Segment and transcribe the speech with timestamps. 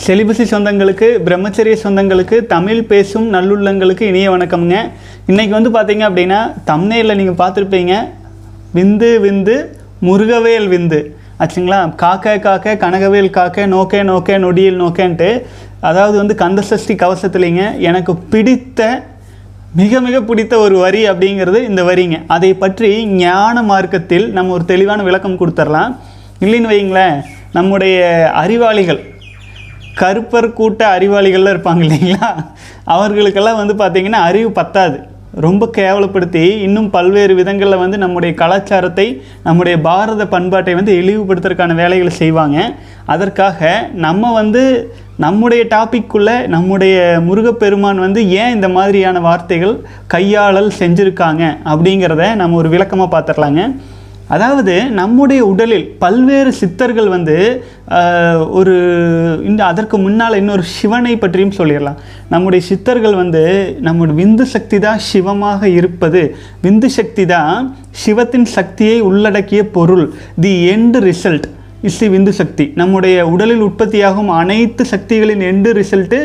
[0.00, 4.76] செலிபசி சொந்தங்களுக்கு பிரம்மச்சரிய சொந்தங்களுக்கு தமிழ் பேசும் நல்லுள்ளங்களுக்கு இனிய வணக்கம்ங்க.
[5.26, 8.08] இன்றைக்கி வந்து பார்த்தீங்க அப்படின்னா தம்னேலில் நீங்கள் பார்த்துருப்பீங்க.
[8.74, 9.68] விந்து விந்து
[10.00, 11.00] முருகவேல் விந்து.
[11.38, 11.94] ஆச்சுங்களா?
[11.94, 15.42] காக்க காக்க கனகவேல் காக்க நோக்கே நோக்கே நொடியில் நோக்கேன்ட்டு.
[15.80, 17.78] அதாவது வந்து கந்தசஷ்டி கவசத்துலேங்க.
[17.78, 19.04] எனக்கு பிடித்த
[19.74, 22.18] மிக மிக பிடித்த ஒரு வரி அப்படிங்கிறது இந்த வரிங்க.
[22.26, 25.94] அதை பற்றி ஞான மார்க்கத்தில் நம்ம ஒரு தெளிவான விளக்கம் கொடுத்துர்லாம்.
[26.40, 27.16] இல்லைன்னு வைங்களேன்
[27.52, 29.10] நம்முடைய அறிவாளிகள்
[30.00, 32.28] கருப்பர் கூட்ட அறிவாளிகள்லாம் இருப்பாங்க இல்லைங்களா?
[32.94, 34.98] அவர்களுக்கெல்லாம் வந்து பார்த்திங்கன்னா அறிவு பத்தாது.
[35.44, 39.06] ரொம்ப கேவலப்படுத்தி இன்னும் பல்வேறு விதங்களில் வந்து நம்முடைய கலாச்சாரத்தை
[39.46, 42.58] நம்முடைய பாரத பண்பாட்டை வந்து இழிவுபடுத்துறதுக்கான வேலைகளை செய்வாங்க.
[43.14, 43.70] அதற்காக
[44.06, 44.64] நம்ம வந்து
[45.24, 46.96] நம்முடைய டாப்பிக்குள்ளே நம்முடைய
[47.28, 49.74] முருகப்பெருமான் வந்து ஏன் இந்த மாதிரியான வார்த்தைகள்
[50.14, 53.62] கையாளல் செஞ்சுருக்காங்க அப்படிங்கிறத நம்ம ஒரு விளக்கமாக பார்த்துடலாங்க.
[54.28, 57.36] அதாவது நம்முடைய உடலில் பல்வேறு சித்தர்கள் வந்து
[58.48, 58.74] ஒரு
[59.42, 61.98] இந்த அதற்கு முன்னால் இன்னொரு சிவனை பற்றியும் சொல்லிடலாம்.
[62.28, 63.42] நம்முடைய சித்தர்கள் வந்து
[63.80, 66.36] நம்முடைய விந்து சக்தி தான் சிவமாக இருப்பது.
[66.62, 70.12] விந்து சக்தி தான் சிவத்தின் சக்தியை உள்ளடக்கிய பொருள்.
[70.40, 71.48] தி எண்டு ரிசல்ட்
[71.82, 72.72] இஸ் விந்து சக்தி.
[72.74, 76.18] நம்முடைய உடலில் உற்பத்தியாகும் அனைத்து சக்திகளின் எண்டு ரிசல்ட்டு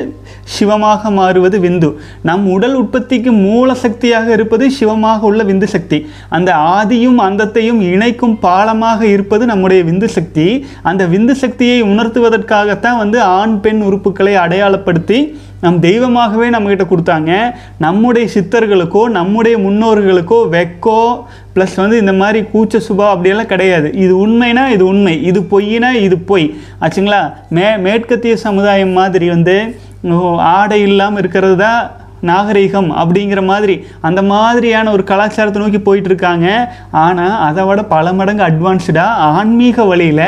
[0.43, 1.89] சிவமாக மாறுவது விந்து.
[2.21, 5.99] நம் உடல் உற்பத்திக்கு மூல சக்தியாக இருப்பது சிவமாக உள்ள விந்து சக்தி.
[6.29, 10.65] அந்த ஆதியும் அந்தத்தையும் இணைக்கும் பாலமாக இருப்பது நம்முடைய விந்து சக்தி.
[10.83, 15.19] அந்த விந்து சக்தியை உணர்த்துவதற்காகத்தான் வந்து ஆண் பெண் உறுப்புகளை அடையாளப்படுத்தி
[15.63, 17.31] நம் தெய்வமாகவே நம்மக்கிட்ட கொடுத்தாங்க.
[17.85, 21.01] நம்முடைய சித்தர்களுக்கோ நம்முடைய முன்னோர்களுக்கோ வெக்கோ
[21.55, 23.89] ப்ளஸ் வந்து இந்த மாதிரி கூச்ச சுபா அப்படியெல்லாம் கிடையாது.
[24.03, 25.15] இது உண்மைனா இது உண்மை.
[25.29, 26.47] இது பொய்னா இது பொய்.
[26.83, 27.21] ஆச்சுங்களா?
[27.57, 29.57] மே மேற்கத்திய சமுதாயம் மாதிரி வந்து
[30.57, 31.81] ஆடை இல்லாமல் இருக்கிறது தான்
[32.29, 36.47] நாகரீகம் அப்படிங்கிற மாதிரி அந்த மாதிரியான ஒரு கலாச்சாரத்தை நோக்கி போயிட்டுருக்காங்க.
[36.91, 40.23] ஆனால் அதை விட பல மடங்கு அட்வான்ஸ்டாக ஆன்மீக வழியில்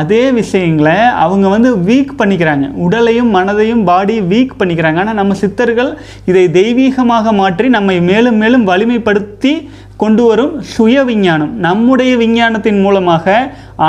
[0.00, 2.66] அதே விஷயங்களை அவங்க வந்து வீக் பண்ணிக்கிறாங்க.
[2.86, 5.00] உடலையும் மனதையும் பாடி வீக் பண்ணிக்கிறாங்க.
[5.04, 5.90] ஆனால் நம்ம சித்தர்கள்
[6.24, 9.54] இதை தெய்வீகமாக மாற்றி நம்மை மேலும் மேலும் வலிமைப்படுத்தி
[9.96, 13.34] கொண்டு வரும் சுய விஞ்ஞானம் நம்முடைய விஞ்ஞானத்தின் மூலமாக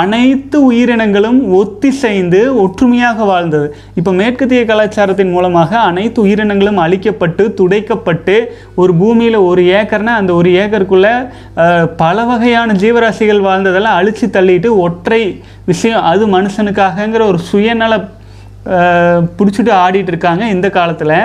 [0.02, 3.66] அனைத்து உயிரினங்களும் ஒத்திசைந்து ஒற்றுமையாக வாழ்ந்தது.
[3.94, 8.36] இப்போ மேற்கத்திய கலாச்சாரத்தின் மூலமாக அனைத்து உயிரினங்களும் அழிக்கப்பட்டு துடைக்கப்பட்டு
[8.74, 11.14] ஒரு பூமியில் ஒரு ஏக்கர்னா அந்த ஒரு ஏக்கருக்குள்ளே
[12.02, 15.22] பல வகையான ஜீவராசிகள் வாழ்ந்ததெல்லாம் அழித்து தள்ளிட்டு ஒற்றை
[15.64, 17.96] விஷயம் அது மனுஷனுக்காகங்கிற ஒரு சுயநல
[19.36, 21.16] பிடிச்சிட்டு ஆடிட்டு இருக்காங்க இந்த காலத்தில்.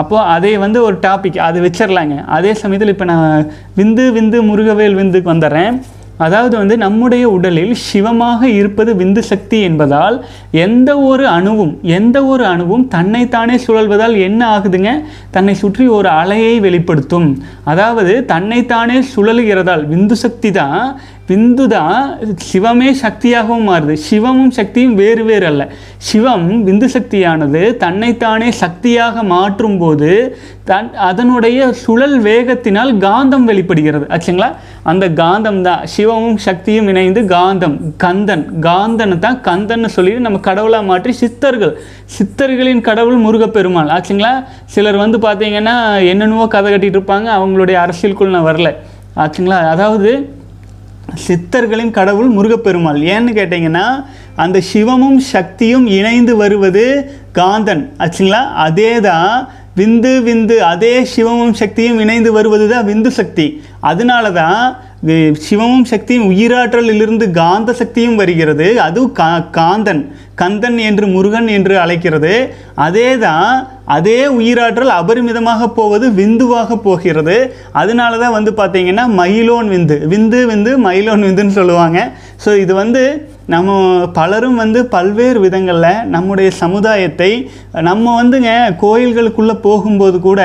[0.00, 5.34] அப்போது அதை வந்து ஒரு டாபிக் அது வச்சிடலாங்க அதே சமயத்தில் இப்போ நான் விந்து விந்து முருகவேல் விந்துக்கு
[5.34, 5.76] வந்துடுறேன்
[6.24, 10.16] அதாவது வந்து நம்முடைய உடலில் சிவமாக இருப்பது விந்து சக்தி என்பதால்
[10.64, 14.92] எந்த ஒரு அணுவும் எந்த ஒரு அணுவும் தன்னைத்தானே சுழல்வதால் என்ன ஆகுதுங்க?
[15.34, 17.28] தன்னை சுற்றி ஒரு அலையை வெளிப்படுத்தும்.
[17.72, 20.80] அதாவது தன்னைத்தானே சுழலுகிறதால் விந்து சக்தி தான்
[21.28, 22.00] விந்து தான்
[22.48, 23.94] சிவமே சக்தியாகவும் மாறுது.
[24.08, 25.62] சிவமும் சக்தியும் வேறு வேறு அல்ல
[26.08, 30.10] சிவம் விந்து சக்தியானது தன்னைத்தானே சக்தியாக மாற்றும் போது
[30.70, 34.06] தன் அதனுடைய சுழல் வேகத்தினால் காந்தம் வெளிப்படுகிறது.
[34.14, 34.48] ஆச்சுங்களா?
[34.90, 35.82] அந்த காந்தம் தான்.
[35.96, 38.44] சிவமும் சக்தியும் இணைந்து காந்தம் கந்தன்.
[38.68, 41.74] காந்தனை தான் கந்தன்னு சொல்லி நம்ம கடவுளாக மாற்றி சித்தர்கள்.
[42.16, 43.92] சித்தர்களின் கடவுள் முருகப்பெருமாள்.
[43.96, 44.32] ஆச்சுங்களா?
[44.76, 45.76] சிலர் வந்து பார்த்தீங்கன்னா
[46.12, 47.30] என்னென்னவோ கதை கட்டிட்டு இருப்பாங்க.
[47.38, 48.72] அவங்களுடைய அரசியலுக்குள் நான் வரல.
[49.24, 49.60] ஆச்சுங்களா?
[49.74, 50.10] அதாவது
[51.26, 52.98] சித்தர்களின் கடவுள் முருகப்பெருமாள்.
[53.14, 53.86] ஏன்னு கேட்டிங்கன்னா
[54.36, 56.84] அந்த சிவமும் சக்தியும் இணைந்து வருவது
[57.34, 57.84] காந்தன்.
[57.98, 58.42] ஆச்சுங்களா?
[58.66, 63.62] அதே தான் விந்து விந்து அதே சிவமும் சக்தியும் இணைந்து வருவது தான் விந்து சக்தி.
[63.80, 64.76] அதனால தான்
[65.46, 68.80] சிவமும் சக்தியும் உயிராற்றலிலிருந்து காந்த சக்தியும் வருகிறது.
[68.80, 70.02] அதுவும் கா காந்தன்.
[70.34, 72.54] கந்தன் என்று முருகன் என்று அழைக்கிறது.
[72.74, 77.36] அதே தான் அதே உயிராற்றல் அபரிமிதமாக போவது விந்துவாக போகிறது.
[77.72, 79.96] அதனால தான் வந்து பார்த்தீங்கன்னா மயிலோன் விந்து.
[80.12, 81.98] விந்து விந்து மயிலோன் விந்துன்னு சொல்லுவாங்க.
[82.44, 83.02] ஸோ இது வந்து
[83.54, 83.74] நம்ம
[84.12, 87.30] பலரும் வந்து பல்வேறு விதங்களில் நம்முடைய சமுதாயத்தை
[87.88, 88.52] நம்ம வந்துங்க
[88.84, 90.40] கோயில்களுக்குள்ளே போகும்போது கூட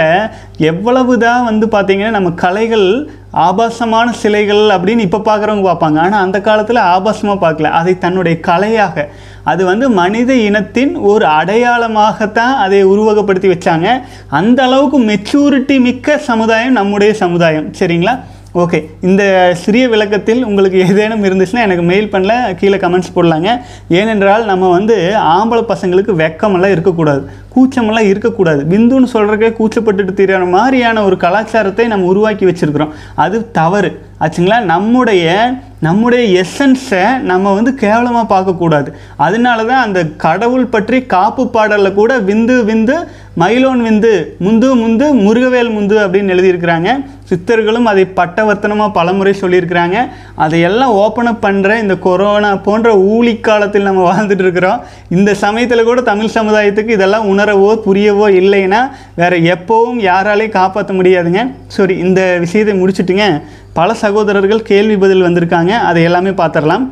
[0.71, 2.87] எவ்வளவு தான் வந்து பார்த்திங்கன்னா நம்ம கலைகள்
[3.31, 5.99] ஆபாசமான சிலைகள் அப்படின்னு இப்போ பார்க்குறவங்க பார்ப்பாங்க.
[5.99, 7.63] ஆனால் அந்த காலத்தில் ஆபாசமாக பார்க்கல.
[7.63, 9.07] அதை தன்னுடைய கலையாக
[9.43, 14.01] அது வந்து மனித இனத்தின் ஒரு அடையாளமாகத்தான் அதை உருவகப்படுத்தி வச்சாங்க.
[14.27, 17.71] அந்த அளவுக்கு மெச்சூரிட்டி மிக்க சமுதாயம் நம்முடைய சமுதாயம்.
[17.79, 18.19] சரிங்களா?
[18.55, 23.49] ஓகே இந்த சிறிய விளக்கத்தில் உங்களுக்கு ஏதேனும் இருந்துச்சுன்னா எனக்கு மெயில் பண்ணல கீழே கமெண்ட்ஸ் போடலாங்க.
[23.89, 27.29] ஏனென்றால் நம்ம வந்து ஆம்பளை பசங்களுக்கு வெக்கமெல்லாம் இருக்கக்கூடாது.
[27.55, 28.65] கூச்சமெல்லாம் இருக்கக்கூடாது.
[28.69, 32.91] பிந்துன்னு சொல்கிறக்கே கூச்சப்பட்டுட்டு தெரியாத மாதிரியான ஒரு கலாச்சாரத்தை நம்ம உருவாக்கி வச்சுருக்கிறோம்.
[33.15, 34.05] அது தவறு.
[34.19, 34.61] ஆச்சுங்களா?
[34.63, 38.89] நம்முடைய நம்முடைய எசன்ஸை நம்ம வந்து கேவலமாக பார்க்கக்கூடாது.
[39.17, 42.95] அதனால தான் அந்த கடவுள் பற்றி காப்பு பாடலில் கூட விந்து விந்து
[43.39, 44.13] மயிலோன் விந்து
[44.43, 46.89] முந்து முந்து முருகவேல் முந்து அப்படின்னு எழுதியிருக்கிறாங்க.
[47.31, 49.97] சித்தர்களும் அதை பட்டவர்த்தனமாக பலமுறை சொல்லியிருக்கிறாங்க.
[50.35, 54.81] அதையெல்லாம் ஓப்பன் அப் பண்ணுற இந்த கொரோனா போன்ற ஊழி காலத்தில் நம்ம வாழ்ந்துட்டு இருக்கிறோம்.
[55.09, 58.81] இந்த சமயத்தில் கூட தமிழ் சமுதாயத்துக்கு இதெல்லாம் உணரவோ புரியவோ இல்லைன்னா
[59.15, 61.43] வேறு எப்போவும் யாராலையும் காப்பாற்ற முடியாதுங்க.
[61.67, 63.41] சரி இந்த விஷயத்தை முடிச்சுட்டுங்க.
[63.73, 65.69] பல சகோதரர்கள் கேள்வி பதில் வந்திருக்காங்க.
[65.89, 66.87] அதை எல்லாமே பார்த்துடலாம்.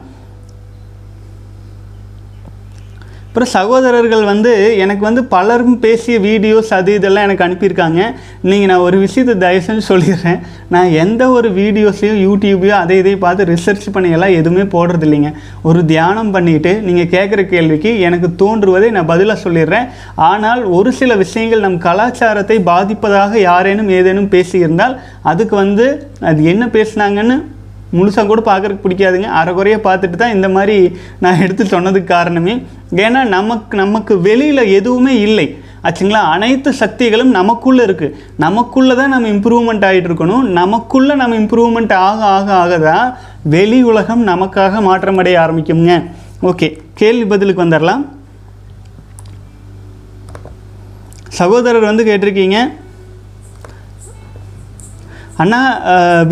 [3.40, 4.54] அப்புறம் சகோதரர்கள் வந்து
[4.84, 8.00] எனக்கு வந்து பலரும் பேசிய வீடியோஸ் அது இதெல்லாம் எனக்கு அனுப்பியிருக்காங்க.
[8.50, 10.40] நீங்கள் நான் ஒரு விஷயத்தை தயவு செஞ்சு சொல்லிடுறேன்.
[10.76, 15.30] நான் எந்த ஒரு வீடியோஸையும் யூடியூபையோ அதை இதையும் பார்த்து ரிசர்ச் பண்ணியெல்லாம் எதுவுமே போடுறது இல்லைங்க
[15.70, 19.88] ஒரு தியானம் பண்ணிவிட்டு நீங்கள் கேட்குற கேள்விக்கு எனக்கு தோன்றுவதை நான் பதிலாக சொல்லிடுறேன்.
[20.32, 24.98] ஆனால் ஒரு சில விஷயங்கள் நம் கலாச்சாரத்தை பாதிப்பதாக யாரேனும் ஏதேனும் பேசியிருந்தால்
[25.34, 25.88] அதுக்கு வந்து
[26.32, 27.38] அது என்ன பேசுனாங்கன்னு
[27.98, 29.30] முழுசாக கூட பார்க்குறக்கு பிடிக்காதுங்க.
[29.40, 30.78] அரைக்குறையாக பார்த்துட்டு தான் இந்த மாதிரி
[31.24, 32.54] நான் எடுத்து சொன்னதுக்கு காரணமே
[33.06, 35.48] ஏன்னா நமக்கு நமக்கு வெளியில் எதுவுமே இல்லை.
[35.88, 36.22] ஆச்சுங்களா?
[36.36, 38.16] அனைத்து சக்திகளும் நமக்குள்ளே இருக்குது
[38.46, 40.46] நமக்குள்ளே தான் நம்ம இம்ப்ரூவ்மெண்ட் ஆகிட்டு இருக்கணும்.
[40.60, 43.06] நமக்குள்ளே நம்ம இம்ப்ரூவ்மெண்ட் ஆக ஆக ஆக தான்
[43.54, 45.94] வெளி உலகம் நமக்காக மாற்றமடைய ஆரம்பிக்குங்க
[46.50, 46.68] ஓகே
[47.02, 48.04] கேள்வி பதிலுக்கு வந்துடலாம்
[51.40, 52.60] சகோதரர் வந்து கேட்டிருக்கீங்க
[55.40, 55.60] அண்ணா
[55.92, 56.24] அஹ்,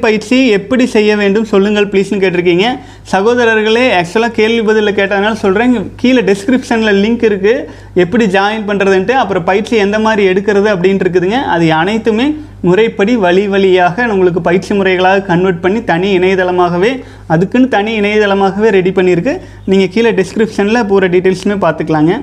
[0.00, 1.44] பயிற்சி எப்படி செய்ய வேண்டும்?
[1.44, 2.66] சொல்லுங்கள் ப்ளீஸ்னு கேட்டிருக்கீங்க.
[3.12, 7.54] சகோதரர்களே ஆக்சுவலாக கேள்வி பதிலில் கேட்டதுனால சொல்கிறேன் கீழே டிஸ்கிரிப்ஷனில் லிங்க் இருக்குது
[7.96, 11.40] எப்படி ஜாயின் பண்ணுறதுன்ட்டு அப்புறம் பயிற்சி எந்த மாதிரி எடுக்கிறது அப்படின்ட்டு இருக்குதுங்க.
[11.46, 12.26] அது அனைத்துமே
[12.62, 16.92] முறைப்படி வழி வழியாக உங்களுக்கு பயிற்சி முறைகளாக கன்வெர்ட் பண்ணி தனி இணையதளமாகவே
[17.28, 19.34] அதுக்குன்னு தனி இணையதளமாகவே ரெடி பண்ணியிருக்கு.
[19.64, 22.14] நீங்கள் கீழே டிஸ்கிரிப்ஷனில் பூரா டீட்டெயில்ஸுமே பார்த்துக்கலாங்க.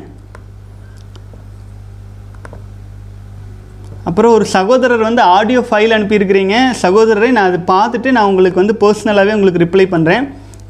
[4.09, 6.55] அப்புறம் ஒரு சகோதரர் வந்து ஆடியோ ஃபைல் அனுப்பியிருக்கிறீங்க.
[6.83, 10.25] சகோதரரை நான் அதை பார்த்துட்டு நான் உங்களுக்கு வந்து பர்சனலாகவே உங்களுக்கு ரிப்ளை பண்ணுறேன்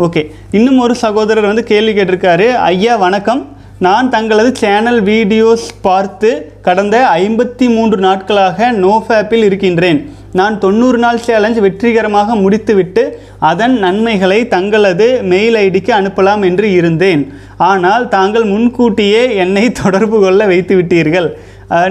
[0.06, 0.22] ஓகே
[0.58, 2.48] இன்னும் ஒரு சகோதரர் வந்து கேள்வி கேட்டிருக்காரு.
[2.72, 3.42] ஐயா வணக்கம்.
[3.86, 6.30] நான் தங்களது சேனல் வீடியோஸ் பார்த்து
[6.68, 10.00] கடந்த ஐம்பத்தி மூன்று நாட்களாக நோஃபேப்பில் இருக்கின்றேன்.
[10.40, 13.04] நான் தொண்ணூறு நாள் சேலஞ்ச் வெற்றிகரமாக முடித்துவிட்டு
[13.50, 17.24] அதன் நன்மைகளை தங்களது மெயில் ஐடிக்கு அனுப்பலாம் என்று இருந்தேன்.
[17.72, 21.30] ஆனால் தாங்கள் முன்கூட்டியே என்னை தொடர்பு கொள்ள வைத்து விட்டீர்கள்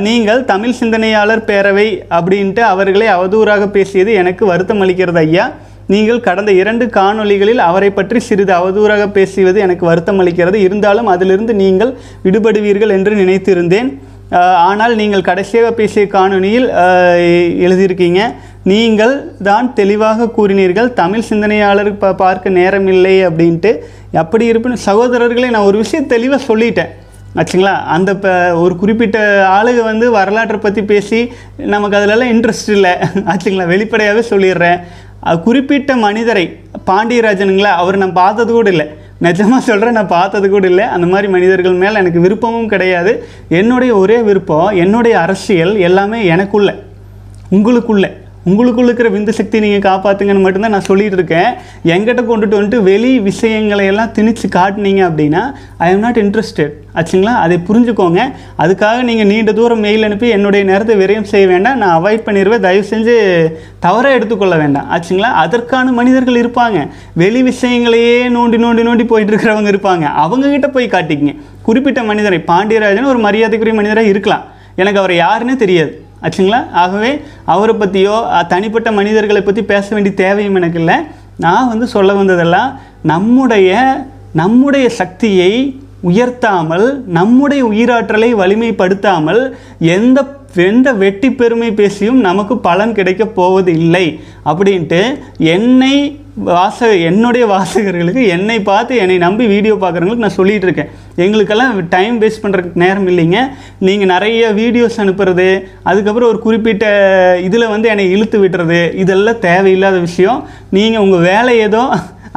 [0.07, 1.87] நீங்கள் தமிழ் சிந்தனையாளர் பேரவை
[2.17, 5.45] அப்படின்ட்டு அவர்களை அவதூறாக பேசியது எனக்கு வருத்தம் அளிக்கிறது ஐயா.
[5.93, 10.59] நீங்கள் கடந்த இரண்டு காணொளிகளில் அவரை பற்றி சிறிது அவதூறாக பேசுவது எனக்கு வருத்தம் அளிக்கிறது.
[10.67, 11.93] இருந்தாலும் அதிலிருந்து நீங்கள்
[12.27, 13.91] விடுபடுவீர்கள் என்று நினைத்திருந்தேன்.
[14.69, 16.69] ஆனால் நீங்கள் கடைசியாக பேசிய காணொலியில்
[17.67, 18.21] எழுதியிருக்கீங்க
[18.73, 19.15] நீங்கள்
[19.49, 23.73] தான் தெளிவாக கூறினீர்கள் தமிழ் சிந்தனையாளர் ப பார்க்க நேரமில்லை அப்படின்ட்டு.
[24.23, 26.93] அப்படி இருப்பினும் சகோதரர்களை நான் ஒரு விஷயம் தெளிவாக சொல்லிட்டேன்.
[27.37, 27.75] ஆச்சுங்களா?
[27.97, 29.19] அந்த இப்போ ஒரு குறிப்பிட்ட
[29.59, 32.91] ஆளுக வந்து வரலாற்றை பற்றி பேசி நமக்கு அதிலெல்லாம் இன்ட்ரெஸ்ட் இல்லை.
[33.33, 33.67] ஆச்சுங்களா?
[33.67, 34.81] வெளிப்படையாகவே சொல்லிடுறேன்.
[35.43, 36.45] குறிப்பிட்ட மனிதரை
[36.87, 38.87] பாண்டியராஜனுங்களா அவர் நான் பார்த்தது கூட இல்லை.
[39.23, 40.85] நிஜமாக சொல்கிறேன் நான் பார்த்தது கூட இல்லை.
[40.85, 43.25] அந்த மாதிரி மனிதர்கள் மேலே எனக்கு விருப்பமும் கிடையாது.
[43.49, 46.75] என்னுடைய ஒரே விருப்பம் என்னுடைய அரசியல் எல்லாமே எனக்குள்ள
[47.51, 48.07] உங்களுக்குள்ள.
[48.47, 51.51] உங்களுக்குள்ள இருக்கிற விந்து சக்தி நீங்கள் காப்பாற்றுங்கன்னு மட்டும்தான் நான் சொல்லிட்டு இருக்கேன்.
[51.85, 55.43] என்கிட்ட கொண்டுட்டு வந்துட்டு வெளி விஷயங்களை எல்லாம் திணிச்சு காட்டினீங்க அப்படின்னா
[55.79, 57.35] ஐ எம் நாட் இன்ட்ரெஸ்டட் ஆச்சுங்களா?
[57.45, 58.21] அதை புரிஞ்சுக்கோங்க.
[58.59, 61.79] அதுக்காக நீங்கள் நீண்ட தூரம் மெயில் அனுப்பி என்னுடைய நேரத்தை விரயம் செய்ய வேண்டாம்.
[61.79, 63.15] நான் அவாய்ட் பண்ணிடுவேன் தயவு செஞ்சு
[63.79, 64.87] தவறாக எடுத்துக்கொள்ள வேண்டாம்.
[64.97, 65.31] ஆச்சுங்களா?
[65.45, 66.89] அதற்கான மனிதர்கள் இருப்பாங்க.
[67.15, 70.07] வெளி விஷயங்களையே நோண்டி நோண்டி நோண்டி போயிட்டு இருக்கிறவங்க இருப்பாங்க.
[70.25, 71.37] அவங்ககிட்ட போய் காட்டிக்கிங்க.
[71.63, 74.45] குறிப்பிட்ட மனிதரை பாண்டியராஜன் ஒரு மரியாதைக்குரிய மனிதராக இருக்கலாம்.
[74.75, 76.05] எனக்கு அவர் யாருன்னு தெரியாது.
[76.23, 76.61] ஆச்சுங்களா?
[76.73, 77.11] ஆகவே
[77.45, 78.17] அவரை பற்றியோ
[78.49, 80.99] தனிப்பட்ட மனிதர்களை பற்றி பேச வேண்டிய தேவையும் எனக்கு இல்லை.
[81.39, 83.71] நான் வந்து சொல்ல வந்ததெல்லாம் நம்முடைய
[84.33, 85.53] நம்முடைய சக்தியை
[86.11, 89.43] உயர்த்தாமல் நம்முடைய உயிராற்றலை வலிமைப்படுத்தாமல்
[89.79, 90.21] எந்த
[90.69, 94.07] எந்த வெட்டி பெருமை பேசியும் நமக்கு பலன் கிடைக்கப் போவது இல்லை
[94.45, 95.01] அப்படின்ட்டு
[95.37, 95.95] என்னை
[96.37, 100.93] வாச என்னுடைய வாசகர்களுக்கு என்னை பார்த்து என்னை நம்பி வீடியோ பார்க்குறவங்களுக்கு நான் சொல்லிகிட்டு இருக்கேன்
[101.25, 103.41] எங்களுக்கெல்லாம் டைம் வேஸ்ட் பண்ணுறதுக்கு நேரம் இல்லைங்க.
[103.87, 105.49] நீங்கள் நிறைய வீடியோஸ் அனுப்புறது
[105.91, 106.87] அதுக்கப்புறம் ஒரு குறிப்பிட்ட
[107.49, 110.41] இதில் வந்து என்னை இழுத்து விடுறது இதெல்லாம் தேவையில்லாத விஷயம்.
[110.79, 111.85] நீங்கள் உங்கள் வேலை ஏதோ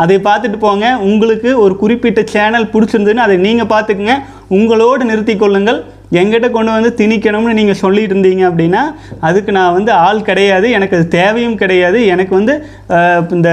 [0.03, 0.85] அதை பார்த்துட்டு போங்க.
[1.09, 4.15] உங்களுக்கு ஒரு குறிப்பிட்ட சேனல் பிடிச்சிருந்ததுன்னு அதை நீங்கள் பார்த்துக்குங்க.
[4.57, 5.79] உங்களோடு நிறுத்திக் கொள்ளுங்கள்.
[6.11, 8.83] எங்கிட்ட கொண்டு வந்து திணிக்கணும்னு நீங்கள் சொல்லிட்டு இருந்தீங்க அப்படின்னா
[9.27, 12.55] அதுக்கு நான் வந்து ஆள் கிடையாது எனக்கு அது தேவையும் கிடையாது எனக்கு வந்து
[13.37, 13.51] இந்த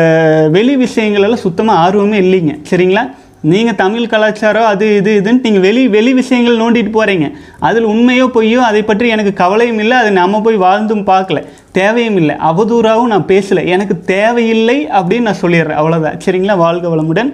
[0.57, 2.55] வெளி விஷயங்களெல்லாம் சுத்தமாக ஆர்வமே இல்லைங்க.
[2.71, 3.05] சரிங்களா?
[3.53, 7.27] நீங்கள் தமிழ் கலாச்சாரம் அது இது இதுன்னு நீங்கள் வெளி வெளி விஷயங்கள் நோண்டிட்டு போகிறீங்க
[7.69, 11.41] அதில் உண்மையோ பொய்யோ அதை பற்றி எனக்கு கவலையும் இல்லை அதை நம்ம போய் வாழ்ந்தும் பார்க்கல.
[11.79, 12.35] தேவையும் இல்லை.
[12.51, 13.65] அவதூறாகவும் நான் பேசலை.
[13.75, 15.81] எனக்கு தேவையில்லை அப்படின்னு நான் சொல்லிடுறேன்.
[15.81, 16.57] அவ்வளோதான் சரிங்களா?
[16.57, 17.33] வாழ்க வளமுடன்.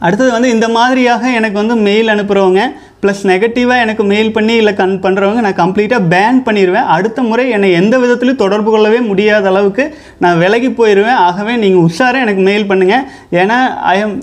[0.00, 2.62] அடுத்தது வந்து இந்த மாதிரியாக எனக்கு வந்து மெயில் அனுப்புகிறவங்க
[3.02, 7.70] ப்ளஸ் நெகட்டிவாக எனக்கு மெயில் பண்ணி இல்லை கன் பண்ணுறவங்க நான் கம்ப்ளீட்டாக பேன் பண்ணிடுவேன் அடுத்த முறை என்னை
[7.80, 9.84] எந்த விதத்துலையும் தொடர்பு கொள்ளவே முடியாத அளவுக்கு
[10.18, 13.04] நான் விலகி போயிடுவேன் ஆகவே நீங்கள் உஷாராக எனக்கு மெயில் பண்ணுங்கள்
[13.42, 13.58] ஏன்னா
[13.94, 14.16] ஐ எம்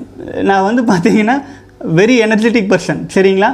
[0.43, 1.37] நான் வந்து பார்த்தீங்கன்னா
[1.99, 3.51] வெரி எனர்ஜெட்டிக் பர்சன் சரிங்களா?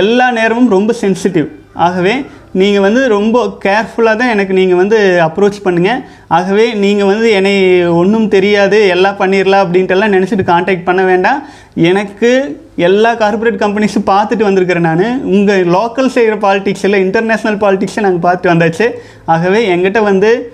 [0.00, 1.48] எல்லா நேரமும் ரொம்ப சென்சிட்டிவ்
[1.86, 2.12] ஆகவே
[2.60, 4.96] நீங்கள் வந்து ரொம்ப கேர்ஃபுல்லாக தான் எனக்கு நீங்கள் வந்து
[5.26, 7.52] அப்ரோச் பண்ணுங்கள் ஆகவே நீங்கள் வந்து என்னை
[8.00, 11.38] ஒன்றும் தெரியாது எல்லாம் பண்ணிடலாம் அப்படின்ட்டுலாம் நினச்சிட்டு காண்டாக்ட் பண்ண வேண்டாம்.
[11.74, 15.22] எனக்கு எல்லா கார்ப்பரேட் கம்பெனிஸும் பார்த்துட்டு வந்திருக்கிறேன் நான்.
[15.24, 18.90] உங்கள் லோக்கல் செய்கிற பாலிடிக்ஸ் இல்லை இன்டர்நேஷ்னல் பாலிடிக்ஸை நாங்கள் பார்த்துட்டு வந்தாச்சு.
[19.24, 20.52] ஆகவே எங்கிட்ட வந்து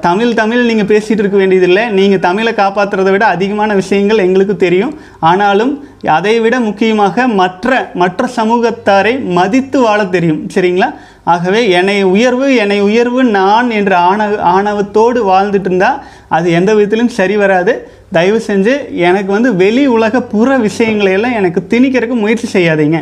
[0.00, 1.82] தமிழ் தமிழ் நீங்கள் பேசிகிட்டு இருக்க வேண்டியதில்லை.
[1.98, 4.94] நீங்கள் தமிழை காப்பாற்றுறதை விட அதிகமான விஷயங்கள் எங்களுக்கு தெரியும்.
[5.30, 5.72] ஆனாலும்
[6.16, 10.40] அதை விட முக்கியமாக மற்ற மற்ற சமூகத்தாரை மதித்து வாழ தெரியும்.
[10.54, 10.88] சரிங்களா?
[11.24, 17.36] ஆகவே என்னை உயர்வு என்னை உயர்வு நான் என்ற ஆணவ ஆணவத்தோடு வாழ்ந்துட்டு இருந்தால் அது எந்த விதத்திலும் சரி
[17.36, 17.74] வராது.
[18.16, 18.74] தயவு செஞ்சு
[19.08, 23.00] எனக்கு வந்து வெளி உலக புற விஷயங்களை எல்லாம் எனக்கு திணிக்கிறதுக்கு முயற்சி செய்யாதீங்க.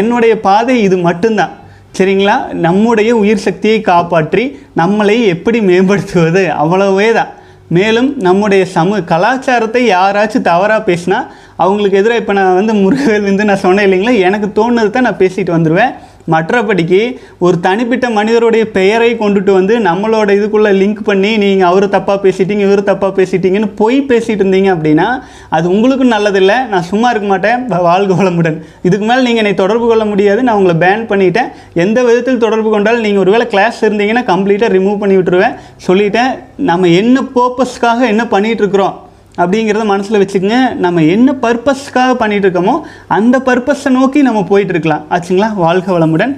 [0.00, 1.54] என்னுடைய பாதை இது மட்டும்தான்.
[1.98, 2.36] சரிங்களா?
[2.66, 4.44] நம்முடைய உயிர் சக்தியை காப்பாற்றி
[4.80, 6.42] நம்மளை எப்படி மேம்படுத்துவது?
[6.62, 7.32] அவ்வளவே தான்.
[7.68, 11.18] மேலும் நம்முடைய சமூக கலாச்சாரத்தை யாராச்சும் தவறாக பேசினா
[11.56, 14.14] அவங்களுக்கு எதிராக இப்போ நான் வந்து முருகவேல் வந்து நான் சொன்னேன் இல்லைங்களா?
[14.28, 15.92] எனக்கு தோணுது தான் நான் பேசிட்டு வந்துடுவேன்
[16.32, 17.00] மற்றபடிக்கு
[17.38, 22.82] ஒரு தனிப்பட்ட மனிதருடைய பெயரை கொண்டுட்டு வந்து நம்மளோட இதுக்குள்ளே லிங்க் பண்ணி நீங்கள் அவர் தப்பாக பேசிட்டீங்க இவர்
[22.90, 25.08] தப்பாக பேசிட்டீங்கன்னு பொய் பேசிட்டு இருந்தீங்க அப்படின்னா
[25.48, 26.58] அது உங்களுக்கும் நல்லதில்லை.
[26.72, 27.66] நான் சும்மா இருக்க மாட்டேன்.
[27.88, 28.58] வாழ்க வளமுடன்.
[28.82, 30.42] இதுக்கு மேலே நீங்கள் என்னை தொடர்பு கொள்ள முடியாது.
[30.42, 31.50] நான் உங்களை பேன் பண்ணிட்டேன்.
[31.84, 35.56] எந்த விதத்தில் தொடர்பு கொண்டாலும் நீங்கள் ஒருவேளை கிளாஸ் இருந்தீங்கன்னா கம்ப்ளீட்டாக ரிமூவ் பண்ணி விட்டுருவேன்.
[35.88, 36.32] சொல்லிட்டேன்.
[36.56, 38.94] நம்ம என்ன பர்பஸ்க்காக என்ன பண்ணிகிட்ருக்குறோம்
[39.42, 40.58] அப்படிங்கிறத மனசில் வச்சுக்கோங்க.
[40.84, 42.74] நம்ம என்ன பர்பஸ்க்காக பண்ணிகிட்டு இருக்கோமோ
[43.06, 45.04] அந்த பர்பஸை நோக்கி நம்ம போயிட்டுருக்கலாம்.
[45.10, 45.48] ஆச்சுங்களா?
[45.54, 46.34] வாழ்க வளமுடன்.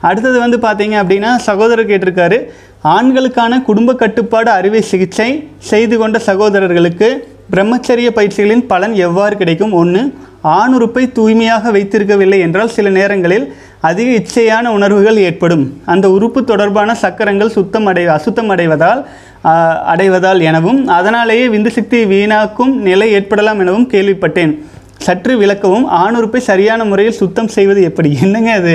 [0.00, 2.38] அடுத்தது வந்து பார்த்தீங்க அப்படின்னா சகோதரர் கேட்டிருக்காரு
[2.84, 7.08] ஆண்களுக்கான குடும்ப கட்டுப்பாடு அறுவை சிகிச்சை செய்து கொண்ட சகோதரர்களுக்கு
[7.52, 9.72] பிரம்மச்சரிய பயிற்சிகளின் பலன் எவ்வாறு கிடைக்கும்?
[9.72, 10.02] ஒன்று
[10.44, 13.46] ஆணுறுப்பை தூய்மையாக வைத்திருக்கவில்லை என்றால் சில நேரங்களில்
[13.80, 15.64] அதிக இச்சையான உணர்வுகள் ஏற்படும்.
[15.84, 19.00] அந்த உறுப்பு தொடர்பான சக்கரங்கள் சுத்தம் அடை அசுத்தம் அடைவதால்
[19.92, 24.54] அடைவதால் எனவும் அதனாலேயே விந்துசக்தி வீணாக்கும் நிலை ஏற்படலாம் எனவும் கேள்விப்பட்டேன்.
[25.06, 28.10] சற்று விளக்கவும் ஆணுறுப்பை சரியான முறையில் சுத்தம் செய்வது எப்படி?
[28.24, 28.72] என்னங்க அது?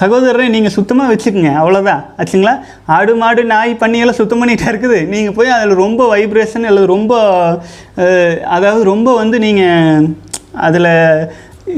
[0.00, 2.54] சகோதரரை நீங்கள் சுத்தமாக வச்சுக்கோங்க அவ்வளோதான் ஆச்சுங்களா?
[2.96, 4.98] ஆடு மாடு நாய் பண்ணியெல்லாம் சுத்தம் பண்ணிகிட்டே இருக்குது.
[5.12, 7.12] நீங்கள் போய் அதில் ரொம்ப வைப்ரேஷன் அல்லது ரொம்ப
[8.56, 10.08] அதாவது ரொம்ப வந்து நீங்கள்
[10.68, 10.92] அதில்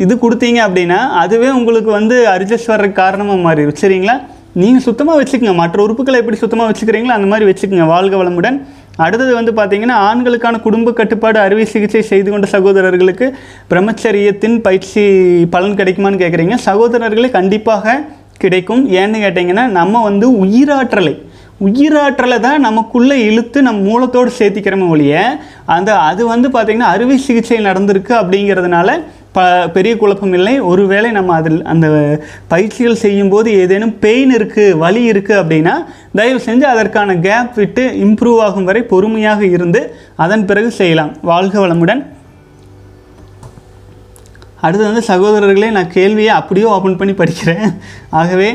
[0.05, 3.83] இது கொடுத்தீங்க அப்படின்னா அதுவே உங்களுக்கு வந்து அரிஜஸ் வர்றதுக்கு காரணமாக மாறிடும்.
[3.83, 4.17] சரிங்களா?
[4.63, 5.55] நீங்கள் சுத்தமாக வச்சுக்கோங்க.
[5.61, 7.87] மற்ற உறுப்புகளை எப்படி சுத்தமாக வச்சுக்கிறீங்களோ அந்த மாதிரி வச்சுக்கோங்க.
[7.95, 8.59] வாழ்க வளமுடன்.
[9.05, 13.27] அடுத்தது வந்து பார்த்திங்கன்னா ஆண்களுக்கான குடும்ப கட்டுப்பாடு அறுவை சிகிச்சை செய்து கொண்ட சகோதரர்களுக்கு
[13.71, 15.05] பிரம்மச்சரியத்தின் பயிற்சி
[15.55, 17.97] பலன் கிடைக்குமான்னு கேட்குறீங்க சகோதரர்களே கண்டிப்பாக
[18.45, 18.85] கிடைக்கும்.
[19.01, 21.15] ஏன்னு கேட்டிங்கன்னா நம்ம வந்து உயிராற்றலை
[21.67, 25.19] உயிராற்றலை தான் நமக்குள்ளே இழுத்து நம் மூலத்தோடு சேர்த்திக்கிறோமே ஒழிய
[25.75, 28.97] அந்த அது வந்து பார்த்திங்கன்னா அறுவை சிகிச்சை நடந்திருக்கு அப்படிங்கிறதுனால
[29.37, 29.43] ப
[29.75, 30.55] பெரிய குழப்பம் இல்லை.
[30.71, 31.87] ஒருவேளை நம்ம அதில் அந்த
[32.53, 35.75] பயிற்சிகள் செய்யும்போது ஏதேனும் பெயின் இருக்குது வலி இருக்குது அப்படின்னா
[36.19, 39.83] தயவு செஞ்சு அதற்கான கேப் விட்டு இம்ப்ரூவ் ஆகும் வரை பொறுமையாக இருந்து
[40.25, 41.13] அதன் பிறகு செய்யலாம்.
[41.31, 42.03] வாழ்க வளமுடன்.
[44.67, 47.67] அடுத்து வந்து சகோதரர்களே நான் கேள்வியை அப்படியே ஓப்பன் பண்ணி படிக்கிறேன்.
[48.21, 48.49] ஆகவே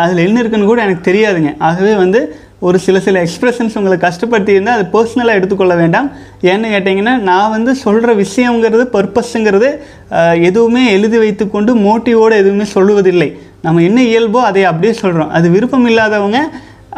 [0.00, 1.50] அதில் என்ன இருக்குன்னு கூட எனக்கு தெரியாதுங்க.
[1.68, 2.20] ஆகவே வந்து
[2.62, 6.08] ஒரு சில சில எக்ஸ்ப்ரெஷன்ஸ் உங்களை கஷ்டப்படுத்தி இருந்தால் அது பர்சனலாக எடுத்துக்கொள்ள வேண்டாம்.
[6.50, 9.68] ஏன்னு கேட்டிங்கன்னா நான் வந்து சொல்கிற விஷயங்கிறது பர்பஸுங்கிறது
[10.48, 13.28] எதுவுமே எழுதி வைத்துக்கொண்டு மோட்டிவோடு எதுவுமே சொல்லுவதில்லை.
[13.66, 16.40] நம்ம என்ன இயல்போ அதை அப்படியே சொல்கிறோம் அது விருப்பம் இல்லாதவங்க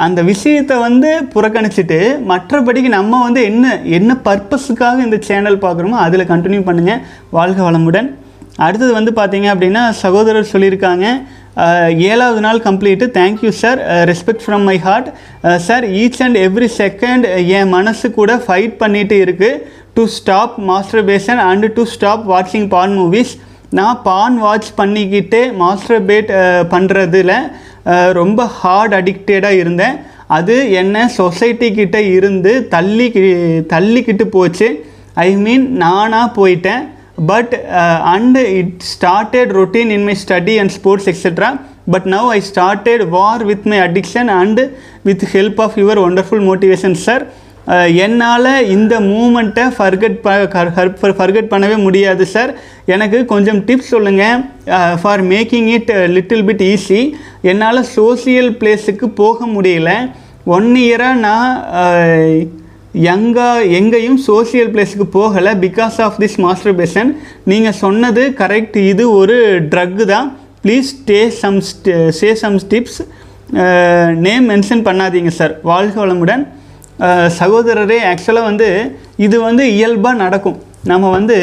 [0.06, 1.98] அந்த விஷயத்தை வந்து புறக்கணிச்சிட்டு
[2.30, 7.00] மற்றபடிக்கு நம்ம வந்து என்ன என்ன பர்பஸுக்காக இந்த சேனல் பார்க்குறோமோ அதில் கண்டினியூ பண்ணுங்கள்
[7.36, 8.08] வாழ்க வளமுடன்.
[8.66, 11.06] அடுத்தது வந்து பார்த்தீங்க அப்படின்னா சகோதரர் சொல்லியிருக்காங்க
[12.10, 15.08] ஏழாவது நாள் complete thank you sir respect from my heart
[15.66, 17.24] sir each and every second
[17.58, 19.60] என் மனசு கூட ஃபைட் பண்ணிட்டு இருக்குது
[19.96, 20.54] to stop
[21.10, 23.32] masturbation and to stop வாட்சிங் பான் மூவிஸ்
[23.78, 26.30] நான் பான் வாட்ச் பண்ணிக்கிட்டே மாஸ்டர் பேட்
[26.74, 27.32] பண்ணுறதுல
[28.20, 29.96] ரொம்ப ஹார்ட் அடிக்டடாக இருந்தேன்.
[30.36, 33.06] அது என்ன சொசைட்டி கிட்டே இருந்து தள்ளி
[33.72, 34.68] தள்ளிக்கிட்டு போச்சு.
[35.26, 36.82] ஐ மீன் நானாக போயிட்டேன்.
[37.26, 37.54] But
[38.14, 41.60] and it started routine in my study and sports etcetera
[41.90, 44.60] but now I started war with my addiction and
[45.02, 47.26] with help of your wonderful motivation sir
[47.86, 50.36] என்னால் இந்த மூமெண்ட்டை ஃபர்கட் ப
[51.00, 54.44] ஃபர் ஃபர்கட் பண்ணவே முடியாது சார் எனக்கு கொஞ்சம் டிப்ஸ் சொல்லுங்கள்
[55.02, 60.10] for making it little bit easy என்னால் சோசியல் பிளேஸுக்கு போக முடியல.
[60.44, 61.62] ஒன் இயராக நான்
[63.14, 63.46] எங்கே
[63.78, 65.52] எங்கேயும் சோஷியல் பிளேஸுக்கு போகலை.
[65.64, 67.10] Because of this masturbation
[67.52, 69.36] நீங்கள் சொன்னது கரெக்ட் இது ஒரு
[69.72, 70.28] ட்ரக்கு தான்.
[70.64, 73.00] Please stay some stay some tips
[74.26, 76.44] name mention பண்ணாதீங்க சார் வாழ்க வளமுடன்.
[77.40, 78.68] சகோதரரே ஆக்சுவலாக வந்து
[79.26, 80.58] இது வந்து இயல்பாக நடக்கும்.
[80.90, 81.36] நம்ம வந்து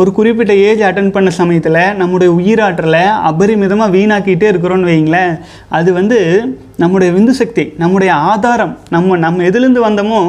[0.00, 5.32] ஒரு குறிப்பிட்ட ஏஜ் அட்டன் பண்ண சமயத்தில் நம்முடைய உயிராற்றலை அபரிமிதமாக வீணாக்கிட்டே இருக்கிறோன்னு வைங்களேன்
[5.76, 6.18] அது வந்து
[6.82, 8.72] நம்முடைய விந்து சக்தி நம்முடைய ஆதாரம்.
[8.94, 10.20] நம்ம நம்ம எதுலேருந்து வந்தோமோ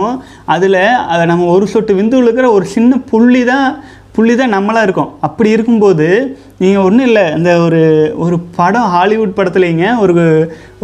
[0.56, 3.68] அதில் அதை நம்ம ஒரு சொட்டு விந்துவில் இருக்கிற ஒரு சின்ன புள்ளி தான்
[4.16, 5.12] புள்ளி தான் நம்மளாக இருக்கோம்.
[5.26, 6.08] அப்படி இருக்கும்போது
[6.62, 7.24] நீங்கள் ஒன்றும் இல்லை.
[7.38, 7.82] இந்த ஒரு
[8.24, 10.24] ஒரு படம் ஹாலிவுட் படத்துலேங்க ஒரு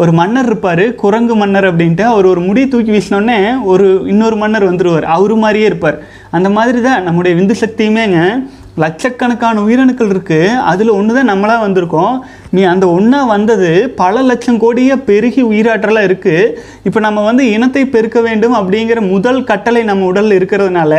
[0.01, 0.83] ஒரு மன்னர் இருப்பார்.
[1.01, 3.39] குரங்கு மன்னர் அப்படின்ட்டு அவர் ஒரு முடி தூக்கி வீசினோடனே
[3.71, 5.97] ஒரு இன்னொரு மன்னர் வந்துடுவார் அவர் மாதிரியே இருப்பார்.
[6.37, 8.21] அந்த மாதிரி தான் நம்முடைய விந்து சக்தியுமேங்க
[8.83, 12.15] லட்சக்கணக்கான உயிரணுக்கள் இருக்குது அதில் ஒன்று தான் நம்மளாக வந்திருக்கோம்.
[12.55, 13.69] நீ அந்த ஒன்றா வந்தது
[14.01, 16.51] பல லட்சம் கோடியாக பெருகி உயிராற்றலாக இருக்குது
[16.87, 20.93] இப்போ நம்ம வந்து இனத்தை பெருக்க வேண்டும் அப்படிங்கிற முதல் கட்டளை நம்ம உடலில் இருக்கிறதுனால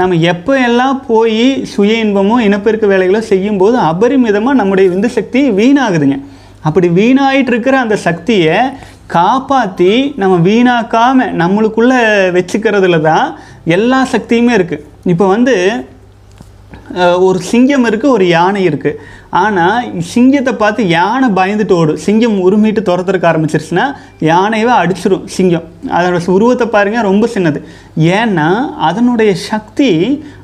[0.00, 1.44] நம்ம எப்போ எல்லாம் போய்
[1.74, 6.18] சுய இன்பமும் இனப்பெருக்க வேலைகளோ செய்யும்போது அபரிமிதமாக நம்முடைய விந்து சக்தி வீணாகுதுங்க.
[6.68, 8.56] அப்படி வீணாயிட்டு இருக்கிற அந்த சக்தியை
[9.14, 12.00] காப்பாற்றி நம்ம வீணாக்காமல் நம்மளுக்குள்ளே
[12.36, 13.24] வச்சுக்கிறதுல தான்
[13.76, 15.54] எல்லா சக்தியுமே இருக்குது இப்போ வந்து
[17.26, 22.00] ஒரு சிங்கம் இருக்குது ஒரு யானை இருக்குது ஆனால் சிங்கத்தை பார்த்து யானை பயந்துட்டு ஓடும்.
[22.04, 23.84] சிங்கம் உருமிட்டு துரத்துறக்க ஆரம்பிச்சிருச்சுன்னா
[24.30, 25.66] யானையவே அடிச்சிடும் சிங்கம்.
[25.96, 27.60] அதோட உருவத்தை பாருங்கள் ரொம்ப சின்னது.
[28.18, 28.48] ஏன்னா
[28.88, 29.90] அதனுடைய சக்தி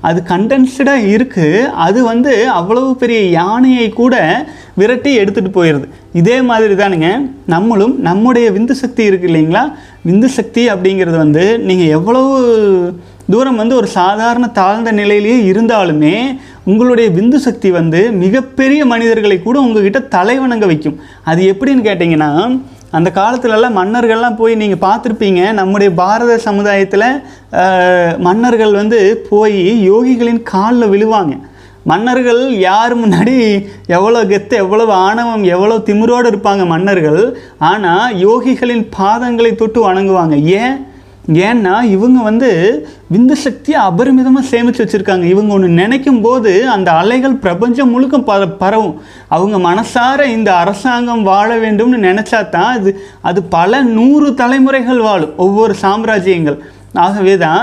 [0.09, 4.15] அது கண்டென்ஸ்டாக இருக்குது அது வந்து அவ்வளவு பெரிய யானையை கூட
[4.81, 5.89] விரட்டி எடுத்துகிட்டு போயிடுது
[6.21, 7.11] இதே மாதிரி தானுங்க
[7.55, 9.65] நம்மளும் நம்முடைய விந்து சக்தி இருக்குது இல்லைங்களா?
[10.09, 12.33] விந்து சக்தி அப்படிங்கிறது வந்து நீங்கள் எவ்வளவு
[13.33, 16.15] தூரம் வந்து ஒரு சாதாரண தாழ்ந்த நிலையிலேயே இருந்தாலுமே
[16.71, 20.97] உங்களுடைய விந்து சக்தி வந்து மிகப்பெரிய மனிதர்களை கூட உங்ககிட்ட தலைவணங்க வைக்கும்.
[21.31, 22.31] அது எப்படின்னு கேட்டிங்கன்னா
[22.97, 25.41] அந்த காலத்துலலாம் மன்னர்கள்லாம் போய் நீங்கள் பார்த்துருப்பீங்க.
[25.61, 27.09] நம்முடைய பாரத சமுதாயத்தில்
[28.29, 31.35] மன்னர்கள் வந்து போய் யோகிகளின் காலில் விழுவாங்க.
[31.91, 33.35] மன்னர்கள் யார் முன்னாடி
[33.97, 37.21] எவ்வளோ கெத்து எவ்வளவு ஆணவம் எவ்வளோ திமிரோடு இருப்பாங்க மன்னர்கள்.
[37.71, 40.37] ஆனால் யோகிகளின் பாதங்களை தொட்டு வணங்குவாங்க.
[40.61, 40.77] ஏன்?
[41.29, 42.49] ஏன்னா இவங்க வந்து
[43.13, 45.25] விந்து சக்தியை அபரிமிதமாக சேமித்து வச்சுருக்காங்க.
[45.33, 48.95] இவங்க ஒன்று நினைக்கும் போது அந்த அலைகள் பிரபஞ்சம் முழுக்க பர பரவும்.
[49.29, 52.93] அவங்க மனசார இந்த அரசாங்கம் வாழ வேண்டும்னு நினச்சா தான் அது
[53.31, 56.59] அது பல நூறு தலைமுறைகள் வாழும் ஒவ்வொரு சாம்ராஜ்யங்கள்.
[57.07, 57.63] ஆகவே தான்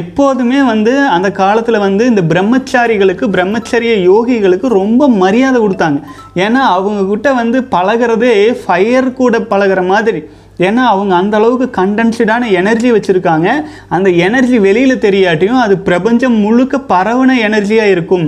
[0.00, 6.00] எப்போதுமே வந்து அந்த காலத்தில் வந்து இந்த பிரம்மச்சாரிகளுக்கு பிரம்மச்சரிய யோகிகளுக்கு ரொம்ப மரியாதை கொடுத்தாங்க.
[6.34, 10.22] ஏன்னா அவங்க கிட்ட வந்து பழகிறதே ஃபயர் கூட பழகுற மாதிரி.
[10.66, 13.48] ஏன்னா அவங்க அந்த அளவுக்கு கண்டென்ஸ்டான எனர்ஜி வச்சுருக்காங்க.
[13.88, 18.26] அந்த எனர்ஜி வெளியில் தெரியாட்டியும் அது பிரபஞ்சம் முழுக்க பரவன எனர்ஜியாக இருக்கும்.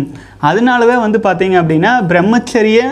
[0.48, 2.83] அதனால தான் வந்து பார்த்தீங்க அப்படின்னா பிரம்மச்சரிய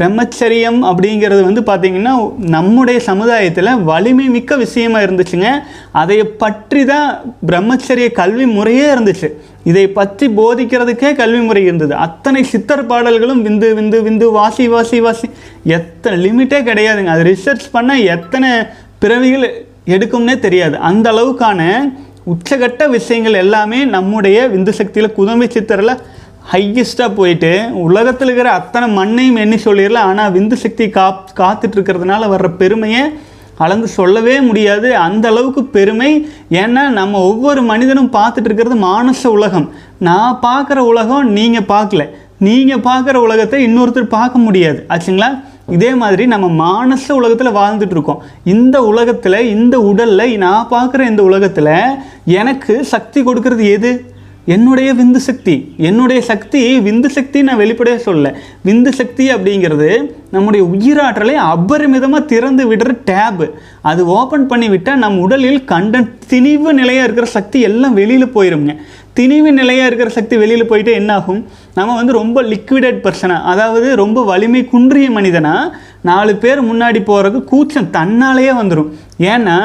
[0.00, 2.12] பிரம்மச்சரியம் அப்படிங்கிறது வந்து பார்த்திங்கன்னா
[2.54, 5.48] நம்முடைய சமுதாயத்தில் வலிமை மிக்க விஷயமா இருந்துச்சுங்க.
[6.02, 7.08] அதை பற்றி தான்
[7.50, 9.30] பிரம்மச்சரிய கல்வி முறையே இருந்துச்சு.
[9.70, 11.94] இதை பற்றி போதிக்கிறதுக்கே கல்வி முறை இருந்தது.
[12.06, 15.28] அத்தனை சித்தர் பாடல்களும் விந்து விந்து விந்து வாசி வாசி வாசி.
[15.78, 17.12] எத்தனை லிமிட்டே கிடையாதுங்க.
[17.16, 18.50] அது ரிசர்ச் பண்ண எத்தனை
[19.04, 19.46] பிறவிகள்
[19.96, 20.78] எடுக்கும்னே தெரியாது.
[20.90, 21.60] அந்த அளவுக்கான
[22.32, 26.00] உச்சகட்ட விஷயங்கள் எல்லாமே நம்முடைய விந்து சக்தியில் குதம்பி சித்தரில்
[26.52, 33.02] ஹையஸ்ட்டாக போயிட்டு உலகத்தில் இருக்கிற அத்தனை மண்ணையும் எண்ணி சொல்லிடலாம் ஆனால் விந்து சக்தி கா காத்துட்ருக்கிறதுனால வர்ற பெருமையை
[33.56, 34.96] அளந்து சொல்லவே முடியாது.
[34.96, 36.28] அந்த அளவுக்கு பெருமை.
[36.50, 39.70] ஏன்னா நம்ம ஒவ்வொரு மனிதனும் பார்த்துட்டு இருக்கிறது மானச உலகம்.
[39.98, 42.08] நான் பார்க்குற உலகம் நீங்கள் பார்க்கல.
[42.38, 44.86] நீங்கள் பார்க்குற உலகத்தை இன்னொருத்தர் பார்க்க முடியாது.
[44.88, 45.30] ஆச்சுங்களா?
[45.68, 48.22] இதே மாதிரி நம்ம மானச உலகத்தில் வாழ்ந்துட்டு இருக்கோம்.
[48.44, 51.74] இந்த உலகத்தில் இந்த உடலில் நான் பார்க்குற இந்த உலகத்தில்
[52.24, 54.09] எனக்கு சக்தி கொடுக்கறது எது?
[54.50, 58.26] என்னுடைய விந்து சக்தி என்னுடைய சக்தி விந்து சக்தி நான் வெளிப்படையாக சொல்ல
[58.64, 59.88] விந்து சக்தி அப்படிங்கிறது
[60.30, 63.46] நம்முடைய உயிராற்றலை அபரிமிதமாக திறந்து விடுற டேபு
[63.82, 68.74] அது ஓப்பன் பண்ணி விட்டால் நம் உடலில் கண்ட திணிவு நிலையாக இருக்கிற சக்தி எல்லாம் வெளியில் போயிருங்க
[69.16, 71.40] திணிவு நிலையாக இருக்கிற சக்தி வெளியில் போயிட்டு என்னாகும்?
[71.74, 75.54] நம்ம வந்து ரொம்ப லிக்விடேட் பர்சனாக அதாவது ரொம்ப வலிமை குன்றிய மனிதனா
[76.02, 78.90] நாலு பேர் முன்னாடி போகிறதுக்கு கூச்சம் தன்னாலேயே வந்துடும்
[79.28, 79.56] ஏன்னா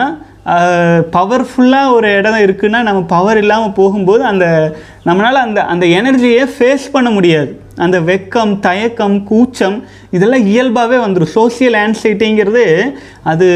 [1.11, 7.09] பவர்ஃபுல்லாக ஒரு இடம் இருக்குன்னா நம்ம பவர் இல்லாமல் போகும்போது அந்த நம்மளால் அந்த அந்த எனர்ஜியை ஃபேஸ் பண்ண
[7.09, 7.59] முடியாது.
[7.75, 12.91] அந்த வெக்கம் தயக்கம் கூச்சம் இதெல்லாம் இயல்பாகவே வந்துடும் சோசியல் ஆன்சைட்டிங்கிறது
[13.23, 13.47] அது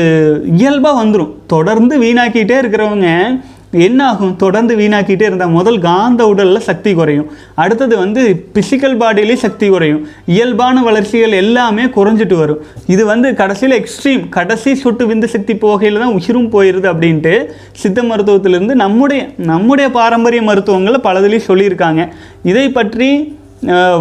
[0.46, 3.42] இயல்பாக வந்துடும் தொடர்ந்து வீணாக்கிட்டே இருக்கிறவங்க
[3.72, 7.28] என்ன ஆகும் தொடர்ந்து வீணாக்கிட்டே இருந்தால் முதல் காந்த உடலில் சக்தி குறையும்.
[7.56, 8.22] அடுத்தது வந்து
[8.54, 10.08] பிசிக்கல் பாடியிலேயும் சக்தி குறையும்.
[10.26, 12.62] இயல்பான வளர்ச்சிகள் எல்லாமே குறைஞ்சிட்டு வரும்.
[12.88, 18.76] இது வந்து கடைசியில் எக்ஸ்ட்ரீம் கடைசி சுட்டு விந்து சக்தி போகையில் தான் உயிரும் போயிடுது அப்படின்ட்டு சித்த மருத்துவத்திலிருந்து
[18.84, 22.10] நம்முடைய நம்முடைய பாரம்பரிய மருத்துவங்களை பலதிலையும் சொல்லியிருக்காங்க.
[22.44, 23.38] இதை பற்றி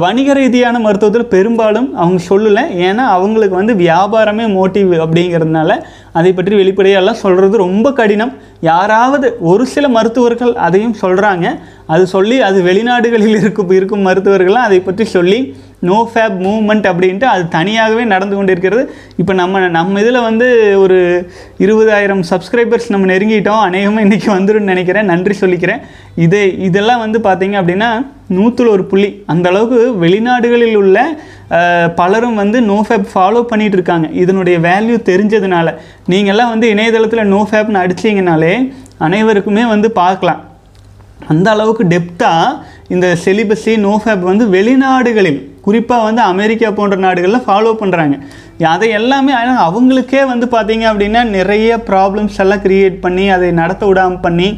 [0.02, 2.62] வணிக ரீதியான மருத்துவத்தில் பெரும்பாலும் அவங்க சொல்லலை.
[2.88, 5.70] ஏன்னா அவங்களுக்கு வந்து வியாபாரமே மோட்டிவ் அப்படிங்கிறதுனால
[6.18, 8.32] அதை பற்றி வெளிப்படையெல்லாம் சொல்கிறது ரொம்ப கடினம்.
[8.60, 11.46] யாராவது ஒரு சில மருத்துவர்கள் அதையும் சொல்கிறாங்க
[11.86, 15.38] அது சொல்லி அது வெளிநாடுகளில் இருக்கும் இருக்கும் மருத்துவர்கள்லாம் அதை பற்றி சொல்லி
[15.88, 18.82] நோ ஃபேப் மூவ்மெண்ட் அப்படின்ட்டு அது தனியாகவே நடந்து கொண்டிருக்கிறது.
[19.20, 20.46] இப்போ நம்ம நம்ம இதில் வந்து
[20.84, 20.98] ஒரு
[21.64, 23.62] இருபதாயிரம் சப்ஸ்கிரைபர்ஸ் நம்ம நெருங்கிட்டோம்.
[23.68, 25.10] அநேகமாக இன்றைக்கி வந்துருன்னு நினைக்கிறேன்.
[25.12, 25.82] நன்றி சொல்லிக்கிறேன்.
[26.26, 27.90] இது இதெல்லாம் வந்து பார்த்தீங்க அப்படின்னா
[28.36, 29.10] நூற்றுல ஒரு புள்ளி.
[29.32, 30.98] அந்த அளவுக்கு வெளிநாடுகளில் உள்ள
[32.00, 35.68] பலரும் வந்து நோ ஃபேப் ஃபாலோ பண்ணிகிட்டு இருக்காங்க இதனுடைய வேல்யூ தெரிஞ்சதுனால.
[36.12, 38.52] நீங்கள்லாம் வந்து இணையதளத்தில் நோ ஃபேப்னு அடிச்சிங்கனாலே
[39.06, 40.42] அனைவருக்குமே வந்து பார்க்கலாம்
[41.32, 42.58] அந்த அளவுக்கு டெப்த்தாக
[42.94, 48.16] இந்த செலிபஸி நோஃபேப் வந்து வெளிநாடுகளில் குறிப்பாக வந்து அமெரிக்கா போன்ற நாடுகளில் ஃபாலோ பண்ணுறாங்க
[48.68, 54.20] அதை எல்லாமே ஆனால் அவங்களுக்கே வந்து பார்த்தீங்க அப்படின்னா நிறைய ப்ராப்ளம்ஸ் எல்லாம் க்ரியேட் பண்ணி அதை நடத்த விடாமல்
[54.20, 54.48] பண்ணி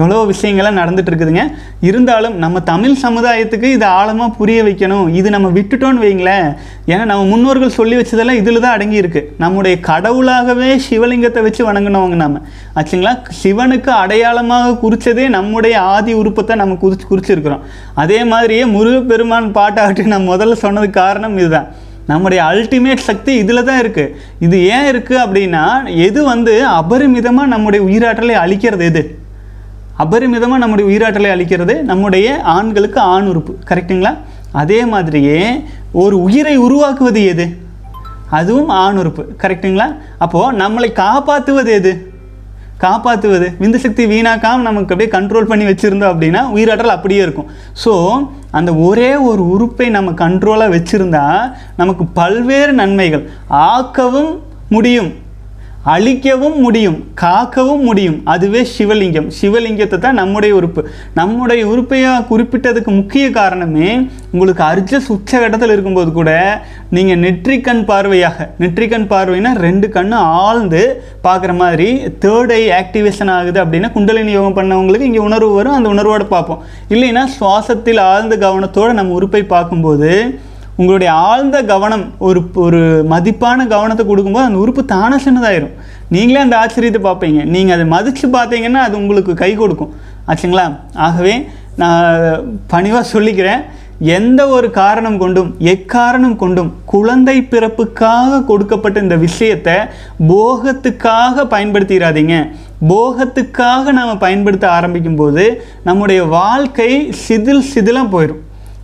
[0.00, 1.44] எவ்வளோ விஷயங்கள்லாம் நடந்துட்டு இருக்குதுங்க
[1.88, 5.08] இருந்தாலும் நம்ம தமிழ் சமுதாயத்துக்கு இதை ஆழமாக புரிய வைக்கணும்.
[5.20, 6.48] இது நம்ம விட்டுட்டோன்னு வைங்களேன்.
[6.92, 9.22] ஏன்னா நம்ம முன்னோர்கள் சொல்லி வச்சதெல்லாம் இதில் தான் அடங்கியிருக்கு.
[9.44, 12.38] நம்முடைய கடவுளாகவே சிவலிங்கத்தை வச்சு வணங்கினவங்க நாம்.
[12.78, 13.14] ஆச்சுங்களா?
[13.42, 17.64] சிவனுக்கு அடையாளமாக குறித்ததே நம்முடைய ஆதி உறுப்பத்தை நம்ம குறிச்சு குறிச்சிருக்கிறோம்.
[18.04, 21.68] அதே மாதிரியே முருகப்பெருமான் பாட்டாகட்டும் நான் முதல்ல சொன்னதுக்கு காரணம் இதுதான்.
[22.10, 24.12] நம்முடைய அல்டிமேட் சக்தி இதில் தான் இருக்குது
[24.46, 25.64] இது ஏன் இருக்குது அப்படின்னா
[26.06, 29.02] எது வந்து அபரிமிதமாக நம்முடைய உயிராற்றலை அழிக்கிறது எது?
[30.02, 33.52] அபரிமிதமாக நம்முடைய உயிராற்றலை அளிக்கிறது நம்முடைய ஆண்களுக்கு ஆண் உறுப்பு.
[33.70, 34.12] கரெக்டுங்களா
[34.52, 35.40] அதே மாதிரியே
[35.92, 37.46] ஒரு உயிரை உருவாக்குவது எது?
[38.38, 39.22] அதுவும் ஆண் உறுப்பு.
[39.42, 39.86] கரெக்டுங்களா
[40.18, 41.92] அப்போது நம்மளை காப்பாற்றுவது எது?
[42.84, 47.48] காப்பாற்றுவது விந்து சக்தி வீணாக்காமல் நமக்கு அப்படியே கண்ட்ரோல் பண்ணி வச்சுருந்தோம் அப்படின்னா உயிராற்றல் அப்படியே இருக்கும்.
[47.84, 47.92] ஸோ
[48.50, 51.24] அந்த ஒரே ஒரு உறுப்பை நம்ம கண்ட்ரோலாக வச்சுருந்தா
[51.76, 53.24] நமக்கு பல்வேறு நன்மைகள்.
[53.50, 54.32] ஆக்கவும்
[54.68, 55.10] முடியும்.
[55.84, 58.22] அழிக்கவும் முடியும் காக்கவும் முடியும்.
[58.24, 59.28] அதுவே சிவலிங்கம்.
[59.40, 60.82] சிவலிங்கத்தை தான் நம்முடைய உறுப்பு.
[61.14, 66.32] நம்முடைய உறுப்பையாக குறிப்பிட்டதுக்கு முக்கிய காரணமே உங்களுக்கு அர்ஜஸ் உச்சகட்டத்தில் இருக்கும்போது கூட
[66.90, 71.88] நீங்கள் நெற்றிக்கண் பார்வையாக நெற்றிக்கண் பார்வைனா ரெண்டு கண் ஆழ்ந்து பார்க்குற மாதிரி
[72.24, 76.62] தேர்ட் ஐ ஆக்டிவேஷன் ஆகுது அப்படின்னா குண்டலினி யோகம் பண்ணவங்களுக்கு இங்கே உணர்வு வரும் அந்த உணர்வோடு பார்ப்போம்.
[76.88, 80.40] இல்லைன்னா சுவாசத்தில் ஆழ்ந்த கவனத்தோடு நம்ம உறுப்பை பார்க்கும்போது
[80.80, 82.80] உங்களுடைய ஆழ்ந்த கவனம் ஒரு ஒரு
[83.12, 85.74] மதிப்பான கவனத்தை கொடுக்கும்போது அந்த உறுப்பு தானே சின்னதாயிரும்.
[86.14, 87.40] நீங்களே அந்த ஆச்சரியத்தை பார்ப்பீங்க.
[87.54, 89.92] நீங்கள் அதை மதித்து பார்த்தீங்கன்னா அது உங்களுக்கு கை கொடுக்கும்.
[90.30, 90.64] ஆச்சுங்களா?
[91.08, 91.34] ஆகவே
[91.82, 92.08] நான்
[92.72, 93.62] பணிவாக சொல்லிக்கிறேன்.
[94.16, 99.74] எந்த ஒரு காரணம் கொண்டும் எக்காரணம் கொண்டும் குழந்தை பிறப்புக்காக கொடுக்கப்பட்ட இந்த விஷயத்தை
[100.32, 102.36] போகத்துக்காக பயன்படுத்திடாதீங்க
[102.92, 105.44] போகத்துக்காக நாம் பயன்படுத்த ஆரம்பிக்கும் போது
[105.88, 106.90] நம்முடைய வாழ்க்கை
[107.26, 108.40] சிதில் சிதிலாக போயிடும்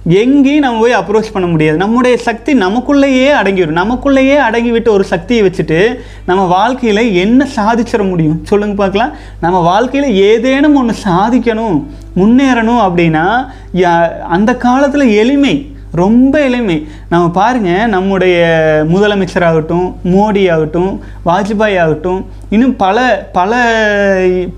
[0.08, 1.76] எங்கேயும் நம்ம போய் அப்ரோச் பண்ண முடியாது.
[1.76, 5.94] நம்முடைய சக்தி நமக்குள்ளேயே அடங்கிடும் நமக்குள்ளேயே அடங்கிவிட்டு ஒரு சக்தியை வச்சுட்டு
[6.26, 8.40] நம்ம வாழ்க்கையில் என்ன சாதிச்சிட முடியும்?
[8.44, 9.12] சொல்லுங்க பார்க்கலாம்.
[9.40, 16.88] நம்ம வாழ்க்கையில் ஏதேனும் ஒன்று சாதிக்கணும் முன்னேறணும் அப்படின்னா யா- அந்த காலத்தில் எளிமை ரொம்ப எளிமை.
[17.08, 18.46] நம்ம பாருங்க நம்முடைய
[18.94, 23.52] முதலமைச்சராகட்டும் மோடி ஆகட்டும் வாஜ்பாய் ஆகட்டும் இன்னும் பல பல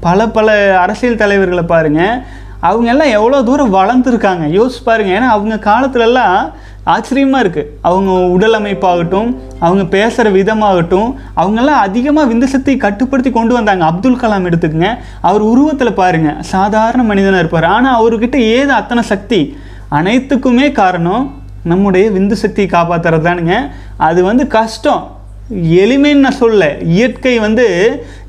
[0.00, 2.22] பல பல அரசியல் தலைவர்களை பாருங்கள்
[2.60, 4.44] அவங்க எல்லாம் எவ்வளோ தூரம் வளர்ந்துருக்காங்க?
[4.58, 5.12] யோசிச்சு பாருங்க.
[5.18, 6.52] ஏன்னா அவங்க காலத்துலலாம்
[6.84, 13.84] ஆச்சரியமாக இருக்குது அவங்க உடல் அமைப்பாகட்டும் அவங்க பேசுகிற விதமாகட்டும் அவங்கெல்லாம் அதிகமாக விந்து சக்தியை கட்டுப்படுத்தி கொண்டு வந்தாங்க.
[13.84, 14.98] அப்துல் கலாம் எடுத்துக்கங்க.
[15.20, 16.36] அவர் உருவத்தில் பாருங்க.
[16.40, 17.64] சாதாரண மனிதனாக இருப்பார்.
[17.64, 19.56] ஆனால் அவர்கிட்ட ஏது அத்தனை சக்தி?
[19.90, 25.16] அனைத்துக்குமே காரணம் நம்முடைய விந்து சக்தியை காப்பாற்றுறது தானுங்க அது வந்து கஷ்டம்.
[25.56, 27.66] எளிமைன்னு நான் சொல்ல இயற்கை வந்து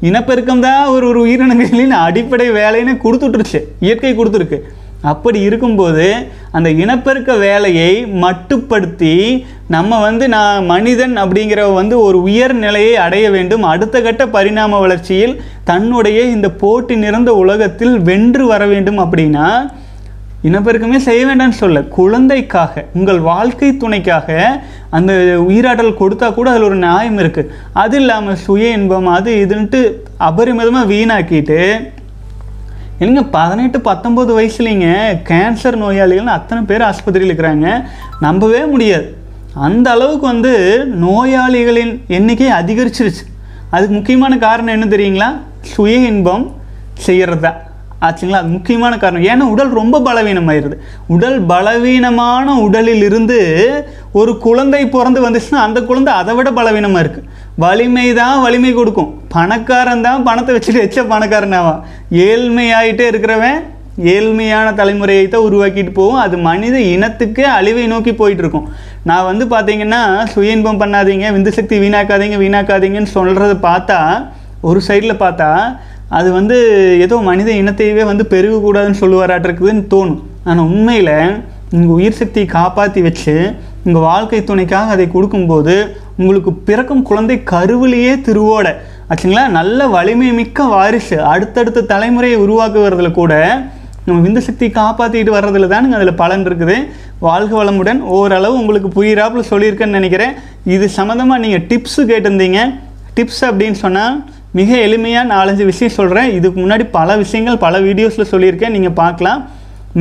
[0.02, 3.60] இனப்பெருக்கம் தான் ஒரு ஒரு உயிரினங்களின் அடிப்படை வேலைன்னு கொடுத்துட்ருச்சு.
[3.80, 4.60] இயற்கை கொடுத்துருக்கு.
[5.02, 6.06] அப்படி இருக்கும்போது
[6.52, 13.64] அந்த இனப்பெருக்க வேலையை மட்டுப்படுத்தி நம்ம வந்து நான் மனிதன் அப்படிங்கிற வந்து ஒரு உயர் நிலையை அடைய வேண்டும்.
[13.64, 19.48] அடுத்த கட்ட பரிணாம வளர்ச்சியில் தன்னுடைய இந்த போட்டி நிறைந்த உலகத்தில் வென்று வர வேண்டும் அப்படின்னா
[20.48, 24.38] இனப்பெருக்கமே செய்ய வேண்டாம்னு சொல்ல குழந்தைக்காக உங்கள் வாழ்க்கை துணைக்காக
[24.98, 25.14] அந்த
[25.48, 27.52] உயிராற்றல் கொடுத்தா கூட அதில் ஒரு நியாயம் இருக்குது
[27.84, 29.82] அது இல்லாமல் சுய இன்பம் அது இதுன்ட்டு
[30.30, 31.60] அபரிமிதமாக வீணாக்கிட்டு
[33.02, 34.88] என்னங்க பதினெட்டு பத்தொம்போது வயசுலிங்க
[35.30, 37.68] கேன்சர் நோயாளிகள்னு அத்தனை பேர் ஆஸ்பத்திரியில் இருக்கிறாங்க.
[38.20, 39.08] நம்பவே முடியாது.
[39.68, 40.54] அந்த அளவுக்கு வந்து
[41.06, 43.24] நோயாளிகளின் எண்ணிக்கை அதிகரிச்சிருச்சு.
[43.76, 45.30] அதுக்கு முக்கியமான காரணம் என்ன தெரியுங்களா?
[45.74, 46.46] சுய இன்பம்
[47.08, 47.60] செய்கிறது தான்
[48.08, 48.40] ஆச்சுங்களா?
[48.42, 49.26] அது முக்கியமான காரணம்.
[49.32, 50.76] ஏன்னா உடல் ரொம்ப பலவீனமாயிருது.
[51.16, 53.40] உடல் பலவீனமான உடலில் இருந்து
[54.20, 57.28] ஒரு குழந்தை பிறந்து வந்துச்சுன்னா அந்த குழந்தை அதை விட பலவீனமாக இருக்குது
[57.64, 59.10] வலிமை தான் வலிமை கொடுக்கும்.
[59.36, 61.82] பணக்காரன் தான் பணத்தை வச்சுட்டு வச்ச பணக்காரனாவான்
[62.28, 63.60] ஏழ்மையாயிட்டே இருக்கிறவன்
[64.14, 66.22] ஏழ்மையான தலைமுறையை தான் உருவாக்கிட்டு போகும்.
[66.26, 68.68] அது மனித இனத்துக்கே அழிவை நோக்கி போயிட்டு இருக்கும்
[69.10, 70.02] நான் வந்து பார்த்தீங்கன்னா
[70.34, 74.00] சுய இன்பம் பண்ணாதீங்க விந்து சக்தி வீணாக்காதீங்க வீணாக்காதீங்கன்னு சொல்கிறத பார்த்தா
[74.70, 75.50] ஒரு சைடில் பார்த்தா
[76.18, 76.58] அது வந்து
[77.06, 80.22] ஏதோ மனித இனத்தையவே வந்து பெருகக்கூடாதுன்னு சொல்லுவாராட்டிருக்குதுன்னு தோணும்.
[80.50, 81.16] ஆனால் உண்மையில்
[81.76, 83.34] உங்கள் உயிர் சக்தியை காப்பாற்றி வச்சு
[83.86, 85.76] உங்கள் வாழ்க்கை துணைக்காக அதை கொடுக்கும்போது
[86.20, 88.68] உங்களுக்கு பிறக்கும் குழந்தை கருவிலேயே திருவோட.
[89.10, 89.44] ஆச்சுங்களா?
[89.58, 91.18] நல்ல வலிமை மிக்க வாரிசு.
[91.34, 93.34] அடுத்தடுத்த தலைமுறையை உருவாக்குவதில் கூட
[94.08, 96.78] நம்ம விந்து சக்தி காப்பாற்றிட்டு வர்றதுல தானுங்க அதில் பலன் இருக்குது.
[97.28, 98.00] வாழ்க வளமுடன்.
[98.18, 100.34] ஓரளவு உங்களுக்கு புரியிறாப்புல சொல்லியிருக்கேன்னு நினைக்கிறேன்.
[100.76, 102.60] இது சம்மந்தமாக நீங்கள் டிப்ஸு கேட்டிருந்தீங்க.
[103.18, 104.18] டிப்ஸ் அப்படின்னு சொன்னால்
[104.58, 108.76] மிக எளிமையாக நாலஞ்சு விஷயம் சொல்கிறேன் இதுக்கு முன்னாடி பல விஷயங்கள் பல வீடியோஸில் சொல்லியிருக்கேன்.
[108.76, 109.42] நீங்கள் பார்க்கலாம்.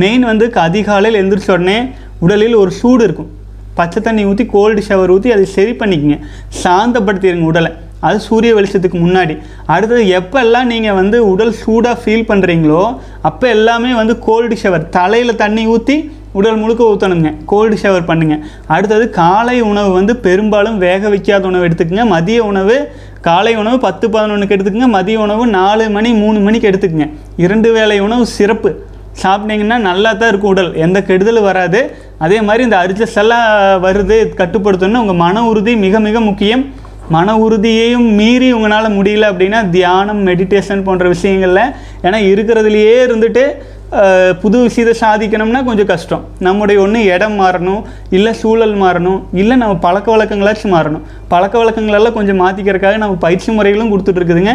[0.01, 1.77] மெயின் வந்து அதிகாலையில் எழுந்திரிச்ச உடனே
[2.25, 3.29] உடலில் ஒரு சூடு இருக்கும்.
[3.77, 6.17] பச்சை தண்ணி ஊற்றி கோல்டு ஷவர் ஊற்றி அதை சரி பண்ணிக்கங்க.
[6.63, 7.71] சாந்தப்படுத்திடுங்க உடலை.
[8.07, 9.33] அது சூரிய வெளிச்சத்துக்கு முன்னாடி.
[9.73, 12.83] அடுத்தது எப்போல்லாம் நீங்கள் வந்து உடல் சூடாக ஃபீல் பண்ணுறீங்களோ
[13.29, 15.97] அப்போ எல்லாமே வந்து கோல்டு ஷவர் தலையில் தண்ணி ஊற்றி
[16.39, 18.41] உடல் முழுக்க ஊற்றணுங்க கோல்டு ஷவர் பண்ணுங்கள்
[18.75, 22.05] அடுத்தது காலை உணவு வந்து பெரும்பாலும் வேக வைக்காத உணவு எடுத்துக்கங்க.
[22.15, 22.75] மதிய உணவு
[23.27, 27.07] காலை உணவு பத்து பதினொன்றுக்கு எடுத்துக்கோங்க மதிய உணவு நாலு மணி மூணு மணிக்கு எடுத்துக்கோங்க.
[27.45, 28.69] இரண்டு வேளை உணவு சிறப்பு.
[29.21, 30.69] சாப்பிட்டீங்கன்னா நல்லா தான் இருக்கும் உடல்.
[30.85, 31.79] எந்த கெடுதலும் வராது.
[32.25, 33.47] அதே மாதிரி இந்த அரிச்சஸ் எல்லாம்
[33.85, 36.63] வருது கட்டுப்படுத்தணும்னா உங்கள் மன உறுதி மிக மிக முக்கியம்.
[37.15, 41.63] மன உறுதியையும் மீறி உங்களால் முடியல அப்படின்னா தியானம் மெடிடேஷன் போன்ற விஷயங்களில்
[42.03, 43.43] ஏன்னா இருக்கிறதுலையே இருந்துட்டு
[44.41, 46.23] புது விஷயத்தை சாதிக்கணும்னா கொஞ்சம் கஷ்டம்.
[46.47, 47.81] நம்முடைய ஒன்று இடம் மாறணும்
[48.17, 51.05] இல்லை சூழல் மாறணும் இல்லை நம்ம பழக்க வழக்கங்களாச்சும் மாறணும்.
[51.33, 54.53] பழக்க வழக்கங்களெல்லாம் கொஞ்சம் மாற்றிக்கிறதுக்காக நம்ம பயிற்சி முறைகளும் கொடுத்துட்ருக்குதுங்க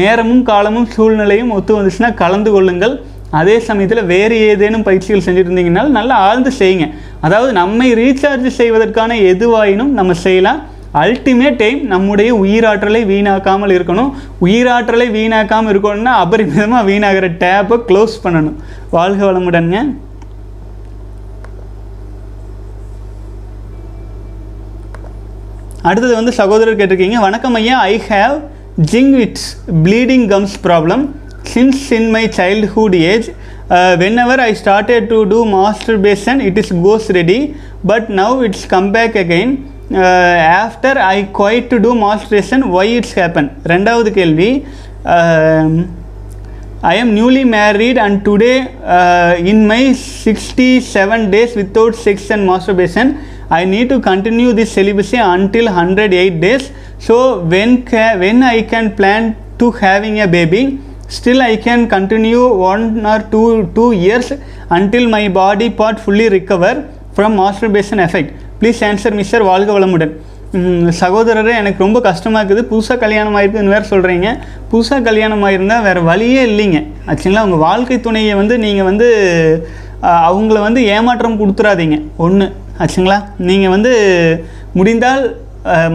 [0.00, 2.94] நேரமும் காலமும் சூழ்நிலையும் ஒத்து வந்துச்சுன்னா கலந்து கொள்ளுங்கள்.
[3.40, 6.86] அதே சமயத்தில் வேறு ஏதேனும் பயிற்சிகள் செஞ்சுட்டு இருந்தீங்கனாலும் நல்லா ஆழ்ந்து செய்யுங்க.
[7.26, 10.60] அதாவது நம்மை ரீசார்ஜ் செய்வதற்கான எதுவாயினும் நம்ம செய்யலாம்.
[11.02, 14.10] அல்டிமேட் டைம் நம்முடைய உயிராற்றலை வீணாக்காமல் இருக்கணும்.
[14.46, 18.58] உயிராற்றலை வீணாக்காமல் இருக்கணும்னா அபரிமிதமாக வீணாகிற டேப்பை க்ளோஸ் பண்ணணும்.
[18.96, 19.78] வாழ்க வளமுடன்ங்க.
[25.88, 27.18] அடுத்தது வந்து சகோதரர் கேட்டிருக்கீங்க.
[27.26, 27.78] வணக்கம் ஐயா.
[27.92, 28.36] I have
[28.92, 29.48] gingivitis
[29.86, 31.02] bleeding gums problem
[31.52, 33.26] since in my childhood age
[34.22, 35.40] whenever I started to do
[36.06, 37.38] masturbation it is goes ready
[37.90, 39.54] but now it's come back again
[40.63, 44.51] after I quit to do masturbation why it's happen ரெண்டாவது கேள்வி
[46.83, 48.57] I am newly married and today
[48.97, 53.07] uh, in my 67 days without sex and masturbation
[53.49, 56.63] I need to continue this celibacy until 108 days
[57.07, 57.15] so
[57.53, 59.23] when ca- when I can plan
[59.59, 60.61] to having a baby
[61.09, 63.45] still I can continue one or two
[63.77, 64.27] two years
[64.79, 66.73] until my body part fully recover
[67.17, 68.29] from masturbation effect
[68.60, 70.14] Please answer mister வாழ்க வளமுடன்
[70.58, 72.62] ம், சகோதரரே எனக்கு ரொம்ப கஷ்டமாக இருக்குது.
[72.72, 74.28] புதுசாக கல்யாணம் ஆயிருக்குன்னு வேறு சொல்கிறீங்க
[74.72, 76.78] புதுசாக கல்யாணம் ஆயிருந்தால் வேறு வழியே இல்லைங்க.
[77.10, 77.44] ஆச்சுங்களா?
[77.46, 79.08] உங்கள் வாழ்க்கை துணையை வந்து நீங்கள் வந்து
[80.28, 81.96] அவங்கள வந்து ஏமாற்றம் கொடுத்துறாதீங்க.
[82.24, 82.46] ஒன்று
[82.84, 83.18] ஆச்சுங்களா?
[83.48, 83.92] நீங்கள் வந்து
[84.78, 85.24] முடிந்தால்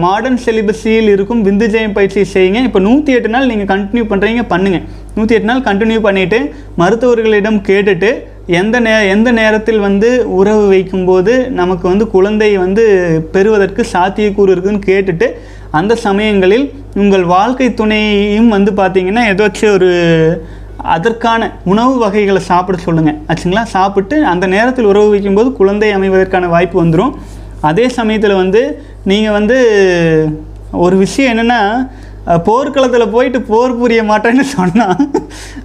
[0.04, 2.60] மாடர்ன் செலிபஸியில் இருக்கும் விந்து ஜெயம் பயிற்சி செய்யுங்க.
[2.68, 4.84] இப்போ நூற்றி எட்டு நாள் நீங்கள் கண்டினியூ பண்ணுறீங்க பண்ணுங்கள்
[5.16, 6.38] நூற்றி எட்டு நாள் கண்டினியூ பண்ணிவிட்டு
[6.80, 8.10] மருத்துவர்களிடம் கேட்டுட்டு
[8.50, 12.84] எந்த நே எந்த நேரத்தில் வந்து உறவு வைக்கும்போது நமக்கு வந்து குழந்தை வந்து
[13.32, 15.26] பெறுவதற்கு சாத்தியக்கூறு இருக்குதுன்னு கேட்டுட்டு
[15.70, 19.90] அந்த சமயங்களில் உங்கள் வாழ்க்கை துணையும் வந்து பார்த்திங்கன்னா ஏதாச்சும் ஒரு
[20.90, 23.62] அதற்கான உணவு வகைகளை சாப்பிட சொல்லுங்கள் ஆச்சுங்களா?
[23.68, 27.12] சாப்பிட்டு அந்த நேரத்தில் உறவு வைக்கும்போது குழந்தை அமைவதற்கான வாய்ப்பு வந்துடும்
[27.60, 28.62] அதே சமயத்தில் வந்து
[29.04, 29.56] நீங்கள் வந்து
[30.78, 31.60] ஒரு விஷயம் என்னென்னா
[32.48, 34.98] போர்க்களத்தில் போயிட்டு போர் புரிய மாட்டேன்னு சொன்னால்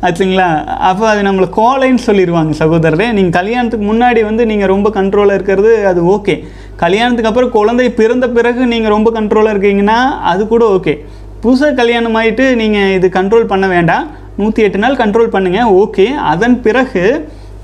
[0.06, 0.48] ஆச்சுங்களா?
[0.90, 3.08] அப்போ அது நம்மளை கோலைன்னு சொல்லிடுவாங்க சகோதரரே.
[3.18, 6.36] நீங்கள் கல்யாணத்துக்கு முன்னாடி வந்து நீங்கள் ரொம்ப கண்ட்ரோலாக இருக்கிறது அது ஓகே.
[6.84, 10.00] கல்யாணத்துக்கு அப்புறம் குழந்தை பிறந்த பிறகு நீங்கள் ரொம்ப கண்ட்ரோலாக இருக்கீங்கன்னா
[10.34, 10.96] அது கூட ஓகே.
[11.44, 14.06] புதுசாக கல்யாணம் ஆகிட்டு நீங்கள் இது கண்ட்ரோல் பண்ண வேண்டாம்.
[14.38, 16.06] நூற்றி எட்டு நாள் கண்ட்ரோல் பண்ணுங்கள் ஓகே.
[16.34, 17.04] அதன் பிறகு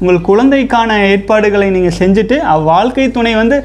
[0.01, 2.35] உங்கள் குழந்தைக்கான ஏற்பாடுகளை நீங்கள் செஞ்சுட்டு
[2.69, 3.57] வாழ்க்கை துணை வந்து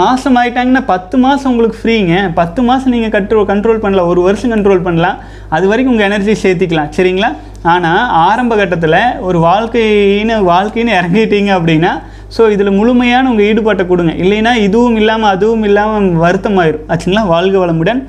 [0.00, 4.10] மாதம் ஆகிட்டாங்கன்னா பத்து மாதம் உங்களுக்கு ஃப்ரீங்க பத்து மாதம் நீங்கள் கண்ட்ரோல் கண்ட்ரோல் பண்ணலாம்.
[4.12, 5.18] ஒரு வருஷம் கண்ட்ரோல் பண்ணலாம்.
[5.56, 6.92] அது வரைக்கும் உங்கள் எனர்ஜி சேர்த்திக்கலாம்.
[6.98, 7.30] சரிங்களா?
[7.74, 11.92] ஆனால் ஆரம்ப கட்டத்தில் ஒரு வாழ்க்கைன்னு வாழ்க்கைன்னு இறங்கிட்டீங்க அப்படின்னா
[12.34, 14.12] ஸோ இதில் முழுமையான உங்கள் ஈடுபாட்டை கொடுங்க.
[14.24, 16.84] இல்லைன்னா இதுவும் இல்லாமல் அதுவும் இல்லாமல் வருத்தமாயிரும்.
[16.92, 17.24] ஆச்சுங்களா?
[17.34, 18.00] வாழ்க வளமுடன்.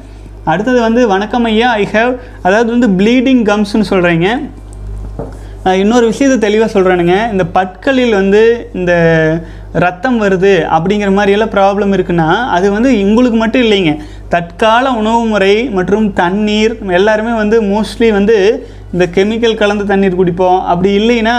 [0.51, 1.69] அடுத்தது வந்து வணக்கம் ஐயா.
[1.81, 2.11] ஐ ஹேவ்
[2.47, 4.29] அதாவது வந்து ப்ளீடிங் கம்ஸ்னு சொல்கிறீங்க
[5.71, 8.41] இன்னொரு விஷயத்தை தெளிவாக சொல்கிறேனுங்க இந்த பற்களில் வந்து
[8.79, 8.93] இந்த
[9.83, 13.93] ரத்தம் வருது அப்படிங்கிற மாதிரியெல்லாம் ப்ராப்ளம் இருக்குன்னா அது வந்து உங்களுக்கு மட்டும் இல்லைங்க.
[14.33, 18.35] தற்கால உணவு முறை மற்றும் தண்ணீர் எல்லாருமே வந்து மோஸ்ட்லி வந்து
[18.93, 20.59] இந்த கெமிக்கல் கலந்த தண்ணீர் குடிப்போம்.
[20.71, 21.35] அப்படி இல்லைன்னா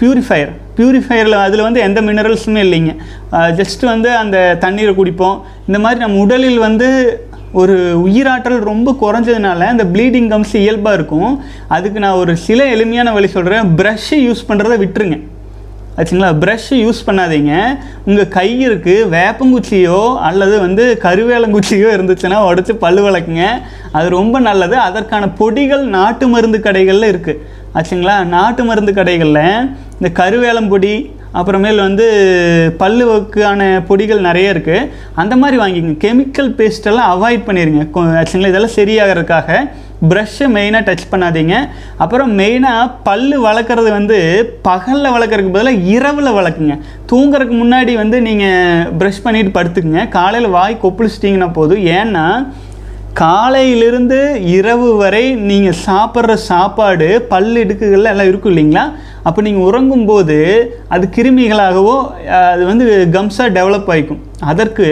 [0.00, 2.92] ப்யூரிஃபையர் ப்யூரிஃபையரில் அதில் வந்து எந்த மினரல்ஸுமே இல்லைங்க.
[3.60, 5.36] ஜஸ்ட் வந்து அந்த தண்ணீரை குடிப்போம்.
[5.66, 6.88] இந்த மாதிரி நம்ம உடலில் வந்து
[7.52, 11.42] ஒரு உயிராற்றல் ரொம்ப குறைஞ்சதுனால அந்த ப்ளீடிங் கம்ஸ் இயல்பாக இருக்கும்.
[11.68, 15.18] அதுக்கு நான் ஒரு சில எளிமையான வழி சொல்கிறேன் ப்ரஷ்ஷை யூஸ் பண்ணுறத விட்டுருங்க.
[15.96, 16.28] ஆச்சுங்களா?
[16.42, 17.78] ப்ரஷ்ஷு யூஸ் பண்ணாதீங்க.
[18.04, 23.46] உங்கள் கை இருக்குது வேப்பங்குச்சியோ அல்லது வந்து கருவேலங்குச்சியோ இருந்துச்சுன்னா உடச்சி பல்லு வளர்க்குங்க
[23.92, 24.76] அது ரொம்ப நல்லது.
[24.76, 27.40] அதற்கான பொடிகள் நாட்டு மருந்து கடைகளில் இருக்குது
[27.74, 28.24] ஆச்சுங்களா?
[28.24, 30.94] நாட்டு மருந்து கடைகளில் இந்த கருவேலம் பொடி
[31.38, 32.06] அப்புறமேல் வந்து
[32.80, 34.88] பல்லுவுக்கான பொடிகள் நிறைய இருக்குது
[35.22, 36.00] அந்த மாதிரி வாங்கிக்கங்க.
[36.06, 37.82] கெமிக்கல் பேஸ்டெல்லாம் அவாய்ட் பண்ணிடுங்க
[38.20, 39.58] ஆக்சுவலாக இதெல்லாம் சரியாகிறதுக்காக
[40.10, 41.54] ப்ரஷ்ஷை மெயினாக டச் பண்ணாதீங்க.
[42.02, 44.18] அப்புறம் மெயினாக பல்லு வளர்க்குறது வந்து
[44.68, 46.76] பகலில் வளர்க்குறதுக்கு பதிலாக இரவில் வளர்க்குங்க.
[47.10, 50.04] தூங்குறதுக்கு முன்னாடி வந்து நீங்கள் ப்ரஷ் பண்ணிட்டு படுத்துக்குங்க.
[50.18, 51.84] காலையில் வாய் கொப்பளிச்சிட்டிங்கன்னா போதும்.
[51.98, 52.24] ஏன்னா
[53.18, 54.18] காலையிலிருந்து
[54.56, 58.84] இரவு வரை நீங்கள் சாப்பிட்ற சாப்பாடு பல் இடுக்குகள்ல எல்லாம் இருக்கும் இல்லைங்களா?
[59.28, 60.36] அப்போ நீங்கள் உறங்கும்போது
[60.94, 61.96] அது கிருமிகளாகவோ
[62.50, 62.84] அது வந்து
[63.16, 64.86] கம்ஸாக டெவலப் ஆகிக்கும் அதற்கு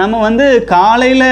[0.00, 1.28] நம்ம வந்து காலையில்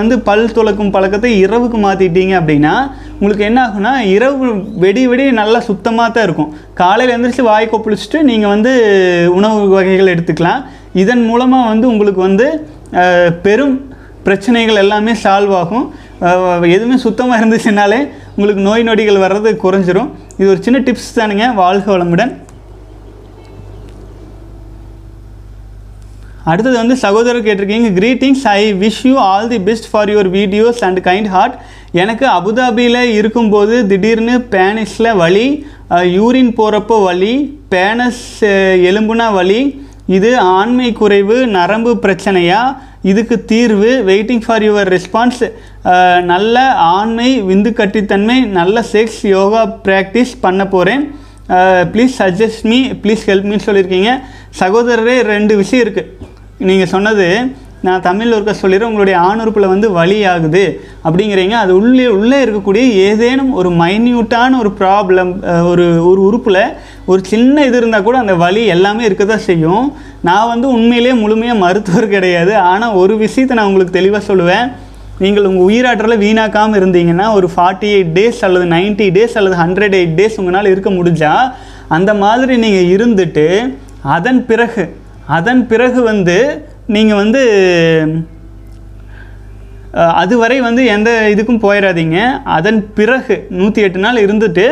[0.00, 2.74] வந்து பல் துலக்கும் பழக்கத்தை இரவுக்கு மாற்றிட்டீங்க அப்படின்னா
[3.18, 4.48] உங்களுக்கு என்ன ஆகும்னா இரவு
[4.84, 6.52] வெடி வெடி நல்லா சுத்தமாக தான் இருக்கும்.
[6.80, 8.72] காலையில் எழுந்திரிச்சு வாய் கொப்பளிச்சுட்டு நீங்கள் வந்து
[9.38, 10.60] உணவு வகைகள் எடுத்துக்கலாம்.
[11.04, 12.48] இதன் மூலமாக வந்து உங்களுக்கு வந்து
[13.46, 13.76] பெரும்
[14.26, 15.86] பிரச்சனைகள் எல்லாமே சால்வ் ஆகும்.
[16.76, 18.00] எதுவுமே சுத்தமாக இருந்துச்சுனாலே
[18.36, 20.10] உங்களுக்கு நோய் நொடிகள் வர்றது குறைஞ்சிரும்.
[20.40, 21.46] இது ஒரு சின்ன டிப்ஸ் தானுங்க.
[21.62, 22.32] வாழ்க வளமுடன்.
[26.50, 31.00] அடுத்தது வந்து சகோதரர் கேட்டிருக்கீங்க greetings I wish you all the best for your videos and
[31.08, 31.56] kind heart
[32.02, 35.48] எனக்கு அபுதாபியில் இருக்கும்போது திடீர்னு பேனிஸில் வலி
[36.16, 37.34] யூரின் போகிறப்போ வலி
[37.74, 38.24] பேனஸ்
[38.90, 39.60] எலும்புனா வலி.
[40.16, 42.60] இது ஆண்மை குறைவு நரம்பு பிரச்சனையா?
[43.10, 45.42] இதுக்கு தீர்வு வெயிட்டிங் ஃபார் யுவர் ரெஸ்பான்ஸ்
[46.32, 46.56] நல்ல
[46.96, 51.04] ஆண்மை விந்து கட்டித்தன்மை நல்ல செக்ஸ் யோகா ப்ராக்டிஸ் பண்ண போகிறேன்
[51.92, 54.12] please suggest me please help மீன்னு சொல்லியிருக்கீங்க.
[54.60, 56.10] சகோதரரே ரெண்டு விஷயம் இருக்குது
[56.68, 57.26] நீங்கள் சொன்னது
[57.86, 60.62] நான் தமிழில் இருக்க சொல்லிடுறேன் உங்களுடைய ஆணுறுப்பில் வந்து வழி ஆகுது
[61.06, 61.54] அப்படிங்கிறீங்க.
[61.64, 65.30] அது உள்ளே உள்ளே இருக்கக்கூடிய ஏதேனும் ஒரு மைன்யூட்டான ஒரு ப்ராப்ளம்
[65.70, 66.62] ஒரு ஒரு உறுப்பில்
[67.12, 69.86] ஒரு சின்ன இது இருந்தால் கூட அந்த வலி எல்லாமே இருக்க தான் செய்யும்.
[70.28, 72.54] நான் வந்து உண்மையிலே முழுமையாக மருத்துவர் கிடையாது.
[72.72, 74.66] ஆனால் ஒரு விஷயத்தை நான் உங்களுக்கு தெளிவாக சொல்லுவேன்.
[75.24, 80.16] நீங்கள் உங்கள் உயிராற்றலை வீணாக்காமல் இருந்தீங்கன்னா ஒரு ஃபார்ட்டி எயிட் டேஸ் அல்லது 90 டேஸ் அல்லது ஹண்ட்ரட் எயிட்
[80.18, 81.46] டேஸ் உங்களால் இருக்க முடிஞ்சால்
[81.96, 83.46] அந்த மாதிரி நீங்கள் இருந்துட்டு
[84.16, 84.84] அதன் பிறகு
[85.36, 86.36] அதன் பிறகு வந்து
[86.94, 87.42] நீங்கள் வந்து
[90.20, 92.18] அதுவரை வந்து எந்த இதுக்கும் போயிடாதீங்க
[92.56, 94.64] அதன் பிறகு நூற்றி எட்டு நாள் இருந்துட்டு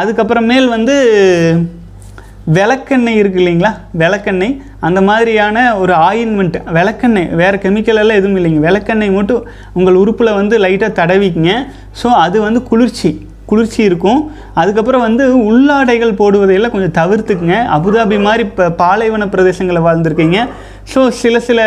[0.00, 0.94] அதுக்கப்புறமேல் வந்து
[2.56, 3.70] விளக்கெண்ணெய் இருக்கு இல்லைங்களா?
[4.02, 4.54] விளக்கெண்ணெய்.
[4.86, 7.28] அந்த மாதிரியான ஒரு ஆயின்மெண்ட் விளக்கெண்ணெய்.
[7.40, 8.62] வேறு கெமிக்கல் எல்லாம் எதுவும் இல்லைங்க.
[8.68, 9.44] விளக்கெண்ணெய் மட்டும்
[9.78, 11.54] உங்கள் உறுப்பில் வந்து லைட்டாக தடவிக்குங்க.
[12.00, 13.10] ஸோ அது வந்து குளிர்ச்சி.
[13.52, 14.20] குளிர்ச்சி இருக்கும்.
[14.60, 17.58] அதுக்கப்புறம் வந்து உள்ளாடைகள் போடுவதையெல்லாம் கொஞ்சம் தவிர்த்துக்குங்க.
[17.76, 20.38] அபுதாபி மாதிரி இப்போ பாலைவன பிரதேசங்களில் வாழ்ந்துருக்கீங்க.
[20.92, 21.60] ஸோ சில சில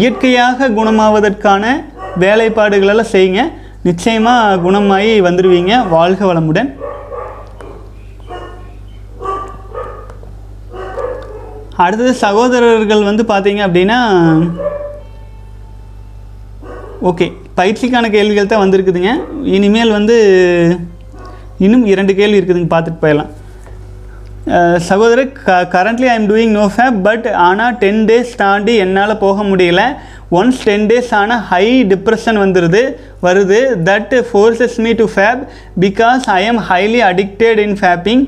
[0.00, 1.64] இயற்கையாக குணமாவதற்கான
[2.24, 3.42] வேலைப்பாடுகளெல்லாம் செய்யுங்க.
[3.88, 6.70] நிச்சயமாக குணமாகி வந்துடுவீங்க வாழ்க வளமுடன்.
[11.84, 13.98] அடுத்தது சகோதரர்கள் வந்து பார்த்தீங்க அப்படின்னா
[17.10, 17.26] ஓகே.
[17.58, 19.12] பயிற்சிக்கான கேள்விகள் தான் வந்திருக்குதுங்க.
[19.56, 20.16] இனிமேல் வந்து
[21.66, 23.32] இன்னும் இரண்டு கேள்வி இருக்குதுங்க பார்த்துட்டு போயிடலாம்.
[24.88, 29.44] சகோதரர் க currently I am doing no fap but ஆனால் டென் டேஸ் தாண்டி என்னால் போக
[29.50, 29.82] முடியல.
[30.38, 32.82] ஒன்ஸ் டென் டேஸ் ஆனால் ஹை டிப்ரெஷன் வந்துடுது
[33.26, 33.58] வருது.
[33.88, 35.42] That forces me to fap
[35.84, 38.24] because I am highly addicted in fapping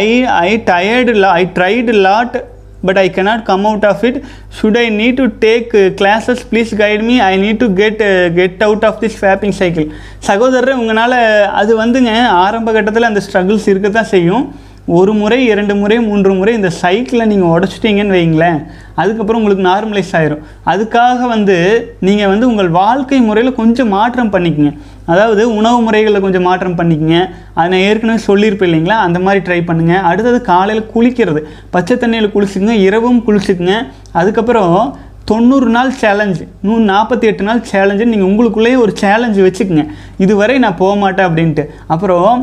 [0.00, 0.06] I
[0.46, 2.36] I tired I tried lot
[2.82, 4.16] but I cannot come out of it.
[4.50, 6.40] Should I need to take uh, classes?
[6.44, 7.20] Please guide me.
[7.20, 9.86] I need to get uh, get out of this fapping cycle.
[10.28, 11.18] சகோதரர் உங்களால்
[11.60, 12.12] அது வந்துங்க
[12.44, 14.44] ஆரம்ப கட்டத்தில் அந்த struggles இருக்க தான் செய்யும்
[14.86, 20.42] ஒரு முறை இரண்டு முறை மூன்று முறை இந்த சைக்கிளை நீங்கள் உடச்சிட்டீங்கன்னு வைங்களேன் அதுக்கப்புறம் உங்களுக்கு நார்மலைஸ் ஆயிரும்.
[20.66, 21.56] அதுக்காக வந்து
[22.00, 24.72] நீங்கள் வந்து உங்கள் வாழ்க்கை முறையில் கொஞ்சம் மாற்றம் பண்ணிக்கங்க.
[25.06, 27.28] அதாவது உணவு முறைகளில் கொஞ்சம் மாற்றம் பண்ணிக்கங்க.
[27.54, 28.98] அதை நான் ஏற்கனவே சொல்லியிருப்பேன் இல்லைங்களா?
[29.06, 31.42] அந்த மாதிரி ட்ரை பண்ணுங்கள் அடுத்தது காலையில் குளிக்கிறது.
[31.70, 32.70] பச்சை தண்ணியில் குளிச்சுக்குங்க.
[32.70, 33.86] இரவும் குளிச்சுக்குங்க.
[34.12, 34.96] அதுக்கப்புறம்
[35.30, 39.84] தொண்ணூறு நாள் சேலஞ்சு நூ நாற்பத்தி எட்டு நாள் சேலஞ்சு நீங்கள் உங்களுக்குள்ளேயே ஒரு சேலஞ்சு வச்சுக்கோங்க.
[40.24, 41.64] இதுவரை நான் போக மாட்டேன் அப்படின்ட்டு.
[41.94, 42.38] அப்புறம்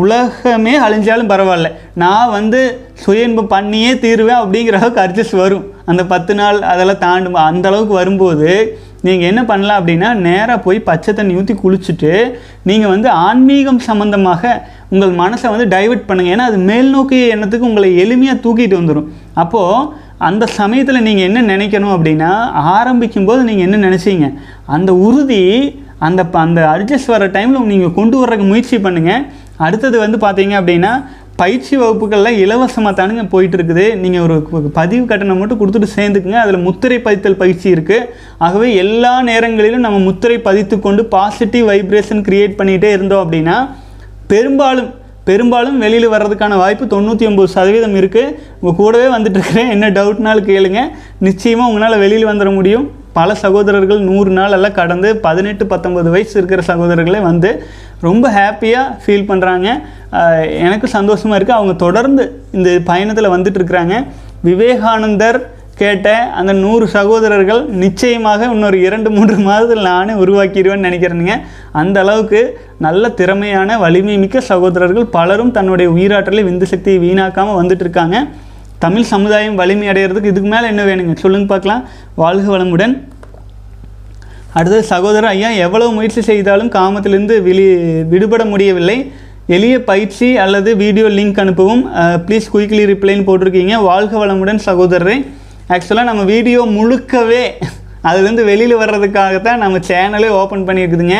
[0.00, 1.70] உலகமே அழிஞ்சாலும் பரவாயில்ல.
[2.04, 2.60] நான் வந்து
[3.04, 5.64] சுயன்பம் பண்ணியே தீருவேன் அப்படிங்கிற அளவுக்கு அட்ஜஸ்ட் வரும்.
[5.92, 8.50] அந்த பத்து நாள் அதெல்லாம் தாண்டும் அந்த அளவுக்கு வரும்போது
[9.06, 12.12] நீங்கள் என்ன பண்ணலாம் அப்படின்னா நேராக போய் பச்சை தண்ணி ஊற்றி குளிச்சுட்டு
[12.68, 14.52] நீங்கள் வந்து ஆன்மீகம் சம்மந்தமாக
[14.94, 19.08] உங்கள் மனசை வந்து டைவர்ட் பண்ணுங்கள் ஏன்னா அது மேல்நோக்கிய எண்ணத்துக்கு உங்களை எளிமையாக தூக்கிட்டு வந்துடும்
[19.42, 22.30] அப்போது அந்த சமயத்தில் நீங்கள் என்ன நினைக்கணும் அப்படின்னா
[22.72, 24.28] ஆரம்பிக்கும் போது நீங்கள் என்ன நினச்சிங்க?
[24.66, 25.42] அந்த உறுதி
[25.98, 29.22] அந்த ப- அந்த அட்ஜஸ்ட் வர டைமில் நீங்கள் கொண்டு வர்றதுக்கு முயற்சி பண்ணுங்கள்
[29.58, 30.92] அடுத்தது வந்து பார்த்தீங்க அப்படின்னா
[31.36, 34.36] பயிற்சி வகுப்புகளில் இலவசமாக தானுங்க போயிட்டு இருக்குது நீங்கள் ஒரு
[34.72, 36.38] பதிவு கட்டணம் மட்டும் கொடுத்துட்டு சேர்ந்துக்குங்க.
[36.38, 38.06] அதில் முத்திரை பதித்தல் பயிற்சி இருக்குது
[38.38, 43.56] ஆகவே எல்லா நேரங்களிலும் நம்ம முத்திரை பதித்து கொண்டு பாசிட்டிவ் வைப்ரேஷன் க்ரியேட் பண்ணிகிட்டே இருந்தோம் அப்படின்னா
[44.26, 44.90] பெரும்பாலும்
[45.28, 50.80] பெரும்பாலும் வெளியில் வர்றதுக்கான வாய்ப்பு தொண்ணூற்றி ஒம்பது சதவீதம் இருக்குது உங்கள் கூடவே வந்துட்டு இருக்கிறேன் என்ன டவுட்னாலும் கேளுங்க.
[51.26, 52.86] நிச்சயமாக உங்களால் வெளியில் வந்துட முடியும்.
[53.18, 57.50] பல சகோதரர்கள் நூறு நாளெல்லாம் கடந்து பதினெட்டு பத்தொம்பது வயசு இருக்கிற சகோதரர்களே வந்து
[58.06, 59.68] ரொம்ப ஹாப்பியாக ஃபீல் பண்ணுறாங்க
[60.66, 62.24] எனக்கு சந்தோஷமாக இருக்குது அவங்க தொடர்ந்து
[62.58, 63.96] இந்த பயணத்தில் வந்துட்டு இருக்கிறாங்க
[64.48, 65.38] விவேகானந்தர்
[65.80, 71.34] கேட்ட அந்த நூறு சகோதரர்கள் நிச்சயமாக இன்னொரு இரண்டு மூன்று மாதத்தில் நானே உருவாக்கிடுவேன்னு நினைக்கிறேனுங்க.
[71.80, 72.40] அந்த அளவுக்கு
[72.86, 78.18] நல்ல திறமையான வலிமை மிக்க சகோதரர்கள் பலரும் தன்னுடைய உயிராற்றலை விந்து சக்தியை வீணாக்காமல் வந்துட்டு இருக்காங்க
[78.84, 81.14] தமிழ் சமுதாயம் வலிமை அடைகிறதுக்கு இதுக்கு மேலே என்ன வேணுங்க?
[81.22, 81.84] சொல்லுங்க பார்க்கலாம்.
[82.22, 82.92] வாழ்க வளமுடன்.
[84.58, 87.66] அடுத்தது சகோதரர் ஐயா எவ்வளவு முயற்சி செய்தாலும் காமத்திலிருந்து வெளி
[88.12, 88.98] விடுபட முடியவில்லை.
[89.56, 91.82] எளிய பயிற்சி அல்லது வீடியோ லிங்க் அனுப்பவும்.
[92.26, 93.74] ப்ளீஸ் குயிக்லி ரிப்ளைன்னு போட்டிருக்கீங்க.
[93.90, 95.18] வாழ்க வளமுடன் சகோதரரை.
[95.74, 97.42] ஆக்சுவலாக நம்ம வீடியோ முழுக்கவே
[98.08, 101.16] அதுலேருந்து வெளியில் வர்றதுக்காகத்தான் நம்ம சேனலே ஓப்பன் பண்ணியிருக்குதுங்க.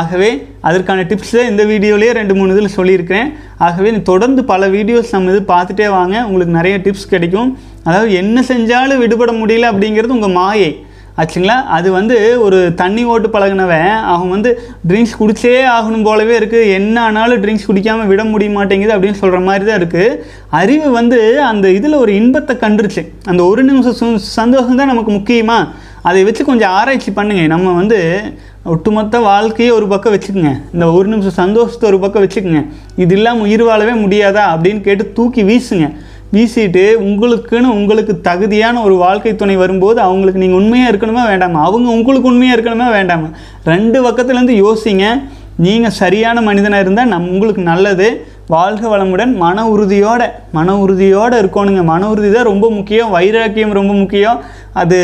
[0.00, 0.30] ஆகவே
[0.68, 3.28] அதற்கான டிப்ஸை இந்த வீடியோலேயே ரெண்டு மூணு இதில் சொல்லியிருக்கிறேன்.
[3.66, 6.16] ஆகவே தொடர்ந்து பல வீடியோஸ் நம்ம இது பார்த்துட்டே வாங்க.
[6.28, 7.50] உங்களுக்கு நிறைய டிப்ஸ் கிடைக்கும்.
[7.88, 10.70] அதாவது என்ன செஞ்சாலும் விடுபட முடியல அப்படிங்கிறது உங்கள் மாயை.
[11.18, 11.62] ஆச்சுங்களா?
[11.68, 17.42] அது வந்து ஒரு தண்ணி ஓட்டு பழகினவன் அவன் வந்து ட்ரிங்க்ஸ் குடிச்சே ஆகணும் போலவே இருக்குது என்ன ஆனாலும்
[17.42, 20.16] ட்ரிங்க்ஸ் குடிக்காமல் விட முடிய மாட்டேங்குது அப்படின்னு சொல்கிற மாதிரி தான் இருக்குது
[20.50, 23.08] அறிவு வந்து அந்த இதில் ஒரு இன்பத்தை கண்டுருச்சு.
[23.24, 25.68] அந்த ஒரு நிமிஷம் சு- சந்தோஷம் தான் நமக்கு முக்கியமாக
[26.02, 27.46] அதை வச்சு கொஞ்சம் ஆராய்ச்சி பண்ணுங்க.
[27.46, 28.22] நம்ம வந்து
[28.64, 30.54] ஒட்டுமொத்த வாழ்க்கையே ஒரு பக்கம் வச்சுக்கோங்க.
[30.72, 32.66] இந்த ஒரு நிமிஷம் சந்தோஷத்தை ஒரு பக்கம் வச்சுக்கோங்க.
[32.96, 35.96] இது இல்லாமல் உயிர் வாழவே முடியாதா அப்படின்னு கேட்டு தூக்கி வீசுங்க.
[36.34, 41.60] வீசிட்டு உங்களுக்குன்னு உங்களுக்கு தகுதியான ஒரு வாழ்க்கை துணை வரும்போது அவங்களுக்கு நீங்கள் உண்மையாக இருக்கணுமா வேண்டாமா?
[41.68, 43.28] அவங்க உங்களுக்கு உண்மையாக இருக்கணுமா வேண்டாமா?
[43.72, 45.06] ரெண்டு பக்கத்துலேருந்து யோசிங்க.
[45.64, 48.08] நீங்கள் சரியான மனிதனாக இருந்தால் நம் உங்களுக்கு நல்லது.
[48.54, 50.22] வாழ்க வளமுடன் மன உறுதியோட
[50.56, 51.82] மன உறுதியோடு இருக்கணுங்க.
[51.92, 53.12] மன உறுதி தான் ரொம்ப முக்கியம்.
[53.16, 54.40] வைராக்கியம் ரொம்ப முக்கியம்.
[54.82, 54.98] அது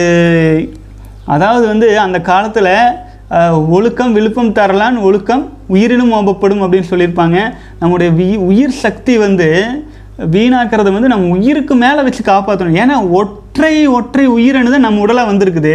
[1.34, 2.72] அதாவது வந்து அந்த காலத்தில்
[3.76, 5.42] ஒழுக்கம் விழுப்பம் தரலான் ஒழுக்கம்
[5.74, 7.38] உயிரினும் ஓபப்படும் அப்படின்னு சொல்லியிருப்பாங்க.
[7.80, 9.48] நம்முடைய வி உயிர் சக்தி வந்து
[10.34, 15.74] வீணாக்கிறத வந்து நம்ம உயிருக்கு மேலே வச்சு காப்பாற்றணும் ஏன்னா ஒற்றை ஒற்றை உயிரணு தான் நம்ம உடலாக வந்திருக்குது.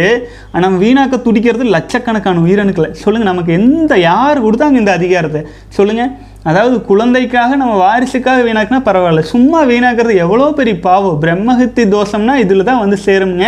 [0.64, 2.88] நம்ம வீணாக்க துடிக்கிறது லட்சக்கணக்கான உயிரணுக்களை.
[3.02, 5.42] சொல்லுங்கள் நமக்கு எந்த யார் கொடுத்தாங்க இந்த அதிகாரத்தை?
[5.78, 6.12] சொல்லுங்கள்
[6.50, 9.24] அதாவது குழந்தைக்காக நம்ம வாரிசுக்காக வீணாக்கினா பரவாயில்ல.
[9.32, 11.18] சும்மா வீணாக்கிறது எவ்வளோ பெரிய பாவம்.
[11.24, 13.46] பிரம்மஹத்தி தோஷம்னா இதில் தான் வந்து சேருங்க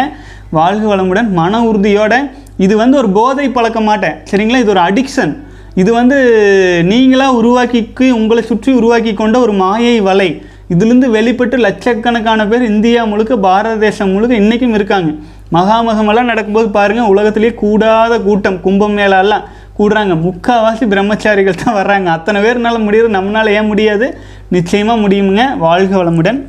[0.58, 2.14] வாழ்க வளமுடன் மன உறுதியோட.
[2.66, 4.16] இது வந்து ஒரு போதை பழக்க மாட்டேன்.
[4.30, 4.62] சரிங்களா?
[4.64, 5.34] இது ஒரு அடிக்ஷன்
[5.80, 6.16] இது வந்து
[6.92, 10.30] நீங்களாக உருவாக்கி உங்களை சுற்றி உருவாக்கி கொண்ட ஒரு மாயை வலை.
[10.72, 15.10] இதுலேருந்து வெளிப்பட்டு லட்சக்கணக்கான பேர் இந்தியா முழுக்க பாரத தேசம் முழுக்க இன்றைக்கும் இருக்காங்க.
[15.56, 19.46] மகாமகமெல்லாம் நடக்கும்போது பாருங்கள் உலகத்திலேயே கூடாத கூட்டம் கும்பம் மேலெல்லாம்
[19.78, 20.14] கூடுறாங்க.
[20.24, 22.08] முக்கால்வாசி பிரம்மச்சாரிகள் தான் வர்றாங்க.
[22.16, 24.06] அத்தனை பேர்னால முடியுது நம்மளால் ஏன் முடியாது?
[24.56, 25.44] நிச்சயமாக முடியுமுங்க.
[25.66, 26.40] வாழ்க வளமுடன்.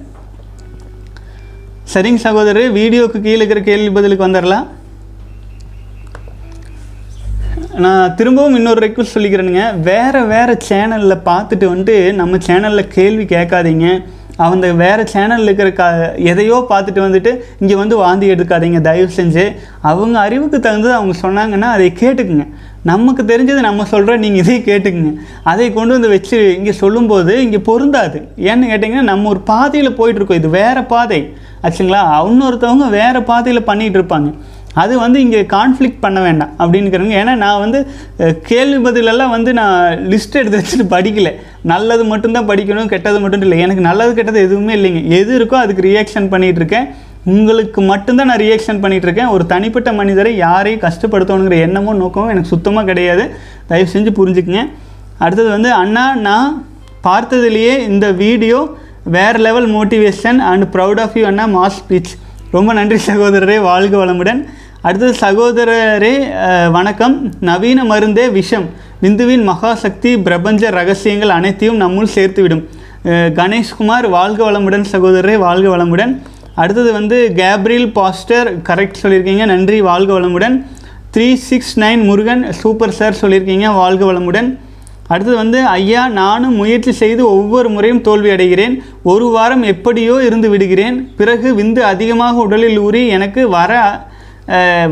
[1.93, 4.67] சரிங்க சகோதரர் வீடியோவுக்கு கீழே இருக்கிற கேள்வி பதிலுக்கு வந்துடலாம்.
[7.77, 9.63] நான் திரும்பவும் இன்னொரு ரெக்வஸ்ட் சொல்லிக்கிறேனுங்க.
[9.87, 13.87] வேறு வேறு சேனலில் பார்த்துட்டு வந்துட்டு நம்ம சேனலில் கேள்வி கேட்காதீங்க.
[14.45, 15.83] அந்த வேறு சேனலில் இருக்கிற க
[16.31, 18.79] எதையோ பார்த்துட்டு வந்துட்டு இங்கே வந்து வாந்தி எடுக்காதீங்க.
[18.89, 19.45] தயவு செஞ்சு
[19.91, 22.47] அவங்க அறிவுக்கு தகுந்தது அவங்க சொன்னாங்கன்னா அதை கேட்டுக்குங்க.
[22.91, 25.13] நமக்கு தெரிஞ்சது நம்ம சொல்கிறோம் நீங்கள் இதை கேட்டுக்குங்க.
[25.51, 28.19] அதை கொண்டு வந்து வச்சு இங்கே சொல்லும்போது இங்கே பொருந்தாது.
[28.49, 31.21] ஏன்னு கேட்டிங்கன்னா நம்ம ஒரு பாதையில் போயிட்டுருக்கோம் இது வேறு பாதை.
[31.67, 32.01] ஆச்சுங்களா?
[32.29, 34.29] இன்னொருத்தவங்க வேறு பாதையில் பண்ணிகிட்டு இருப்பாங்க.
[34.81, 37.15] அது வந்து இங்கே கான்ஃப்ளிக்ட் பண்ண வேண்டாம் அப்படின்னுக்கிறவங்க.
[37.21, 37.79] ஏன்னா நான் வந்து
[38.49, 41.31] கேள்வி பதிலெல்லாம் வந்து நான் லிஸ்ட் எடுத்து வச்சுட்டு படிக்கல.
[41.71, 43.59] நல்லது மட்டும்தான் படிக்கணும் கெட்டது மட்டும் இல்லை.
[43.65, 45.01] எனக்கு நல்லது கெட்டது எதுவுமே இல்லைங்க.
[45.19, 46.87] எது இருக்கோ அதுக்கு ரியாக்ஷன் பண்ணிகிட்டு இருக்கேன்.
[47.31, 53.25] உங்களுக்கு மட்டும்தான் நான் ரியாக்ஷன் பண்ணிகிட்ருக்கேன் ஒரு தனிப்பட்ட மனிதரை யாரையும் கஷ்டப்படுத்தணுங்கிற எண்ணமோ நோக்கமோ எனக்கு சுத்தமாக கிடையாது.
[53.71, 54.63] தயவு செஞ்சு புரிஞ்சுக்குங்க.
[55.25, 56.49] அடுத்தது வந்து அண்ணா நான்
[57.07, 58.59] பார்த்ததுலேயே இந்த வீடியோ
[59.17, 62.11] வேறு level motivation and proud of you Anna mass speech
[62.53, 64.39] ரொம்ப நன்றி சகோதரரே வாழ்க வளமுடன்.
[64.81, 66.13] அடுத்தது சகோதரரே
[66.75, 67.15] வணக்கம்.
[67.49, 68.65] நவீன மருந்தே விஷம்.
[69.01, 72.63] விந்துவின் மகாசக்தி பிரபஞ்ச ரகசியங்கள் அனைத்தையும் நம்முள் சேர்த்துவிடும்.
[73.39, 76.13] கணேஷ்குமார் வாழ்க வளமுடன் சகோதரரே வாழ்க வளமுடன்.
[76.55, 79.45] அடுத்தது வந்து கேப்ரியல் பாஸ்டர் கரெக்ட் சொல்லியிருக்கீங்க.
[79.53, 80.55] நன்றி வாழ்க வளமுடன்.
[81.13, 83.67] Three six nine Murugan super sir சொல்லியிருக்கீங்க.
[83.81, 84.49] வாழ்க வளமுடன்.
[85.11, 88.75] அடுத்தது வந்து ஐயா நானும் முயற்சி செய்து ஒவ்வொரு முறையும் தோல்வி அடைகிறேன்.
[89.11, 90.97] ஒரு வாரம் எப்படியோ இருந்து விடுகிறேன்.
[91.19, 93.73] பிறகு விந்து அதிகமாக உடலில் ஊறி எனக்கு வர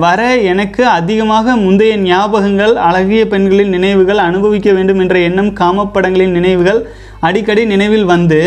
[0.04, 6.80] வர எனக்கு அதிகமாக முந்தைய ஞாபகங்கள் அழகிய பெண்களின் நினைவுகள் அனுபவிக்க வேண்டும் என்ற எண்ணம் காமப்படங்களின் நினைவுகள்
[7.28, 8.42] அடிக்கடி நினைவில் வந்து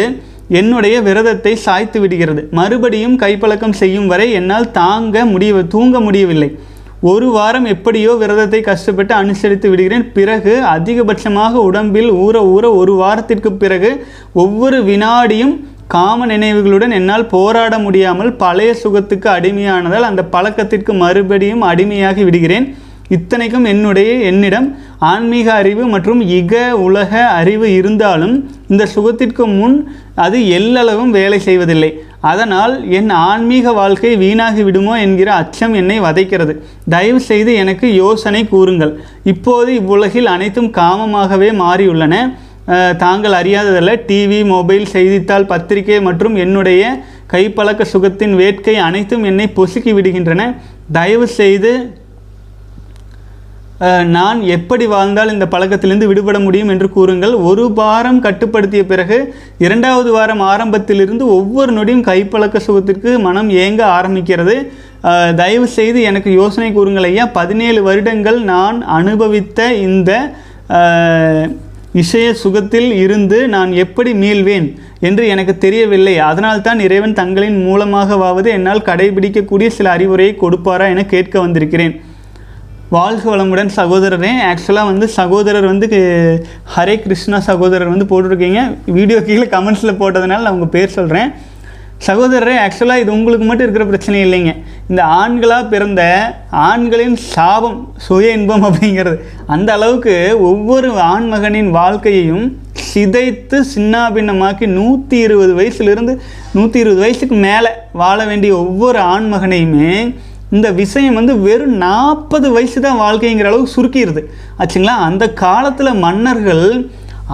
[0.61, 2.43] என்னுடைய விரதத்தை சாய்த்து விடுகிறது.
[2.59, 6.51] மறுபடியும் கைப்பழக்கம் செய்யும் வரை என்னால் தாங்க முடிய தூங்க முடியவில்லை.
[7.09, 10.05] ஒரு வாரம் எப்படியோ விரதத்தை கஷ்டப்பட்டு அனுசரித்து விடுகிறேன்.
[10.17, 13.91] பிறகு அதிகபட்சமாக உடம்பில் ஊற ஊற ஒரு வாரத்திற்கு பிறகு
[14.43, 15.55] ஒவ்வொரு வினாடியும்
[15.95, 22.67] காம நினைவுகளுடன் என்னால் போராட முடியாமல் பழைய சுகத்துக்கு அடிமையானதால் அந்த பழக்கத்திற்கு மறுபடியும் அடிமையாகி விடுகிறேன்.
[23.17, 24.69] இத்தனைக்கும் என்னுடைய என்னிடம்
[25.11, 26.55] ஆன்மீக அறிவு மற்றும் இக
[26.87, 28.35] உலக அறிவு இருந்தாலும்
[28.73, 29.77] இந்த சுகத்திற்கு முன்
[30.25, 31.91] அது எல்லளவும் வேலை செய்வதில்லை.
[32.31, 36.55] அதனால் என் ஆன்மீக வாழ்க்கை வீணாகி விடுமோ என்கிற அச்சம் என்னை வதைக்கிறது.
[36.95, 38.93] தயவு செய்து எனக்கு யோசனை கூறுங்கள்.
[39.33, 42.17] இப்போது இவ்வுலகில் அனைத்தும் காமமாகவே மாறியுள்ளன.
[43.05, 43.93] தாங்கள் அறியாததல்ல.
[44.09, 46.83] டிவி மொபைல் செய்தித்தாள் பத்திரிகை மற்றும் என்னுடைய
[47.33, 50.45] கைப்பழக்க சுகத்தின் வேட்கை அனைத்தும் என்னை பொசுக்கி விடுகின்றன.
[50.99, 51.73] தயவு செய்து
[54.17, 57.35] நான் எப்படி வாழ்ந்தால் இந்த பழக்கத்திலிருந்து விடுபட முடியும் என்று கூறுங்கள்.
[57.51, 59.19] ஒரு வாரம் கட்டுப்படுத்திய பிறகு
[59.67, 64.57] இரண்டாவது வாரம் ஆரம்பத்திலிருந்து ஒவ்வொரு நொடியும் கைப்பழக்க சுகத்திற்கு மனம் ஏங்க ஆரம்பிக்கிறது.
[65.41, 67.25] தயவு செய்து எனக்கு யோசனை கூறுங்கள் ஐயா.
[67.39, 70.11] பதினேழு வருடங்கள் நான் அனுபவித்த இந்த
[72.03, 74.69] இசைய சுகத்தில் இருந்து நான் எப்படி மீள்வேன்
[75.09, 76.15] என்று எனக்கு தெரியவில்லை.
[76.31, 81.95] அதனால்தான் இறைவன் தங்களின் மூலமாகவாவது என்னால் கடைபிடிக்கக்கூடிய சில அறிவுரையை கொடுப்பாரா என கேட்க வந்திருக்கிறேன்.
[82.95, 84.31] வாழ்க வளமுடன் சகோதரரே.
[84.51, 85.87] ஆக்சுவலாக வந்து சகோதரர் வந்து
[86.75, 88.61] ஹரே கிருஷ்ணா சகோதரர் வந்து போட்டிருக்கீங்க.
[88.97, 91.29] வீடியோ கீழே கமெண்ட்ஸில் போட்டதுனால நான் உங்கள் பேர் சொல்கிறேன்
[92.07, 94.53] சகோதரரே ஆக்சுவலாக இது உங்களுக்கு மட்டும் இருக்கிற பிரச்சனை இல்லைங்க.
[94.91, 96.03] இந்த ஆண்களாக பிறந்த
[96.69, 99.19] ஆண்களின் சாபம் சுய இன்பம் அப்படிங்கிறது.
[99.55, 100.15] அந்த அளவுக்கு
[100.51, 102.49] ஒவ்வொரு ஆண்மகனின் வாழ்க்கையையும்
[102.89, 106.17] சிதைத்து சின்னாபின்னமாக்கி நூற்றி இருபது வயசுலேருந்து
[106.57, 107.73] நூற்றி இருபது வயசுக்கு மேலே
[108.03, 109.95] வாழ வேண்டிய ஒவ்வொரு ஆண்மகனையுமே
[110.57, 114.23] இந்த விஷயம் வந்து வெறும் நாற்பது வயசு தான் வாழ்க்கைங்கிற அளவுக்கு சுருக்கிடுது
[114.61, 114.95] ஆச்சுங்களா?
[115.09, 116.65] அந்த காலத்தில் மன்னர்கள்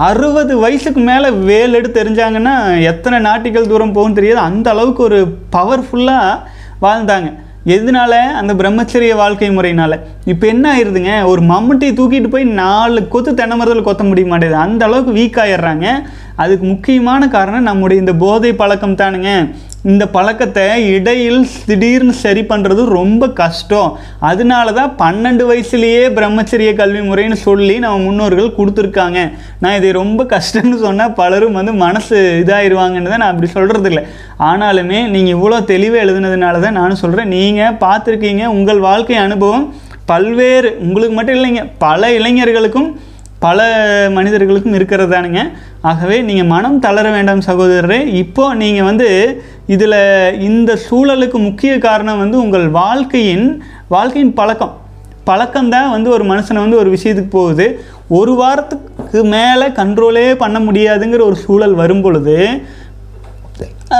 [0.07, 2.53] அறுபது வயசுக்கு மேலே வேல் எடுத்து தெரிஞ்சாங்கன்னா
[2.91, 4.41] எத்தனை நாட்டிகள் தூரம் போகும் தெரியாது.
[4.49, 5.19] அந்த அளவுக்கு ஒரு
[5.55, 6.39] பவர்ஃபுல்லாக
[6.85, 7.29] வாழ்ந்தாங்க.
[7.75, 8.13] எதனால?
[8.39, 9.95] அந்த பிரம்மச்சரிய வாழ்க்கை முறையினால்.
[10.31, 14.85] இப்போ என்ன ஆயிடுதுங்க ஒரு மம்முட்டியை தூக்கிட்டு போய் நாலு கொத்து தென்னை மரத்தில் கொத்த முடிய மாட்டேங்குது அந்த
[14.85, 15.87] அளவுக்கு வீக் ஆயிடுறாங்க.
[16.43, 19.31] அதுக்கு முக்கியமான காரணம் நம்முடைய இந்த போதை பழக்கம் தானுங்க.
[19.91, 20.63] இந்த பழக்கத்தை
[20.95, 23.89] இடையில் திடீர்னு சரி பண்ணுறது ரொம்ப கஷ்டம்.
[24.29, 29.19] அதனால தான் பன்னெண்டு வயசுலேயே பிரம்மச்சரிய கல்வி முறைன்னு சொல்லி நம்ம முன்னோர்கள் கொடுத்துருக்காங்க.
[29.63, 34.03] நான் இதை ரொம்ப கஷ்டம்னு சொன்னால் பலரும் வந்து மனசு இதாயிருவாங்கன்னு தான் நான் அப்படி சொல்கிறது இல்லை
[34.51, 39.67] ஆனாலுமே நீங்கள் இவ்வளோ தெளிவாக எழுதுனதுனால தான் நானும் சொல்கிறேன் நீங்கள் பார்த்துருக்கீங்க உங்கள் வாழ்க்கை அனுபவம்
[40.11, 42.89] பல்வேறு உங்களுக்கு மட்டும் இல்லைங்க பல இளைஞர்களுக்கும்
[43.45, 43.65] பல
[44.17, 45.41] மனிதர்களுக்கும் இருக்கிறது தானுங்க
[45.89, 47.99] ஆகவே நீங்கள் மனம் தளர வேண்டாம் சகோதரரே.
[48.23, 49.07] இப்போ நீங்கள் வந்து
[49.73, 49.99] இதில்
[50.47, 53.47] இந்த சூழலுக்கு முக்கிய காரணம் வந்து உங்கள் வாழ்க்கையின்
[53.95, 54.73] வாழ்க்கையின் பழக்கம்.
[55.29, 57.67] பழக்கம்தான் வந்து ஒரு மனுஷனை வந்து ஒரு விஷயத்துக்கு போகுது.
[58.19, 62.37] ஒரு வாரத்துக்கு மேலே கண்ட்ரோலே பண்ண முடியாதுங்கிற ஒரு சூழல் வரும் பொழுது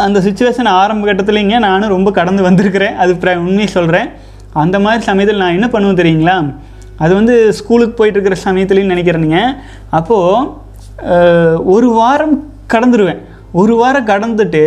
[0.05, 2.95] அந்த சுச்சுவேஷன் ஆரம்ப கட்டத்துலேங்க நானும் ரொம்ப கடந்து வந்திருக்கிறேன்.
[3.03, 3.11] அது
[3.43, 4.09] உண்மையை சொல்கிறேன்
[4.63, 6.37] அந்த மாதிரி சமயத்தில் நான் என்ன பண்ணுவேன் தெரியுங்களா?
[7.03, 9.39] அது வந்து ஸ்கூலுக்கு போயிட்டு இருக்கிற சமயத்துலேயும் நினைக்கிறேனுங்க
[9.99, 12.35] அப்போது ஒரு வாரம்
[12.73, 13.19] கடந்துருவேன்.
[13.61, 14.63] ஒரு வாரம் கடந்துட்டு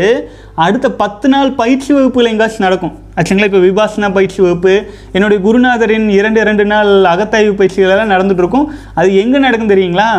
[0.64, 2.94] அடுத்த பத்து நாள் பயிற்சி வகுப்புகள் எங்காச்சும் நடக்கும்.
[3.16, 4.74] ஆச்சுங்களா இப்போ விபாசனா பயிற்சி வகுப்பு
[5.16, 8.66] என்னுடைய குருநாதரின் இரண்டு இரண்டு நாள் அகத்தாய்வு பயிற்சிகள் எல்லாம் இருக்கும்
[9.00, 10.10] அது எங்கே நடக்கும் தெரியுங்களா?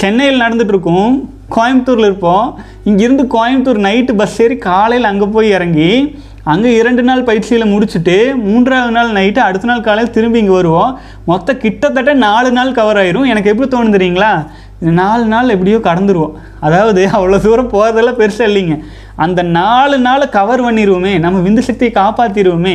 [0.00, 1.12] சென்னையில் நடந்துகிட்ருக்கும்
[1.56, 2.46] கோயம்புத்தூரில் இருப்போம்.
[2.90, 5.90] இங்கேருந்து கோயம்புத்தூர் நைட்டு பஸ் ஏறி காலையில் அங்கே போய் இறங்கி
[6.52, 8.16] அங்கே இரண்டு நாள் பயிற்சியில் முடிச்சுட்டு
[8.46, 10.90] மூன்றாவது நாள் நைட்டு அடுத்த நாள் காலையில் திரும்பி இங்கே வருவோம்.
[11.30, 13.28] மொத்தம் கிட்டத்தட்ட நாலு நாள் கவர் ஆயிரும்.
[13.32, 14.32] எனக்கு எப்படி தோணும் தெரியுங்களா?
[15.00, 16.34] நாலு நாள் எப்படியோ கடந்துருவோம்.
[16.66, 18.76] அதாவது அவ்வளோ தூரம் போகிறதெல்லாம் பெருசாக இல்லைங்க.
[19.24, 22.74] அந்த நாலு நாளை கவர் பண்ணிடுவோமே நம்ம விந்து சக்தியை காப்பாற்றிடுவோமே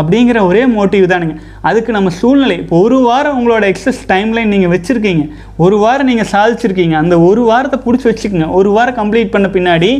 [0.00, 1.34] அப்படிங்கிற ஒரே மோட்டிவ் தானுங்க
[1.68, 5.24] அதுக்கு நம்ம சூழ்நிலை இப்போ ஒரு வாரம் உங்களோட எக்ஸஸ் டைம்லைன் நீங்கள் வச்சுருக்கீங்க.
[5.64, 6.96] ஒரு வாரம் நீங்கள் சாதிச்சிருக்கீங்க.
[7.02, 8.48] அந்த ஒரு வாரத்தை பிடிச்சி வச்சுக்கோங்க.
[8.58, 9.90] ஒரு வாரம் கம்ப்ளீட் பண்ண பின்னாடி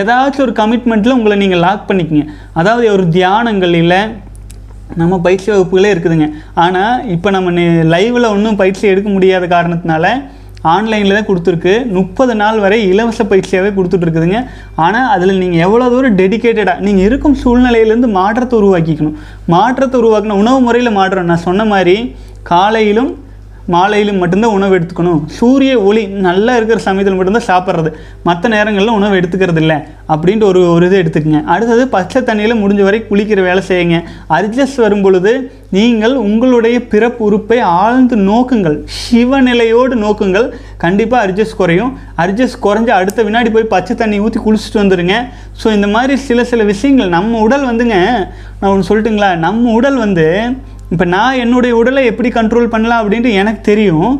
[0.00, 2.26] ஏதாச்சும் ஒரு கமிட்மெண்ட்டில் உங்களை நீங்கள் லாக் பண்ணிக்கோங்க.
[2.60, 4.00] அதாவது ஒரு தியானங்கள் இல்லை
[5.00, 6.26] நம்ம பயிற்சி வகுப்புகளே இருக்குதுங்க.
[6.64, 7.50] ஆனால் இப்போ நம்ம
[7.94, 10.06] லைவில் ஒன்றும் பயிற்சி எடுக்க முடியாத காரணத்தினால
[10.74, 11.72] ஆன்லைனில் தான் கொடுத்துருக்கு.
[11.96, 14.38] முப்பது நாள் வரை இலவச பயிற்சியாகவே கொடுத்துட்ருக்குதுங்க
[14.86, 19.16] ஆனால் அதில் நீங்கள் எவ்வளோ தூரம் டெடிக்கேட்டடாக நீங்கள் இருக்கும் சூழ்நிலையிலேருந்து மாற்றத்தை உருவாக்கிக்கணும்.
[19.54, 21.96] மாற்றத்தை உருவாக்கணும் உணவு முறையில் மாற்றம் நான் சொன்ன மாதிரி
[22.52, 23.10] காலையிலும்
[23.74, 25.20] மாலையிலும் மட்டும்தான் உணவு எடுத்துக்கணும்.
[25.38, 27.90] சூரிய ஒளி நல்லா இருக்கிற சமயத்தில் மட்டும்தான் சாப்பிட்றது.
[28.28, 29.78] மற்ற நேரங்களில் உணவு எடுத்துக்கிறது இல்லை.
[30.12, 31.40] அப்படின்ட்டு ஒரு ஒரு இது எடுத்துக்கங்க.
[31.54, 33.98] அடுத்தது பச்சை தண்ணியில் முடிஞ்ச வரை குளிக்கிற வேலை செய்யுங்க.
[34.38, 35.32] அர்ஜஸ் வரும் பொழுது
[35.76, 38.78] நீங்கள் உங்களுடைய பிறப்பு உறுப்பை ஆழ்ந்து நோக்குங்கள்.
[39.02, 40.48] சிவநிலையோடு நோக்குங்கள்.
[40.84, 41.92] கண்டிப்பாக அர்ஜஸ் குறையும்.
[42.24, 45.16] அர்ஜஸ் குறைஞ்ச அடுத்த வினாடி போய் பச்சை தண்ணி ஊற்றி குளிச்சுட்டு வந்துடுங்க
[45.60, 47.96] ஸோ இந்த மாதிரி சில சில விஷயங்கள் நம்ம உடல் வந்துங்க
[48.60, 49.30] நான் ஒன்று சொல்லட்டுங்களா?
[49.46, 50.26] நம்ம உடல் வந்து
[50.92, 54.12] இப்போ நான் என்னுடைய உடலை எப்படி கண்ட்ரோல் பண்ணலாம் அப்படின்ட்டு எனக்கு தெரியும்.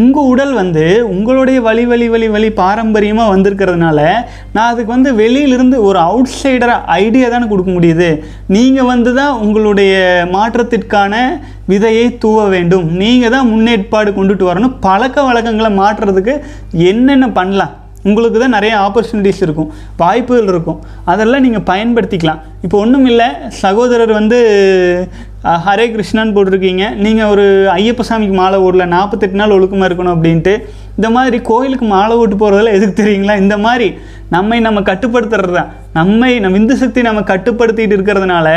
[0.00, 3.98] உங்கள் உடல் வந்து உங்களுடைய வழி வழி வழி வழி பாரம்பரியமாக வந்திருக்கிறதுனால
[4.54, 8.08] நான் அதுக்கு வந்து வெளியிலிருந்து ஒரு அவுட் சைடராக ஐடியா தானே கொடுக்க முடியுது.
[8.56, 9.92] நீங்கள் வந்து தான் உங்களுடைய
[10.36, 11.14] மாற்றத்திற்கான
[11.72, 12.88] விதையை தூவ வேண்டும்.
[13.02, 14.74] நீங்கள் தான் முன்னேற்பாடு கொண்டுட்டு வரணும்.
[14.88, 16.36] பழக்க வழக்கங்களை மாற்றுறதுக்கு
[16.92, 17.74] என்னென்ன பண்ணலாம்?
[18.08, 19.70] உங்களுக்கு தான் நிறைய ஆப்பர்ச்சுனிட்டிஸ் இருக்கும்.
[20.00, 20.80] வாய்ப்புகள் இருக்கும்.
[21.12, 22.42] அதெல்லாம் நீங்கள் பயன்படுத்திக்கலாம்.
[22.64, 23.26] இப்போ ஒன்றும் இல்லை.
[23.62, 24.38] சகோதரர் வந்து
[25.64, 26.84] ஹரே கிருஷ்ணான்னு போட்டிருக்கீங்க.
[27.04, 27.44] நீங்கள் ஒரு
[27.78, 30.54] ஐயப்ப சாமிக்கு மாலை ஓடல நாற்பத்தெட்டு நாள் ஒழுக்கமாக இருக்கணும் அப்படின்ட்டு
[30.98, 33.34] இந்த மாதிரி கோயிலுக்கு மாலை ஓட்டு போகிறதெல்லாம் எதுக்கு தெரியுங்களா?
[33.42, 33.88] இந்த மாதிரி
[34.34, 35.70] நம்மை நம்ம கட்டுப்படுத்துறது தான்.
[35.98, 38.48] நம்மை நம்ம இந்து சக்தி நம்ம கட்டுப்படுத்திட்டு இருக்கிறதுனால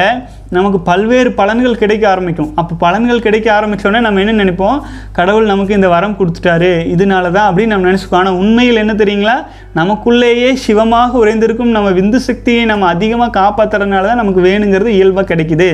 [0.56, 2.52] நமக்கு பல்வேறு பலன்கள் கிடைக்க ஆரம்பிக்கும்.
[2.60, 4.78] அப்போ பலன்கள் கிடைக்க ஆரம்பித்தோடனே நம்ம என்ன நினைப்போம்?
[5.18, 6.72] கடவுள் நமக்கு இந்த வரம் கொடுத்துட்டாரு.
[6.94, 9.36] இதனால தான் அப்படின்னு நம்ம நினச்சிக்கோம் ஆனால் உண்மையில் என்ன தெரியுங்களா?
[9.80, 15.70] நமக்குள்ளேயே சிவமாக உறைந்திருக்கும் நம்ம விந்து சக்தியை நம்ம அதிகமாக காப்பாற்றுறதுனால தான் நமக்கு வேணுங்கிறது இயல்பாக கிடைக்குது.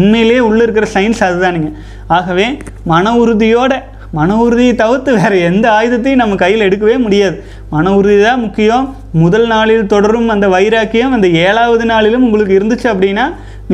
[0.00, 1.70] உண்மையிலேயே உள்ளே இருக்கிற சயின்ஸ் அதுதானுங்க.
[2.18, 2.46] ஆகவே
[2.92, 3.72] மன உறுதியோட
[4.16, 7.36] மன உறுதியை தவிர்த்து வேறு எந்த ஆயுதத்தையும் நம்ம கையில் எடுக்கவே முடியாது.
[7.74, 8.84] மன உறுதி தான் முக்கியம்.
[9.22, 13.24] முதல் நாளில் தொடரும் அந்த வைராக்கியம் அந்த ஏழாவது நாளிலும் உங்களுக்கு இருந்துச்சு அப்படின்னா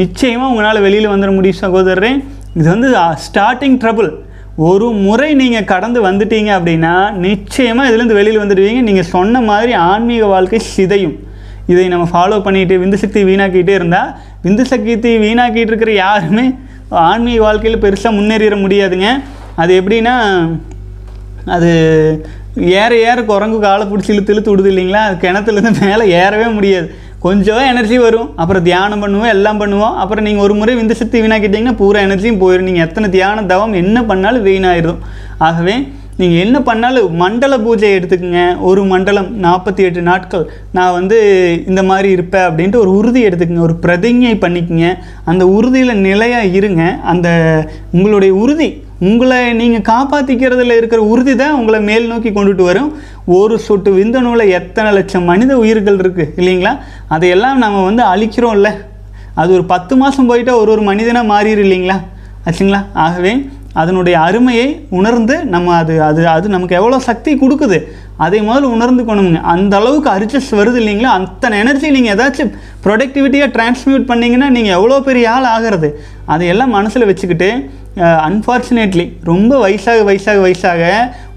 [0.01, 2.13] நிச்சயமாக உங்களால் வெளியில் வந்துட முடியும் சகோதரரே.
[2.59, 2.91] இது வந்து
[3.27, 4.11] ஸ்டார்டிங் ட்ரபுள்
[4.69, 6.95] ஒரு முறை நீங்கள் கடந்து வந்துட்டீங்க அப்படின்னா
[7.27, 8.81] நிச்சயமாக இதுலேருந்து வெளியில் வந்துடுவீங்க.
[8.91, 11.17] நீங்கள் சொன்ன மாதிரி ஆன்மீக வாழ்க்கை சிதையும்.
[11.73, 14.11] இதை நம்ம ஃபாலோ பண்ணிட்டு விந்து சக்தி வீணாக்கிட்டே இருந்தால்
[14.45, 16.47] விந்து சக்தி வீணாக்கிட்டு இருக்கிற யாருமே
[17.09, 19.09] ஆன்மீக வாழ்க்கையில் பெருசாக முன்னேறிட முடியாதுங்க.
[19.63, 20.15] அது எப்படின்னா
[21.57, 21.71] அது
[22.83, 25.03] ஏற ஏற குரங்கு காலை பிடிச்சி இழுத்து இழுத்து விடுது இல்லைங்களா?
[25.09, 26.89] அது கிணத்துலேருந்து மேலே ஏறவே முடியாது.
[27.25, 28.29] கொஞ்சம் எனர்ஜி வரும்.
[28.41, 29.95] அப்புறம் தியானம் பண்ணுவோம் எல்லாம் பண்ணுவோம்.
[30.03, 33.99] அப்புறம் நீங்கள் ஒரு முறை விந்து சக்தி வீணாக்கிட்டீங்கன்னா பூரா எனர்ஜியும் போயிடும் நீங்கள் எத்தனை தியான தவம் என்ன
[34.11, 35.01] பண்ணாலும் வீணாயிடும்
[35.49, 35.77] ஆகவே
[36.21, 38.41] நீங்கள் என்ன பண்ணாலும் மண்டல பூஜை எடுத்துக்கங்க.
[38.69, 40.45] ஒரு மண்டலம் நாற்பத்தி எட்டு நாட்கள்.
[40.77, 41.19] நான் வந்து
[41.71, 43.67] இந்த மாதிரி இருப்பேன் அப்படின்ட்டு ஒரு உறுதி எடுத்துக்கோங்க.
[43.69, 44.89] ஒரு பிரதிஞ்ஞை பண்ணிக்கங்க.
[45.25, 46.83] அந்த உறுதியில் நிலையாக இருங்க.
[47.13, 47.29] அந்த
[47.97, 48.69] உங்களுடைய உறுதி
[49.09, 52.91] உங்களை நீங்கள் காப்பாற்றிக்கிறதுல இருக்கிற உறுதி தான் உங்களை மேல் நோக்கி கொண்டுட்டு வரும்.
[53.39, 56.73] ஒரு சொட்டு விந்தணுவில் எத்தனை லட்சம் மனித உயிர்கள் இருக்குது இல்லைங்களா?
[57.17, 58.71] அதையெல்லாம் நம்ம வந்து அழிக்கிறோம்ல.
[59.35, 61.99] அது ஒரு பத்து மாதம் போயிட்டா ஒரு ஒரு மனிதனாக மாறிடு இல்லைங்களா?
[62.47, 62.83] ஆச்சுங்களா?
[63.07, 63.33] ஆகவே
[63.83, 64.67] அதனுடைய அருமையை
[64.99, 67.79] உணர்ந்து நம்ம அது அது அது நமக்கு எவ்வளோ சக்தி கொடுக்குது
[68.25, 71.11] அதை முதல்ல உணர்ந்து கொணுங்க அந்த அளவுக்கு அரிச்சஸ் வருது இல்லைங்களா?
[71.21, 72.53] அத்தனை எனர்ஜி நீங்கள் ஏதாச்சும்
[72.85, 75.91] ப்ரொடக்டிவிட்டியாக டிரான்ஸ்மியூட் பண்ணிங்கன்னா நீங்கள் எவ்வளோ பெரிய ஆள் ஆகிறது?
[76.35, 77.51] அதையெல்லாம் மனசில் வச்சுக்கிட்டு
[78.29, 80.83] அன்ஃபார்ச்சுனேட்லி ரொம்ப வயசாக வயசாக வயசாக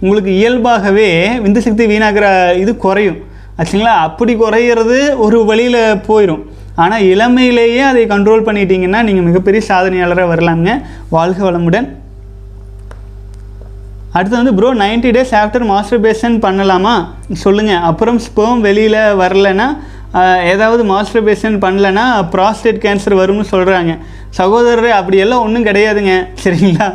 [0.04, 1.10] உங்களுக்கு இயல்பாகவே
[1.46, 2.26] விந்து சக்தி வீணாகிற
[2.64, 3.20] இது குறையும்.
[3.60, 3.96] ஆச்சுங்களா?
[4.08, 6.44] அப்படி குறையிறது ஒரு வழியில் போயிடும்
[6.84, 10.70] ஆனால் இளமையிலேயே அதை கண்ட்ரோல் பண்ணிட்டீங்கன்னா நீங்கள் மிகப்பெரிய சாதனையாளராக வரலாங்க
[11.16, 11.88] வாழ்க வளமுடன்.
[14.12, 16.96] அடுத்து வந்து ப்ரோ 90 டேஸ் ஆஃப்டர் மாஸ்டர்பேஷன் பண்ணலாமா?
[17.44, 19.68] சொல்லுங்கள் அப்புறம் ஸ்போம் வெளியில் வரலைன்னா
[20.20, 22.04] ஆஹ், ஏதாவது மாஸ்டர்பேஷன் பண்ணலைன்னா
[22.34, 23.92] ப்ராஸ்டேட் கேன்சர் வரும்னு சொல்கிறாங்க
[24.40, 26.14] சகோதரரே அப்படியெல்லாம் ஒன்றும் கிடையாதுங்க.
[26.44, 26.88] சரிங்களா?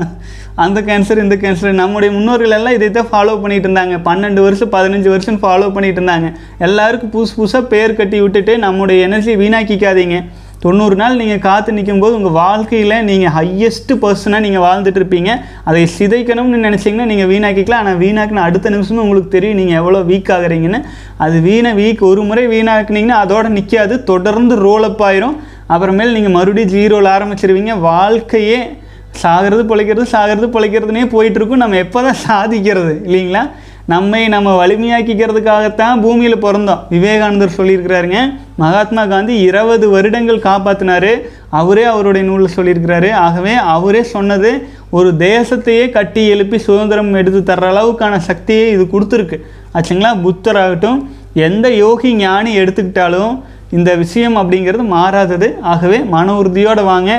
[0.56, 3.96] அந்த கேன்சர் இந்த கேன்சர் நம்முடைய முன்னோர்கள் எல்லாம் இதை தான் ஃபாலோ பண்ணிகிட்டு இருந்தாங்க.
[4.06, 6.28] பன்னெண்டு வருஷம் பதினஞ்சு வருஷம் ஃபாலோ பண்ணிகிட்டு இருந்தாங்க.
[6.60, 10.18] எல்லாருக்கும் புதுசு புதுசாக பேர் கட்டி விட்டுட்டு நம்முடைய எனர்ஜி வீணாக்கிக்காதீங்க.
[10.64, 15.32] தொண்ணூறு நாள் நீங்கள் காத்து நிற்கும்போது உங்கள் வாழ்க்கையில் நீங்கள் ஹையஸ்ட்டு பர்சனாக நீங்கள் வாழ்ந்துட்டு இருப்பீங்க.
[15.68, 17.82] அதை சிதைக்கணும்னு நினச்சிங்கன்னா நீங்கள் வீணாக்கிக்கலாம்.
[17.84, 20.80] ஆனால் வீணாக்கின அடுத்த நிமிஷமும் உங்களுக்கு தெரியும் நீங்கள் எவ்வளோ வீக் ஆகுறீங்கன்னு.
[21.26, 25.36] அது வீணை வீக் ஒரு முறை வீணாக்குனீங்கன்னா அதோட நிற்காது தொடர்ந்து ரோலப் ஆயிரும்.
[25.74, 27.74] அப்புறமேல் நீங்கள் மறுபடியும் ஜீரோவில் ஆரம்பிச்சிருவீங்க.
[27.90, 28.58] வாழ்க்கையே
[29.22, 33.44] சாகிறது பிழைக்கிறது சாகிறது பிழைக்கிறதுனே போயிட்டுருக்கும் நம்ம எப்போ தான் சாதிக்கிறது இல்லைங்களா?
[33.92, 36.82] நம்மை நம்ம வலிமையாக்கிக்கிறதுக்காகத்தான் பூமியில் பிறந்தோம்.
[36.94, 38.20] விவேகானந்தர் சொல்லியிருக்கிறாருங்க
[38.62, 41.12] மகாத்மா காந்தி இருபது வருடங்கள் காப்பாற்றினாரு
[41.60, 43.10] அவரே அவருடைய நூலில் சொல்லியிருக்கிறாரு.
[43.26, 44.50] ஆகவே அவரே சொன்னது
[44.98, 49.38] ஒரு தேசத்தையே கட்டி எழுப்பி சுதந்திரம் எடுத்து தர்ற அளவுக்கான சக்தியை இது கொடுத்துருக்கு.
[49.76, 50.12] ஆச்சுங்களா?
[50.26, 51.00] புத்தராகட்டும்
[51.46, 53.34] எந்த யோகி ஞானி எடுத்துக்கிட்டாலும்
[53.76, 55.48] இந்த விஷயம் அப்படிங்கிறது மாறாதது.
[55.72, 57.12] ஆகவே மன உறுதியோடு வாங்க.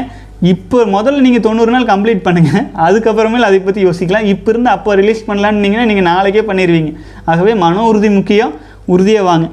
[0.52, 4.28] இப்போ முதல்ல நீங்கள் தொண்ணூறு நாள் கம்ப்ளீட் பண்ணுங்கள் அதுக்கப்புறமேல் அதை பற்றி யோசிக்கலாம்.
[4.34, 6.92] இப்போ இருந்து அப்போ ரிலீஸ் பண்ணலான்னு நீங்கள் நாளைக்கே பண்ணிடுவீங்க
[7.32, 8.54] ஆகவே மன உறுதி முக்கியம்.
[8.96, 9.48] உறுதியாக வாங்க.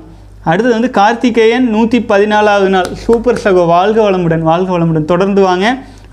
[0.50, 2.88] அடுத்தது வந்து கார்த்திகேயன் நூற்றி பதினாலாவது நாள்.
[3.04, 5.10] சூப்பர் சகோ வாழ்க வளமுடன் வாழ்க வளமுடன்.
[5.12, 5.66] தொடர்ந்து வாங்க.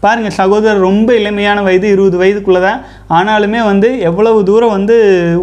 [0.03, 2.79] பாருங்கள் சகோதரர் ரொம்ப இளமையான வயது இருபது வயதுக்குள்ளே தான்
[3.17, 4.95] ஆனாலுமே வந்து எவ்வளவு தூரம் வந்து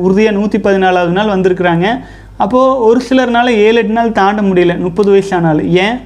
[0.05, 1.87] உறுதியாக நூற்றி பதினாலாவது நாள் வந்திருக்கிறாங்க.
[2.45, 5.69] அப்போது ஒரு சிலர்னால் ஏழு எட்டு நாள் தாண்ட முடியல முப்பது வயசானாலும்.
[5.85, 5.97] ஏன்?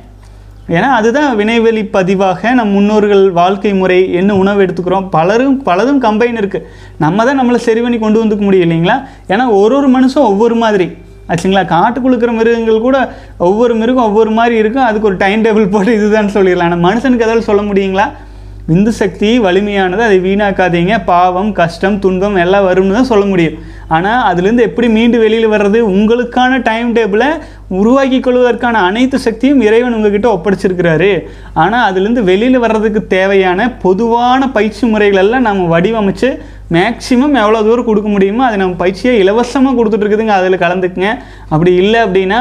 [0.76, 5.08] ஏன்னா அதுதான் வினைவெளி பதிவாக நம் முன்னோர்கள் வாழ்க்கை முறை என்ன உணவு எடுத்துக்கிறோம்.
[5.16, 6.66] பலரும் பலதும் கம்பைன் இருக்குது
[7.04, 8.98] நம்ம தான் நம்மளை சரி பண்ணி கொண்டு வந்துக்க முடியும் இல்லைங்களா?
[9.32, 10.88] ஏன்னா ஒரு ஒரு மனுஷன் ஒவ்வொரு மாதிரி.
[11.32, 11.64] ஆச்சுங்களா?
[11.74, 12.98] காட்டுக்குள்ள இருக்கிற மிருகங்கள் கூட
[13.48, 14.88] ஒவ்வொரு மிருகம் ஒவ்வொரு மாதிரி இருக்கும்.
[14.88, 16.70] அதுக்கு ஒரு டைம் டேபிள் போட்டு இதுதான் சொல்லிடலாம்.
[16.70, 18.06] ஆனால் மனுஷனுக்கு ஏதாவது சொல்ல முடியுங்களா?
[18.68, 20.96] விந்து சக்தி வலிமையானது அதை வீணாக்காதீங்க.
[21.12, 23.56] பாவம் கஷ்டம் துன்பம் எல்லாம் வரும்னு தான் சொல்ல முடியும்.
[23.96, 25.78] ஆனால் அதுலேருந்து எப்படி மீண்டு வெளியில் வர்றது?
[25.94, 27.28] உங்களுக்கான டைம் டேபிளை
[27.78, 31.10] உருவாக்கி கொள்வதற்கான அனைத்து சக்தியும் இறைவன் உங்ககிட்ட ஒப்படைச்சிருக்கிறாரு.
[31.62, 36.30] ஆனால் அதுலேருந்து வெளியில் வர்றதுக்கு தேவையான பொதுவான பயிற்சி முறைகளெல்லாம் நம்ம வடிவமைச்சு
[36.74, 41.10] மேக்ஸிமம் எவ்வளோ தூரம் கொடுக்க முடியுமோ அதை நம்ம பயிற்சியை இலவசமாக கொடுத்துட்ருக்குதுங்க அதில் கலந்துக்குங்க.
[41.52, 42.40] அப்படி இல்லை அப்படின்னா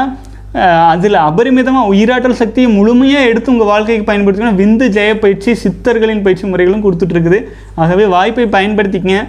[0.92, 4.58] அதில் அபரிமிதமாக உயிராற்றல் சக்தியை முழுமையாக எடுத்து உங்கள் வாழ்க்கைக்கு பயன்படுத்திக்கணும்.
[4.62, 7.38] விந்து ஜெய பயிற்சி சித்தர்களின் பயிற்சி முறைகளும் கொடுத்துட்ருக்குது
[7.82, 9.20] ஆகவே வாய்ப்பை பயன்படுத்திக்கங்க.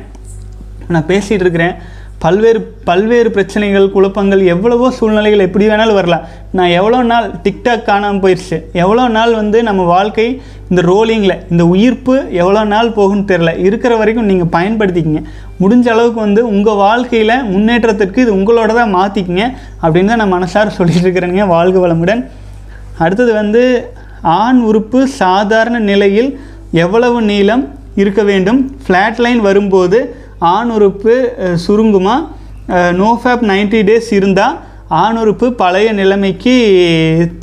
[0.94, 1.76] நான் பேசிகிட்டு இருக்கிறேன்.
[2.22, 6.24] பல்வேறு பல்வேறு பிரச்சனைகள் குழப்பங்கள் எவ்வளவோ சூழ்நிலைகள் எப்படி வேணாலும் வரலாம்.
[6.58, 10.28] நான் எவ்வளோ நாள் டிக்டாக் காணாமல் போயிடுச்சு எவ்வளோ நாள் வந்து நம்ம வாழ்க்கை
[10.70, 15.24] இந்த ரோலிங்கில் இந்த உயிர்ப்பு எவ்வளோ நாள் போகும்னு தெரில இருக்கிற வரைக்கும் நீங்கள் பயன்படுத்திக்கிங்க.
[15.62, 19.46] முடிஞ்ச அளவுக்கு வந்து உங்கள் வாழ்க்கையில் முன்னேற்றத்திற்கு இது உங்களோட தான் மாற்றிக்கிங்க
[19.84, 22.24] அப்படின்னு தான் நான் மனசார சொல்லிட்டு இருக்கிறேங்க வாழ்க வளமுடன்.
[23.04, 23.64] அடுத்தது வந்து
[24.40, 26.32] ஆண் உறுப்பு சாதாரண நிலையில்
[26.84, 27.64] எவ்வளவு நீளம்
[28.02, 28.60] இருக்க வேண்டும்?
[28.84, 29.98] ஃப்ளாட் லைன் வரும்போது
[30.52, 31.14] ஆண் உறுப்பு
[31.66, 32.16] சுருங்குமா?
[33.02, 34.58] நோஃபேப் 90 டேஸ் இருந்தால்
[35.02, 36.56] ஆண் உறுப்பு பழைய நிலைமைக்கு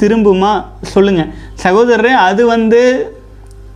[0.01, 0.53] திரும்புமா?
[0.93, 1.31] சொல்லுங்கள்
[1.65, 2.83] சகோதரரே அது வந்து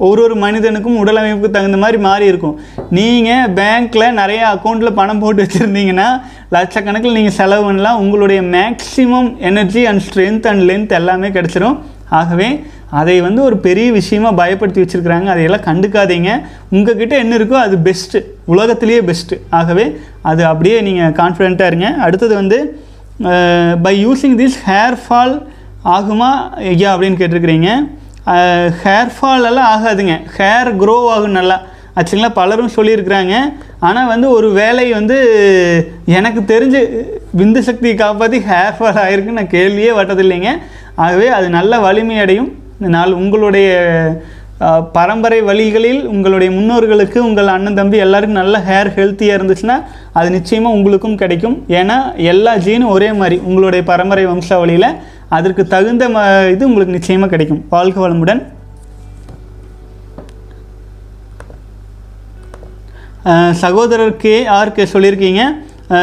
[0.06, 2.56] ஒரு ஒரு மனிதனுக்கும் உடல் அமைப்புக்கு தகுந்த மாதிரி மாறி இருக்கும்.
[2.96, 6.08] நீங்கள் பேங்க்கில் நிறைய அக்கௌண்ட்டில் பணம் போட்டு வச்சுருந்தீங்கன்னா
[6.56, 8.00] லட்சக்கணக்கில் நீங்கள் செலவு பண்ணலாம்.
[8.02, 11.78] உங்களுடைய maximum energy and strength and length எல்லாமே கிடச்சிரும்.
[12.20, 12.48] ஆகவே
[13.00, 15.28] அதை வந்து ஒரு பெரிய விஷயமா பயப்படுத்தி வச்சுருக்கிறாங்க.
[15.32, 16.30] அதையெல்லாம் கண்டுக்காதீங்க.
[16.74, 18.20] உங்ககிட்ட என்ன இருக்கோ அது பெஸ்ட்டு
[18.52, 19.86] உலகத்திலேயே பெஸ்ட்டு ஆகவே
[20.30, 21.90] அது அப்படியே நீங்கள் கான்ஃபிடென்ட்டாக இருங்க.
[22.06, 22.58] அடுத்தது வந்து
[23.84, 25.34] by using this hair fall
[25.96, 26.30] ஆகுமா
[26.70, 27.70] ஐயா அப்படின்னு கேட்டிருக்கிறீங்க.
[28.82, 30.14] ஹேர் ஃபால் எல்லாம் ஆகாதுங்க.
[30.36, 31.56] ஹேர் க்ரோ ஆகும் நல்லா.
[32.00, 33.34] ஆக்சுவலாக பலரும் சொல்லியிருக்கிறாங்க.
[33.86, 35.16] ஆனால் வந்து ஒரு வேலை வந்து
[36.18, 36.80] எனக்கு தெரிஞ்சு
[37.40, 40.50] விந்து சக்தியை காப்பாற்றி ஹேர் ஃபால் ஆகிருக்குன்னு நான் கேள்வியே வட்டதில்லைங்க
[41.04, 43.68] ஆகவே அது நல்ல வலிமையடையும் அடையும் நாள் உங்களுடைய
[44.92, 51.16] பரம்பரை வழிகளில் உங்களுடைய முன்னோர்களுக்கு உங்கள் அண்ணன் தம்பி எல்லாருக்கும் நல்ல ஹேர் ஹெல்த்தியாக இருந்துச்சுன்னா அது நிச்சயமாக உங்களுக்கும்
[51.16, 51.64] கிடைக்கும்.
[51.68, 54.88] ஏன்னா எல்லா ஜீனும் ஒரே மாதிரி உங்களுடைய பரம்பரை வம்சாவளியில்
[55.28, 57.64] அதற்கு தகுந்த ம இது உங்களுக்கு நிச்சயமாக கிடைக்கும்.
[57.68, 58.42] வாழ்க வளமுடன்.
[63.24, 64.46] அஹ் சகோதரர் கே
[64.92, 65.44] சொல்லியிருக்கீங்க.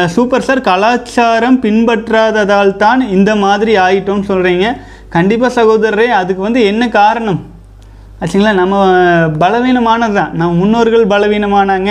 [0.06, 4.76] சூப்பர் சார் கலாச்சாரம் பின்பற்றாததால் தான் இந்த மாதிரி ஆகிட்டோம்னு சொல்கிறீங்க
[5.14, 7.40] கண்டிப்பாக சகோதரரே அதுக்கு வந்து என்ன காரணம்?
[8.22, 8.74] ஆச்சுங்களா நம்ம
[9.42, 11.90] பலவீனமானது தான் நம்ம முன்னோர்கள் பலவீனமானாங்க.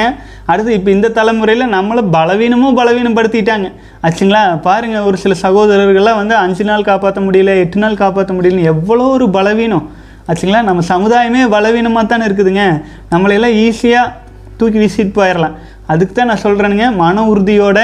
[0.51, 3.67] அடுத்து இப்போ இந்த தலைமுறையில் நம்மளை பலவீனமும் பலவீனப்படுத்திட்டாங்க.
[4.05, 9.07] ஆச்சுங்களா பாருங்கள் ஒரு சில சகோதரர்கள்லாம் வந்து அஞ்சு நாள் காப்பாற்ற முடியல எட்டு நாள் காப்பாற்ற முடியலன்னு எவ்வளோ
[9.17, 9.86] ஒரு பலவீனம்.
[10.30, 12.65] ஆச்சுங்களா நம்ம சமுதாயமே பலவீனமாக தானே இருக்குதுங்க
[13.13, 14.13] நம்மளையெல்லாம் ஈஸியாக
[14.59, 15.55] தூக்கி வீசிட்டு போயிடலாம்
[15.91, 17.80] அதுக்கு தான் நான் சொல்கிறேனுங்க மன உறுதியோட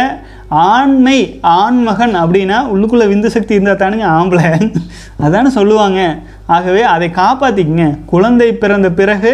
[0.50, 4.50] ஆண்மை ஆண்மகன் அப்படின்னா உள்ளுக்குள்ளே விந்து சக்தி இருந்தால் தானுங்க ஆம்பளை.
[5.26, 6.02] அதானே சொல்லுவாங்க.
[6.56, 9.32] ஆகவே அதை காப்பாற்றிக்கங்க குழந்தை பிறந்த பிறகு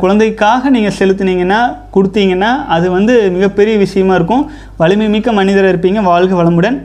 [0.00, 1.60] குழந்தைக்காக நீங்கள் செலுத்தினீங்கன்னா
[1.94, 4.44] கொடுத்தீங்கன்னா அது வந்து மிகப்பெரிய விஷயமா இருக்கும்.
[4.80, 6.00] வலிமை மிக்க மனிதர் இருப்பீங்க.
[6.10, 6.76] வாழ்க வளமுடன்.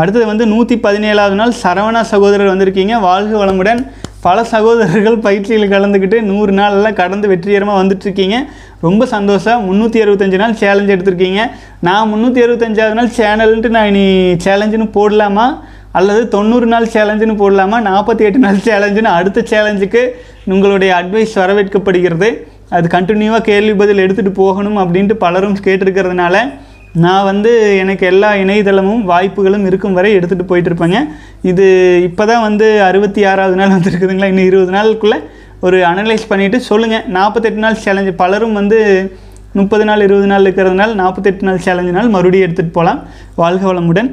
[0.00, 2.94] அடுத்தது வந்து நூற்றி பதினேழாவது நாள் சரவணா சகோதரர் வந்திருக்கீங்க.
[3.08, 3.80] வாழ்க வளமுடன்.
[4.26, 8.36] பல சகோதரர்கள் பயிற்சியில் கலந்துக்கிட்டு நூறு நாளெல்லாம் கடந்து வெற்றிகரமாக வந்துட்டுருக்கீங்க.
[8.86, 9.60] ரொம்ப சந்தோஷம்.
[9.66, 11.42] முந்நூற்றி அறுபத்தஞ்சு நாள் சேலஞ்ச் எடுத்திருக்கீங்க.
[11.80, 14.04] நான் முந்நூற்றி அறுபத்தஞ்சாவது நாள் சேனல்ன்ட்டு நான் இனி
[14.46, 15.46] சேலஞ்சுன்னு போடலாமா?
[15.98, 17.78] அல்லது தொண்ணூறு நாள் சேலஞ்சுன்னு போடலாமா?
[17.90, 20.02] நாற்பத்தி எட்டு நாள் சேலஞ்சுன்னு அடுத்த சேலஞ்சுக்கு
[20.54, 22.30] உங்களுடைய அட்வைஸ் வரவேற்கப்படுகிறது.
[22.76, 26.36] அது கண்டினியூவாக கேள்வி பதில் எடுத்துகிட்டு போகணும் அப்படின்ட்டு பலரும் கேட்டிருக்கிறதுனால
[27.04, 27.50] நான் வந்து
[27.82, 31.00] எனக்கு எல்லா இணையதளமும் வாய்ப்புகளும் இருக்கும் வரை எடுத்துகிட்டு போயிட்டுருப்பேங்க.
[31.50, 31.66] இது
[32.08, 34.30] இப்போ தான் வந்து அறுபத்தி ஆறாவது நாள் வந்துருக்குதுங்களா?
[34.32, 35.18] இன்னும் இருபது நாளுக்குள்ளே
[35.66, 38.78] ஒரு அனலைஸ் பண்ணிவிட்டு சொல்லுங்கள் நாற்பத்தெட்டு நாள் சேலஞ்சு பலரும் வந்து
[39.58, 43.00] முப்பது நாள் இருபது நாள் இருக்கிறதுனால நாற்பத்தெட்டு நாள் சேலஞ்சு நாள் மறுபடியும் எடுத்துகிட்டு போகலாம்
[43.42, 44.10] வாழ்க வளமுடன்.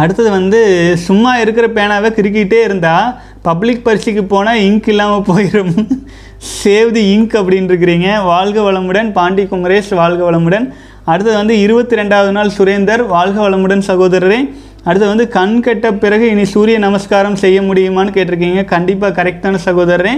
[0.00, 0.58] அடுத்தது வந்து
[1.06, 3.08] சும்மா இருக்கிற பேனாவை கிறுக்கிட்டே இருந்தால்
[3.46, 5.72] பப்ளிக் பரிசுக்கு போனால் இங்க் இல்லாமல் போயிடும்
[6.60, 9.08] சேவ் தி இங்க் அப்படின்னு இருக்கிறீங்க வாழ்க வளமுடன்.
[9.16, 10.66] பாண்டி குமரேஷ் வாழ்க வளமுடன்.
[11.04, 14.40] அடுத்தது வந்து இருபத்தி ரெண்டாவது நாள் சுரேந்தர் வாழ்க வளமுடன் சகோதரரே.
[14.84, 18.64] அடுத்தது வந்து கண் கெட்ட பிறகு இனி சூரிய நமஸ்காரம் செய்ய முடியுமான்னு கேட்டிருக்கீங்க.
[18.64, 20.14] கண்டிப்பாக கரெக்டான சகோதரரே.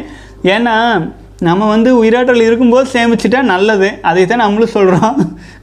[0.55, 0.77] ஏன்னா
[1.49, 3.89] நம்ம வந்து உயிராற்றல் இருக்கும்போது சேமிச்சிட்டா நல்லது.
[4.03, 5.17] அதை தான் நம்மளும் சொல்கிறோம்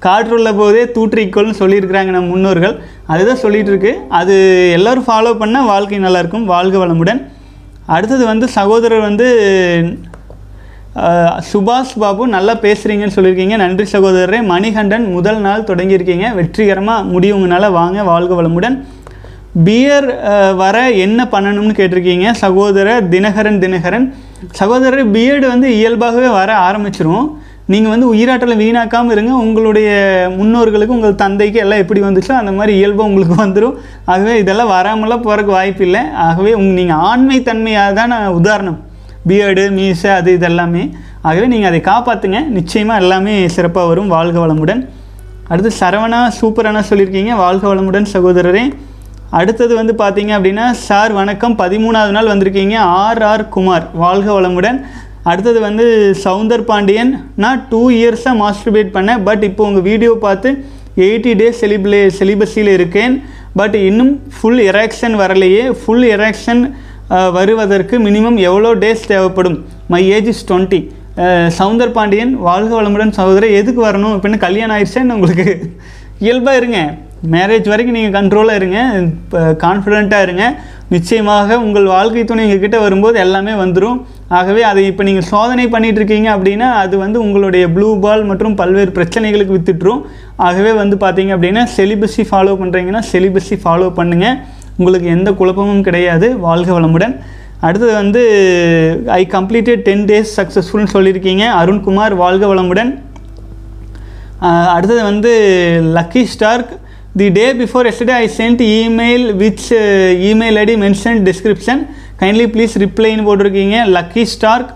[0.06, 2.76] காற்றுள்ள போதே தூற்றிக்கொள்னு சொல்லியிருக்கிறாங்க நம்ம முன்னோர்கள்.
[3.08, 4.36] அதுதான் சொல்லிட்டு இருக்கு அது
[4.78, 7.22] எல்லோரும் ஃபாலோ பண்ணால் வாழ்க்கை நல்லாயிருக்கும் வாழ்க வளமுடன்.
[7.86, 9.28] அடுத்தது வந்து சகோதரர் வந்து
[11.50, 13.56] சுபாஷ் பாபு நல்லா பேசுகிறீங்கன்னு சொல்லியிருக்கீங்க.
[13.64, 14.40] நன்றி சகோதரரே.
[14.52, 16.28] மணிகண்டன் முதல் நாள் தொடங்கியிருக்கீங்க.
[16.38, 18.78] வெற்றிகரமாக முடியுங்கனால வாங்க வாழ்க வளமுடன்.
[19.66, 20.08] பியர்
[20.62, 22.32] வர என்ன பண்ணணும்னு கேட்டிருக்கீங்க?
[22.44, 24.08] சகோதரர் தினகரன் தினகரன்.
[24.62, 27.30] சகோதரர் பியர்டு வந்து இயல்பாகவே வர ஆரம்பிச்சிரும்.
[27.74, 29.32] நீங்கள் வந்து உயிராற்றலை வீணாக்காமல் இருங்க.
[29.46, 29.90] உங்களுடைய
[30.38, 33.76] முன்னோர்களுக்கு உங்கள் தந்தைக்கு எல்லாம் எப்படி வந்துச்சோ அந்த மாதிரி இயல்பாக உங்களுக்கு வந்துடும்
[34.12, 38.80] ஆகவே இதெல்லாம் வராமலாம் போகிறதுக்கு வாய்ப்பு இல்லை ஆகவே உங் நீங்கள் ஆண்மை தன்மையாக தான் உதாரணம்.
[39.30, 40.84] பியர்டு மீசை அது இதெல்லாமே.
[41.22, 44.12] ஆகவே நீங்கள் அதை காப்பாற்றுங்க நிச்சயமாக எல்லாமே சிறப்பாக வரும்.
[44.16, 44.82] வாழ்க வளமுடன்.
[45.52, 47.34] அடுத்து சரவணா சூப்பரான சொல்லியிருக்கீங்க.
[47.46, 48.64] வாழ்க வளமுடன் சகோதரரே.
[49.40, 51.56] அடுத்தது வந்து பார்த்தீங்க அப்படின்னா சார் வணக்கம்.
[51.58, 52.76] பதிமூணாவது நாள் வந்திருக்கீங்க.
[53.02, 53.86] R R Kumar.
[54.04, 54.80] வாழ்க வளமுடன்.
[55.32, 55.86] அடுத்தது வந்து
[56.24, 57.12] சவுந்தர் பாண்டியன்.
[57.44, 59.24] நான் டூ இயர்ஸாக மாஸ்டர்பேட் பண்ணேன்.
[59.24, 60.52] பட் இப்போ உங்கள் வீடியோ பார்த்து
[61.08, 63.16] எயிட்டி டேஸ் செலிபிளே செலிபஸியில் இருக்கேன்.
[63.60, 65.64] பட் இன்னும் ஃபுல் எராக்ஷன் வரலையே.
[65.82, 66.64] ஃபுல் எராக்ஷன்
[67.38, 69.60] வருவதற்கு மினிமம் எவ்வளோ டேஸ் தேவைப்படும்?
[69.94, 70.80] My age is twenty
[71.60, 74.14] Soundar Pandian வாழ்க வளமுடன் சகோதரர் எதுக்கு வரணும்?
[74.16, 75.48] அப்படின்னு கல்யாணம் ஆயிடுச்சேன்னு உங்களுக்கு?
[76.26, 76.80] இயல்பாக இருங்க.
[77.34, 78.80] மேரேஜ் வரைக்கும் நீங்கள் கண்ட்ரோலாக இருங்க.
[79.64, 80.46] கான்ஃபிடெண்ட்டாக இருங்க.
[80.96, 83.98] நிச்சயமாக உங்கள் வாழ்க்கை துணை கிட்டே வரும்போது எல்லாமே வந்துடும்
[84.38, 88.92] ஆகவே அதை இப்போ நீங்கள் சோதனை பண்ணிகிட்டு இருக்கீங்க அப்படின்னா அது வந்து உங்களுடைய ப்ளூ பால் மற்றும் பல்வேறு
[88.98, 90.02] பிரச்சனைகளுக்கு வித்துட்டுரும்
[90.48, 94.38] ஆகவே வந்து பார்த்தீங்க அப்படின்னா செலிபஸி ஃபாலோ பண்ணுறீங்கன்னா செலிபஸி ஃபாலோ பண்ணுங்கள்
[94.80, 96.28] உங்களுக்கு எந்த குழப்பமும் கிடையாது.
[96.48, 97.14] வாழ்க வளமுடன்.
[97.68, 98.22] அடுத்தது வந்து
[99.20, 101.46] ஐ கம்ப்ளீட்டட் டென் டேஸ் சக்ஸஸ்ஃபுல்னு சொல்லியிருக்கீங்க.
[101.62, 102.92] அருண்குமார் வாழ்க வளமுடன்.
[104.76, 105.32] அடுத்தது வந்து
[105.98, 106.72] Lucky Stark
[107.20, 109.68] the day before yesterday I sent email which
[110.30, 111.82] email ID mention description
[112.22, 113.78] kindly please ரிப்ளைன்னு போட்டிருக்கீங்க.
[113.98, 114.72] லக்கி ஸ்டார்க்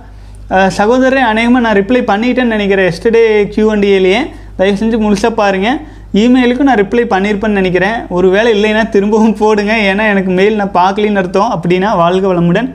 [0.79, 2.89] சகோதரரை அநேகமாக நான் ரிப்ளை பண்ணிட்டேன்னு நினைக்கிறேன்.
[2.93, 3.23] எஸ்டர்டே
[3.55, 4.21] கியூஎன்டிஏலேயே
[4.57, 5.79] தயவு செஞ்சு முழுசாக பாருங்கள்
[6.21, 7.97] இமெயிலுக்கும் நான் ரிப்ளை பண்ணியிருப்பேன்னு நினைக்கிறேன்.
[8.15, 9.73] ஒரு வேளை இல்லைன்னா திரும்பவும் போடுங்க.
[9.91, 11.53] ஏன்னா எனக்கு மெயில் நான் பார்க்கலின்னு அர்த்தம்.
[11.55, 12.67] அப்படின்னா வாழ்க வளமுடன்.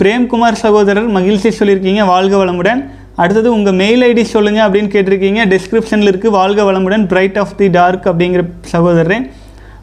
[0.00, 2.02] பிரேம்குமார் சகோதரர் மகிழ்ச்சி சொல்லியிருக்கீங்க.
[2.14, 2.80] வாழ்க வளமுடன்.
[3.22, 5.40] அடுத்தது உங்கள் மெயில் ஐடி சொல்லுங்கள் அப்படின்னு கேட்டிருக்கீங்க.
[5.54, 7.06] டிஸ்கிரிப்ஷனில் இருக்குது வாழ்க வளமுடன்.
[7.06, 8.44] பிரைட் ஆஃப் தி டார்க் அப்படிங்கிற
[8.74, 9.26] சகோதரர்.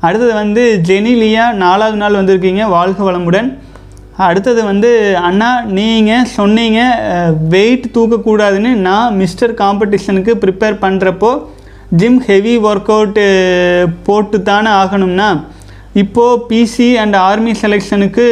[0.08, 2.64] அடுத்தது வந்து ஜெனிலியா நாலாவது நாள் வந்திருக்கீங்க.
[2.78, 3.50] வாழ்க வளமுடன்.
[4.30, 4.90] அடுத்தது வந்து
[5.28, 6.80] அண்ணா நீங்கள் சொன்னீங்க
[7.56, 8.72] வெயிட் தூக்கக்கூடாதுன்னு.
[8.88, 11.32] நான் மிஸ்டர் காம்படிஷனுக்கு ப்ரிப்பேர் பண்ணுறப்போ
[12.00, 13.26] ஜிம் ஹெவி ஒர்க் அவுட்டு
[14.08, 15.28] போட்டு தானே ஆகணும்னா
[16.02, 18.26] இப்போது பிசி அண்ட் ஆர்மி செலெக்ஷனுக்கு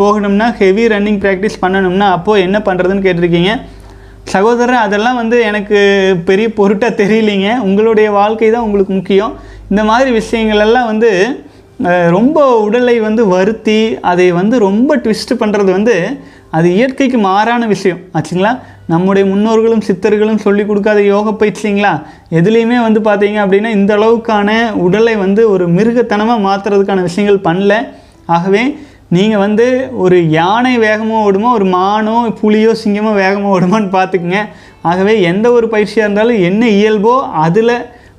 [0.00, 3.52] போகணும்னா ஹெவி ரன்னிங் ப்ராக்டிஸ் பண்ணணும்னா அப்போது என்ன பண்ணுறதுன்னு கேட்டிருக்கீங்க.
[4.34, 5.78] சகோதரர் அதெல்லாம் வந்து எனக்கு
[6.28, 7.50] பெரிய பொருட்டாக தெரியலிங்க.
[7.68, 9.34] உங்களுடைய வாழ்க்கை தான் உங்களுக்கு முக்கியம்.
[9.70, 11.10] இந்த மாதிரி விஷயங்கள் எல்லாம் வந்து
[12.16, 13.80] ரொம்ப உடலை வந்து வருத்தி
[14.10, 15.96] அதை வந்து ரொம்ப ட்விஸ்ட் பண்ணுறது வந்து
[16.56, 18.00] அது இயற்கைக்கு மாறான விஷயம்.
[18.16, 18.52] ஆச்சுங்களா?
[18.92, 21.92] நம்முடைய முன்னோர்களும் சித்தர்களும் சொல்லிக் கொடுக்காத யோக பயிற்சிங்களா?
[22.38, 24.50] எதுலேயுமே வந்து பார்த்தீங்க அப்படின்னா இந்த அளவுக்கான
[24.86, 27.74] உடலை வந்து ஒரு மிருகத்தனமாக மாற்றுறதுக்கான விஷயங்கள் பண்ணல.
[28.36, 28.62] ஆகவே
[29.16, 29.66] நீங்கள் வந்து
[30.04, 34.40] ஒரு யானை வேகமாக ஓடுமோ ஒரு மானோ புலியோ சிங்கமோ வேகமாக ஓடுமான்னு பார்த்துக்குங்க.
[34.90, 37.14] ஆகவே எந்த ஒரு பயிற்சியாக இருந்தாலும் என்ன இயல்போ
[37.46, 37.74] அதில்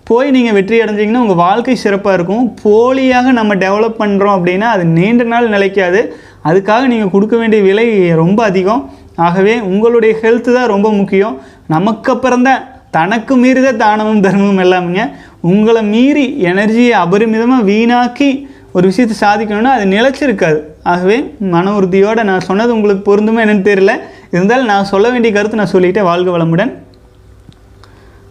[0.10, 2.46] போய் நீங்கள் வெற்றி அடைஞ்சிங்கன்னா உங்கள் வாழ்க்கை சிறப்பாக இருக்கும்.
[2.64, 6.02] போலியாக நம்ம டெவலப் பண்ணுறோம் அப்படின்னா அது நீண்ட நாள் நிலைக்காது.
[6.50, 7.88] அதுக்காக நீங்கள் கொடுக்க வேண்டிய விலை
[8.22, 8.82] ரொம்ப அதிகம்.
[9.26, 11.36] ஆகவே உங்களுடைய ஹெல்த்து தான் ரொம்ப முக்கியம்.
[11.74, 12.62] நமக்கு அப்புறம் தான்
[12.98, 15.04] தனக்கு மீறித தானமும் தர்மமும் எல்லாமுங்க.
[15.52, 18.30] உங்களை மீறி எனர்ஜியை அபரிமிதமாக வீணாக்கி
[18.78, 20.60] ஒரு விஷயத்தை சாதிக்கணும்னா அது நிலச்சிருக்காது.
[20.92, 21.18] ஆகவே
[21.54, 23.94] மன உறுதியோடு நான் சொன்னது உங்களுக்கு பொருந்துமா என்னென்னு தெரியல.
[24.36, 26.72] இருந்தாலும் நான் சொல்ல வேண்டிய கருத்து நான் சொல்லிக்கிட்டே வாழ்க வளமுடன்.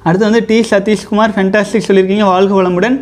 [0.07, 0.59] அடுத்து வந்து டி.
[0.73, 2.27] சதீஷ்குமார் ஃபென்டாஸ்டிக் சொல்லியிருக்கீங்க.
[2.35, 2.97] வாழ்க வளமுடன்.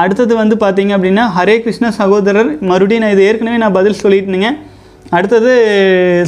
[0.00, 4.50] அடுத்தது வந்து பார்த்தீங்க அப்படின்னா ஹரே கிருஷ்ண சகோதரர் மறுபடியும் நான் இது ஏற்கனவே நான் பதில் சொல்லிட்டுனுங்க.
[5.16, 5.52] அடுத்தது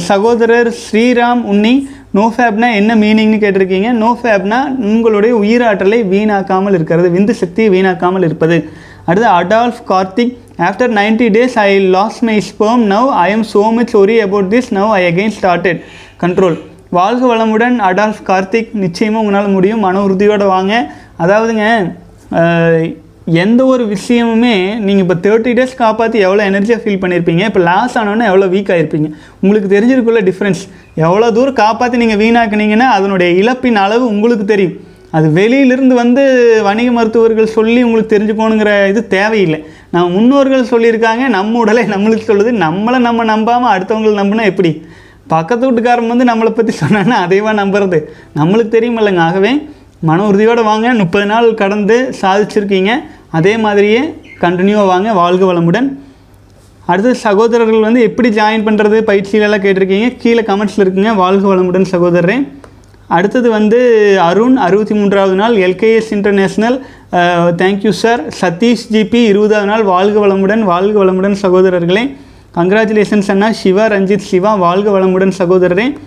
[0.09, 1.73] சகோதரர் ஸ்ரீராம் உன்னி
[2.17, 3.89] நோ ஃபேப்னா என்ன மீனிங்னு கேட்டிருக்கீங்க?
[4.03, 4.59] நோ ஃபேப்னா
[4.91, 8.57] உங்களுடைய உயிராற்றலை வீணாக்காமல் இருக்கிறது விந்து சக்தியை வீணாக்காமல் இருப்பது.
[9.09, 10.33] அடுத்து Adolf Karthik
[10.69, 14.71] after 90 days I lost my sperm now I am so much worry about this
[14.77, 15.79] now I again started
[16.23, 16.57] control
[16.97, 18.73] வாழ்க வளமுடன் அடால்ஃப் கார்த்திக்.
[18.83, 19.85] நிச்சயமாக உங்களால் முடியும்.
[19.87, 20.73] மன உறுதியோடு வாங்க.
[21.23, 21.67] அதாவதுங்க
[23.39, 24.53] எந்த ஒரு விஷயமுமே
[24.85, 29.09] நீங்கள் இப்போ தேர்ட்டி டேஸ் காப்பாற்றி எவ்வளோ எனர்ஜியாக ஃபீல் பண்ணியிருப்பீங்க இப்போ லாஸ் ஆனோன்னே எவ்வளோ வீக் ஆகிருப்பீங்க
[29.43, 30.61] உங்களுக்கு தெரிஞ்சிருக்குள்ள டிஃப்ரென்ஸ்
[31.05, 34.75] எவ்வளோ தூரம் காப்பாற்றி நீங்கள் வீணாக்குனீங்கன்னா அதனுடைய இழப்பின் அளவு உங்களுக்கு தெரியும்.
[35.17, 36.23] அது வெளியிலிருந்து வந்து
[36.67, 39.59] வணிக மருத்துவர்கள் சொல்லி உங்களுக்கு தெரிஞ்சுக்கோணுங்கிற இது தேவையில்லை.
[39.93, 42.53] நம்ம முன்னோர்கள் சொல்லியிருக்காங்க நம்ம உடலை நம்மளுக்கு சொல்லுது.
[42.65, 44.71] நம்மளை நம்ம நம்பாமல் அடுத்தவங்களை நம்பினா எப்படி?
[45.35, 47.99] பக்கத்து வீட்டுக்காரன் வந்து நம்மளை பற்றி சொன்னான்னா அதைவா நம்புறது?
[48.39, 49.23] நம்மளுக்கு தெரியுமில்லைங்க.
[49.29, 49.53] ஆகவே
[50.09, 50.87] மன உறுதியோடு வாங்க.
[51.01, 52.91] முப்பது நாள் கடந்து சாதிச்சிருக்கீங்க.
[53.31, 55.99] அதே மாதிரியே கண்டினியூவாக வாங்க வாழ்க வளமுடன்.
[56.85, 60.17] அடுத்து சகோதரர்கள் வந்து எப்படி ஜாயின் பண்ணுறது பயிற்சியிலெல்லாம் கேட்டிருக்கீங்க?
[60.17, 61.15] கீழே கமெண்ட்ஸில் இருக்குங்க.
[61.15, 62.47] வாழ்க வளமுடன் சகோதரரே.
[63.07, 66.81] அடுத்தது வந்து அருண் அறுபத்தி மூன்றாவது நாள் LKS international
[67.55, 72.15] thank you sir Sathish GB இருபதாவது நாள் வாழ்க வளமுடன் வாழ்க வளமுடன் சகோதரர்களே.
[72.55, 73.51] கங்க்ராச்சுலேஷன்ஸ் அண்ணா.
[73.51, 75.97] சிவா ரஞ்சித் சிவா வாழ்க வளமுடன் சகோதரரே.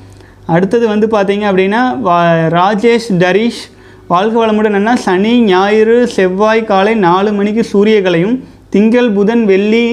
[0.46, 3.73] அடுத்தது வந்து பார்த்தீங்க அப்படின்னா வா- ராஜேஷ் டரீஷ்
[4.08, 8.34] வாழ்க வளமுடன் அண்ணா சனி ஞாயிறு செவ்வாய் காலை நாலு மணிக்கு சூரியகலையும்
[8.70, 9.86] திங்கள் புதன் வெள்ளி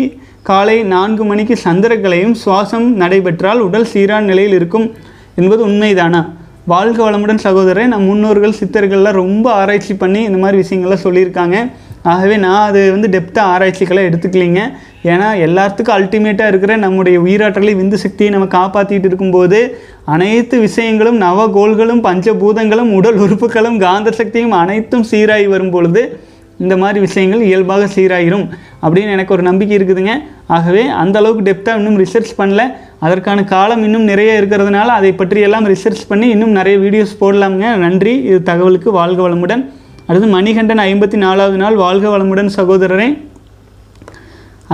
[0.44, 4.88] காலை நான்கு மணிக்கு சந்திரக்களையும் சுவாசம் நடைபெற்றால் உடல் சீரான நிலையில் இருக்கும்
[5.36, 6.22] என்பது உண்மைதானா?
[6.66, 11.56] வாழ்க வளமுடன் சகோதரரை நம் முன்னோர்கள் சித்தர்கள்லாம் ரொம்ப ஆராய்ச்சி பண்ணி இந்த மாதிரி விஷயங்கள்லாம் சொல்லியிருக்காங்க.
[12.04, 14.62] ஆகவே நான் அது வந்து டெப்த்தாக ஆராய்ச்சிகளை எடுத்துக்கலிங்க.
[15.04, 22.92] ஏன்னா எல்லாத்துக்கும் அல்டிமேட்டாக இருக்கிற நம்முடைய உயிராற்றலை விந்து சக்தியை நம்ம காப்பாற்றிட்டு இருக்கும்போது அனைத்து விஷயங்களும் நவகோள்களும் பஞ்சபூதங்களும்
[22.94, 26.20] உடல் உறுப்புகளும் காந்த சக்தியும் அனைத்தும் சீராகி வரும் பொழுது
[26.60, 28.50] இந்த மாதிரி விஷயங்கள் இயல்பாக சீராகிடும்
[28.84, 30.14] அப்படின்னு எனக்கு ஒரு நம்பிக்கை இருக்குதுங்க.
[30.48, 32.64] ஆகவே அந்த அளவுக்கு டெப்த்தாக இன்னும் ரிசர்ச் பண்ணல.
[33.00, 37.76] அதற்கான காலம் இன்னும் நிறைய இருக்கிறதுனால அதை பற்றி எல்லாம் ரிசர்ச் பண்ணி இன்னும் நிறைய வீடியோஸ் போடலாமுங்க.
[37.76, 38.16] நன்றி.
[38.22, 39.70] இது தகவலுக்கு வாழ்க வளமுடன்.
[40.08, 43.10] அடுத்து மணிகண்டன் ஐம்பத்தி நாலாவது நாள் வாழ்க வளமுடன் சகோதரரே.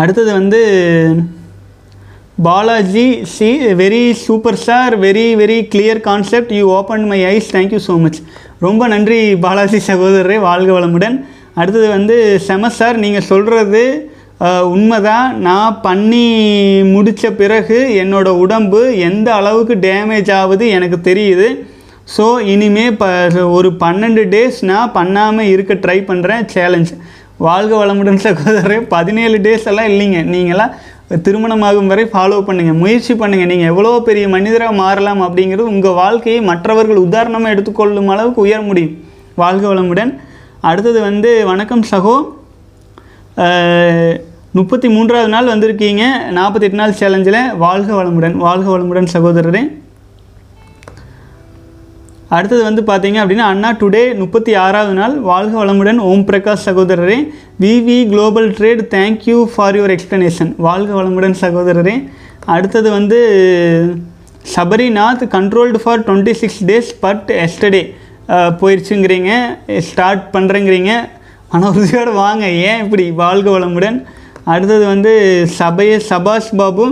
[0.02, 0.62] அடுத்தது வந்து
[2.48, 3.06] Balaji
[3.36, 3.50] C
[3.82, 8.20] very super star very very clear concept you open my eyes thank you so much
[8.66, 11.18] ரொம்ப நன்றி பாலாஜி சகோதரரே வாழ்க வளமுடன்.
[11.60, 12.16] அடுத்தது வந்து
[12.48, 13.84] செம சார் நீங்கள் சொல்கிறது
[14.74, 16.26] உண்மைதான் நான் பண்ணி
[16.96, 21.48] முடித்த பிறகு என்னோடய உடம்பு எந்த அளவுக்கு டேமேஜ் ஆகுது எனக்கு தெரியுது.
[22.16, 23.06] ஸோ இனிமே ப
[23.56, 26.92] ஒரு பன்னெண்டு டேஸ் நான் பண்ணாமல் இருக்க ட்ரை பண்ணுறேன் சேலஞ்ச்
[27.46, 30.20] வாழ்க வளமுடன் சகோதரரே பதினேழு டேஸ் எல்லாம் இல்லைங்க.
[30.36, 30.76] நீங்களாம்
[31.26, 37.04] திருமணமாகும் வரை ஃபாலோ பண்ணுங்கள் முயற்சி பண்ணுங்கள் நீங்கள் எவ்வளோ பெரிய மனிதராக மாறலாம் அப்படிங்கிறது உங்கள் வாழ்க்கையை மற்றவர்கள்
[37.08, 38.96] உதாரணமாக எடுத்துக்கொள்ளும் அளவுக்கு உயர முடியும்.
[39.42, 40.12] வாழ்க வளமுடன்.
[40.70, 42.16] அடுத்தது வந்து வணக்கம் சகோ.
[44.58, 46.04] முப்பத்தி மூன்றாவது நாள் வந்திருக்கீங்க
[46.38, 49.64] நாற்பத்தெட்டு நாள் சேலஞ்சில் வாழ்க வளமுடன் வாழ்க வளமுடன் சகோதரரே.
[52.36, 56.00] அடுத்தது வந்து பார்த்தீங்க அப்படின்னா அண்ணா டுடே முப்பத்தி ஆறாவது நாள் வாழ்க வளமுடன்.
[56.10, 57.18] ஓம் பிரகாஷ் சகோதரரே.
[57.64, 61.96] VV global trade thank you for your explanation வாழ்க வளமுடன் சகோதரரே.
[62.56, 63.20] அடுத்தது வந்து
[64.56, 67.84] Sabarinath controlled for twenty six days but yesterday
[68.62, 69.32] போயிடுச்சுங்கிறீங்க
[69.90, 70.94] start பண்ணுறேங்கிறீங்க
[71.52, 72.46] மன உறுதியோடு வாங்க.
[72.70, 73.06] ஏன் இப்படி?
[73.24, 73.98] வாழ்க வளமுடன்.
[74.54, 75.14] அடுத்தது வந்து
[75.60, 76.86] சபைய சபாஷ் பாபு.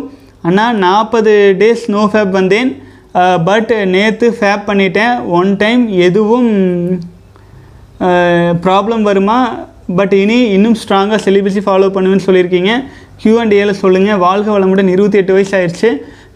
[0.48, 2.72] அண்ணா நாற்பது டேஸ் நோ ஃபேப் வந்தேன்.
[3.48, 5.14] பட் நேற்று ஃபேப் பண்ணிட்டேன்.
[5.40, 6.50] ஒன் டைம் எதுவும்
[8.66, 9.40] ப்ராப்ளம் வருமா?
[9.98, 12.72] பட் இனி இன்னும் ஸ்ட்ராங்காக செலிபஸி ஃபாலோ பண்ணுவேன்னு சொல்லியிருக்கீங்க.
[13.22, 15.90] கியூ அண்ட் ஏல சொல்லுங்கள் வாழ்க வளமுடன் இருபத்தி எட்டு வயசு ஆயிடுச்சு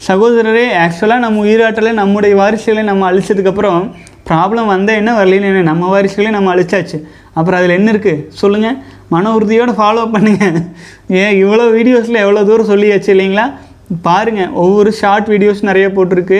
[0.08, 3.82] சகோதரரே ஆக்சுவலாக நம்ம உயிராட்டலை நம்முடைய வாரிசுகளை நம்ம அழிச்சதுக்கப்புறம்
[4.30, 5.64] ப்ராப்ளம் வந்தால் என்ன வரலன்னு என்ன?
[5.72, 6.98] நம்ம வாரிசுகளையும் நம்ம அழிச்சாச்சு.
[7.38, 8.78] அப்புறம் அதில் என்ன இருக்குது சொல்லுங்கள்
[9.14, 10.58] மன உறுதியோடு ஃபாலோ பண்ணுங்கள்
[11.22, 13.46] ஏன் இவ்வளோ வீடியோஸில் எவ்வளோ தூரம் சொல்லியாச்சு இல்லைங்களா?
[14.08, 16.40] பாருங்கள் ஒவ்வொரு ஷார்ட் வீடியோஸ் நிறைய போட்டிருக்கு.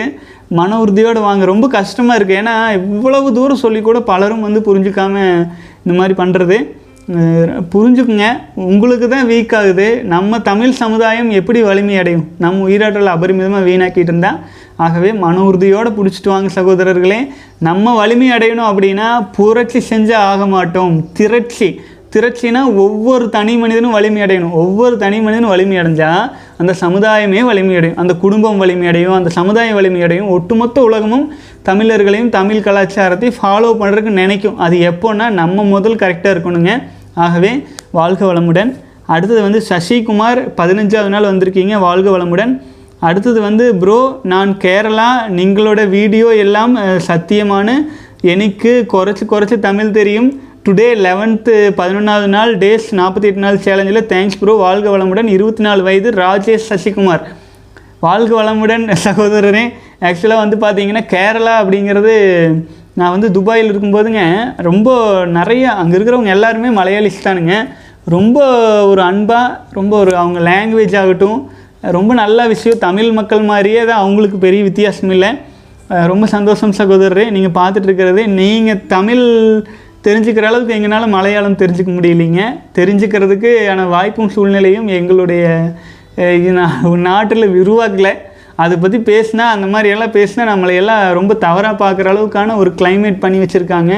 [0.58, 5.16] மன உறுதியோடு வாங்க ரொம்ப கஷ்டமாக இருக்குது ஏன்னா இவ்வளவு தூரம் சொல்லி கூட பலரும் வந்து புரிஞ்சுக்காம
[5.84, 6.58] இந்த மாதிரி பண்ணுறது
[7.72, 8.26] புரிஞ்சுக்குங்க.
[8.70, 9.86] உங்களுக்கு தான் வீக் ஆகுது.
[10.12, 12.26] நம்ம தமிழ் சமுதாயம் எப்படி வலிமை அடையும்?
[12.42, 14.38] நம்ம உயிராற்றல் அபரிமிதமாக வீணாக்கிட்டு இருந்தால்
[14.84, 17.20] ஆகவே மன உறுதியோடு பிடிச்சிட்டு வாங்க சகோதரர்களே.
[17.68, 20.94] நம்ம வலிமை அடையணும் அப்படின்னா புரட்சி செஞ்சால் ஆக மாட்டோம்.
[21.18, 21.70] திரட்சி.
[22.14, 24.50] திரட்சினா ஒவ்வொரு தனி மனிதனும் வலிமை அடையணும்.
[24.50, 27.96] ஒவ்வொரு தனி மனிதனும் வலிமை அடைஞ்சால் அந்த சமுதாயமே வலிமை அடையும்.
[27.96, 29.12] அந்த குடும்பம் வலிமை அடையும்.
[29.12, 30.28] அந்த சமுதாயம் வலிமை அடையும்.
[30.28, 31.32] ஒட்டுமொத்த உலகமும்
[31.64, 34.58] தமிழர்களையும் தமிழ் கலாச்சாரத்தையும் ஃபாலோ பண்ணுறதுக்கு நினைக்கும்.
[34.58, 36.82] அது எப்போன்னா நம்ம முதல் கரெக்டாக இருக்கணுங்க.
[37.14, 37.52] ஆகவே
[37.90, 38.72] வாழ்க வளமுடன்.
[39.06, 41.78] அடுத்தது வந்து சசிகுமார் பதினஞ்சாவது நாள் வந்திருக்கீங்க.
[41.78, 42.52] வாழ்க வளமுடன்.
[42.98, 46.76] அடுத்தது வந்து ப்ரோ நான் கேரளா நீங்களோட வீடியோ எல்லாம்
[47.10, 47.70] சத்தியமான
[48.20, 50.28] எனக்கு குறைச்சி குறைச்சி தமிழ் தெரியும்.
[50.66, 55.28] டுடே லெவன்த்து பதினொன்றாவது நாள் டேஸ் நாற்பத்தி எட்டு நாள் சேலஞ்சில் தேங்க்ஸ் ப்ரோ வாழ்க வளமுடன்.
[55.36, 57.22] இருபத்தி நாலு வயது ராஜேஷ் சசிகுமார்.
[58.06, 59.64] வாழ்க வளமுடன் சகோதரரே.
[60.08, 62.14] ஆக்சுவலாக வந்து பார்த்தீங்கன்னா கேரளா அப்படிங்கிறது
[62.98, 64.22] நான் வந்து துபாயில் இருக்கும்போதுங்க
[64.68, 64.98] ரொம்ப
[65.38, 67.56] நிறைய அங்கே இருக்கிறவங்க எல்லாருமே மலையாளிஸ் தானுங்க
[68.16, 68.38] ரொம்ப
[68.92, 69.48] ஒரு அன்பாக
[69.78, 71.38] ரொம்ப ஒரு அவங்க லாங்குவேஜ் ஆகட்டும்
[71.98, 72.80] ரொம்ப நல்ல விஷயம்.
[72.88, 75.30] தமிழ் மக்கள் மாதிரியே தான் அவங்களுக்கு பெரிய வித்தியாசம் இல்லை.
[76.10, 77.28] ரொம்ப சந்தோஷம் சகோதரரே.
[77.36, 79.24] நீங்கள் பார்த்துட்டு இருக்கிறது நீங்கள் தமிழ்
[80.06, 82.42] தெரிஞ்சுக்கிற அளவுக்கு எங்களால் மலையாளம் தெரிஞ்சுக்க முடியலைங்க.
[82.78, 85.44] தெரிஞ்சுக்கிறதுக்கு ஆன வாய்ப்பும் சூழ்நிலையும் எங்களுடைய
[87.08, 88.12] நாட்டில் உருவாக்கலை.
[88.62, 93.22] அதை பற்றி பேசினா அந்த மாதிரி எல்லாம் பேசினா நம்மளை எல்லாம் ரொம்ப தவறாக பார்க்குற அளவுக்கான ஒரு கிளைமேட்
[93.24, 93.92] பண்ணி வச்சுருக்காங்க.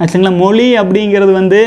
[0.00, 1.60] ஆச்சுங்களா மொழி அப்படிங்கிறது வந்து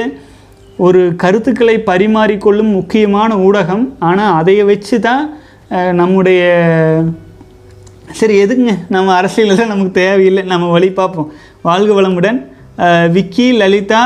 [0.88, 3.86] ஒரு கருத்துக்களை பரிமாறிக்கொள்ளும் முக்கியமான ஊடகம்.
[4.10, 5.24] ஆனால் அதை வச்சு தான்
[6.02, 6.42] நம்முடைய
[8.20, 10.44] சரி எதுங்க நம்ம அரசியலில் நமக்கு தேவையில்லை.
[10.54, 11.32] நம்ம வழி பார்ப்போம்.
[11.70, 12.40] வாழ்க வளமுடன்.
[13.16, 14.02] Vicky Lalitha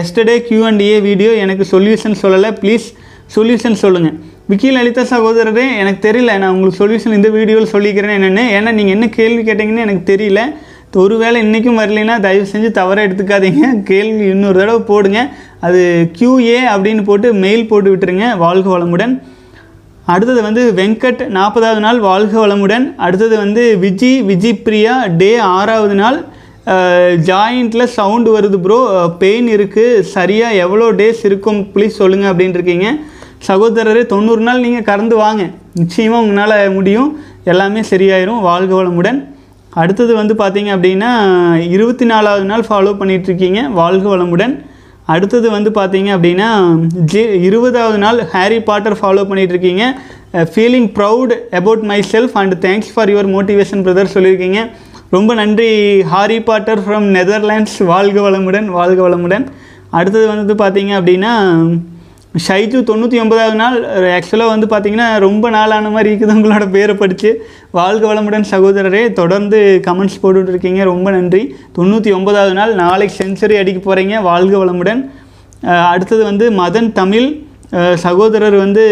[0.00, 2.50] yesterday Q and A video எனக்கு சொல்யூஷன் சொல்லலை.
[2.62, 2.86] ப்ளீஸ்
[3.34, 4.16] சொல்யூஷன் சொல்லுங்கள்
[4.50, 6.32] விக்கி லலிதா சகோதரரே எனக்கு தெரியல.
[6.42, 8.44] நான் உங்களுக்கு சொல்யூஷன் இந்த வீடியோவில் சொல்லிக்கிறேன் என்னென்னு.
[8.56, 10.42] ஏன்னா நீங்கள் என்ன கேள்வி கேட்டீங்கன்னு எனக்கு தெரியல.
[11.02, 13.82] ஒருவேளை இன்றைக்கும் வரலைன்னா தயவு செஞ்சு தவறாக எடுத்துக்காதீங்க.
[13.90, 15.20] கேள்வி இன்னொரு தடவை போடுங்க.
[15.66, 15.80] அது
[16.18, 18.26] கியூஏ அப்படின்னு போட்டு மெயில் போட்டு விட்டுருங்க.
[18.44, 19.12] வாழ்க வளமுடன்.
[20.14, 22.00] அடுத்தது வந்து வெங்கட் நாற்பதாவது நாள்.
[22.08, 22.86] வாழ்க வளமுடன்.
[23.06, 26.18] அடுத்தது வந்து விஜி விஜி பிரியா டே ஆறாவது நாள்.
[27.28, 28.78] ஜாயிண்ட்டில் சவுண்டு வருது ப்ரோ
[29.22, 31.60] பெயின் இருக்குது சரியாக எவ்வளோ டேஸ் இருக்கும்?
[31.74, 32.88] ப்ளீஸ் சொல்லுங்கள் அப்படின்னு இருக்கீங்க.
[33.48, 35.42] சகோதரரே தொண்ணூறு நாள் நீங்கள் கறந்து வாங்க.
[35.80, 37.10] நிச்சயமாக உங்களால் முடியும்.
[37.52, 38.40] எல்லாமே சரியாயிரும்.
[38.48, 39.18] வாழ்க வளமுடன்.
[39.82, 41.10] அடுத்தது வந்து பார்த்தீங்க அப்படின்னா
[41.76, 44.54] இருபத்தி நாலாவது நாள் ஃபாலோ பண்ணிகிட்ருக்கீங்க வாழ்க வளமுடன்.
[45.14, 46.48] அடுத்தது வந்து பார்த்தீங்க அப்படின்னா
[47.12, 49.84] ஜே இருபதாவது நாள் ஹாரி பாட்டர் ஃபாலோ பண்ணிகிட்ருக்கீங்க
[50.52, 54.62] feeling proud about myself and thanks for your motivation brother சொல்லியிருக்கீங்க.
[55.14, 55.68] ரொம்ப நன்றி
[56.12, 59.44] ஹாரி பாட்டர் ஃப்ரம் நெதர்லாண்ட்ஸ் வாழ்க வளமுடன் வாழ்க வளமுடன்.
[59.98, 61.32] அடுத்தது வந்து பார்த்திங்க அப்படின்னா
[62.46, 63.76] ஷைஜு தொண்ணூற்றி ஒன்பதாவது நாள்
[64.16, 67.30] ஆக்சுவலாக வந்து பார்த்திங்கன்னா ரொம்ப நாளான மாதிரி இருக்குது உங்களோட பேரை படித்து
[67.78, 71.42] வாழ்க வளமுடன் சகோதரரே தொடர்ந்து கமெண்ட்ஸ் போட்டுட்டு இருக்கீங்க ரொம்ப நன்றி.
[71.78, 75.02] தொண்ணூற்றி ஒன்பதாவது நாள் நாளைக்கு செஞ்சுரி அடிக்க போகிறீங்க வாழ்க வளமுடன்.
[75.92, 77.28] அடுத்தது வந்து மதன் தமிழ்
[78.06, 78.84] சகோதரர் வந்து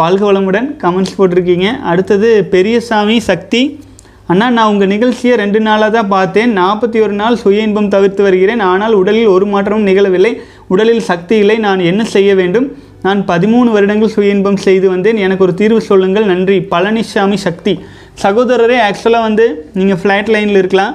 [0.00, 1.68] வாழ்க வளமுடன் கமெண்ட்ஸ் போட்டிருக்கீங்க.
[1.90, 3.62] அடுத்தது பெரியசாமி சக்தி
[4.26, 6.58] அண்ணா நான் உங்கள் நிகழ்ச்சியை ரெண்டு நாளாக தான் பார்த்தேன்.
[6.58, 8.60] நாற்பத்தி ஒரு நாள் சுய இன்பம் தவிர்த்து வருகிறேன்.
[8.60, 10.32] ஆனால் உடலில் ஒரு மாற்றமும் நிகழவில்லை.
[10.68, 11.58] உடலில் சக்தி இல்லை.
[11.58, 12.76] நான் என்ன செய்ய வேண்டும்?
[13.02, 15.16] நான் பதிமூணு வருடங்கள் சுய இன்பம் செய்து வந்தேன்.
[15.16, 16.24] எனக்கு ஒரு தீர்வு சொல்லுங்கள்.
[16.24, 16.58] நன்றி.
[16.70, 17.74] பழனிசாமி சக்தி.
[18.22, 20.94] சகோதரரே ஆக்சுவலாக வந்து நீங்கள் ஃப்ளைட் லைனில் இருக்கலாம்.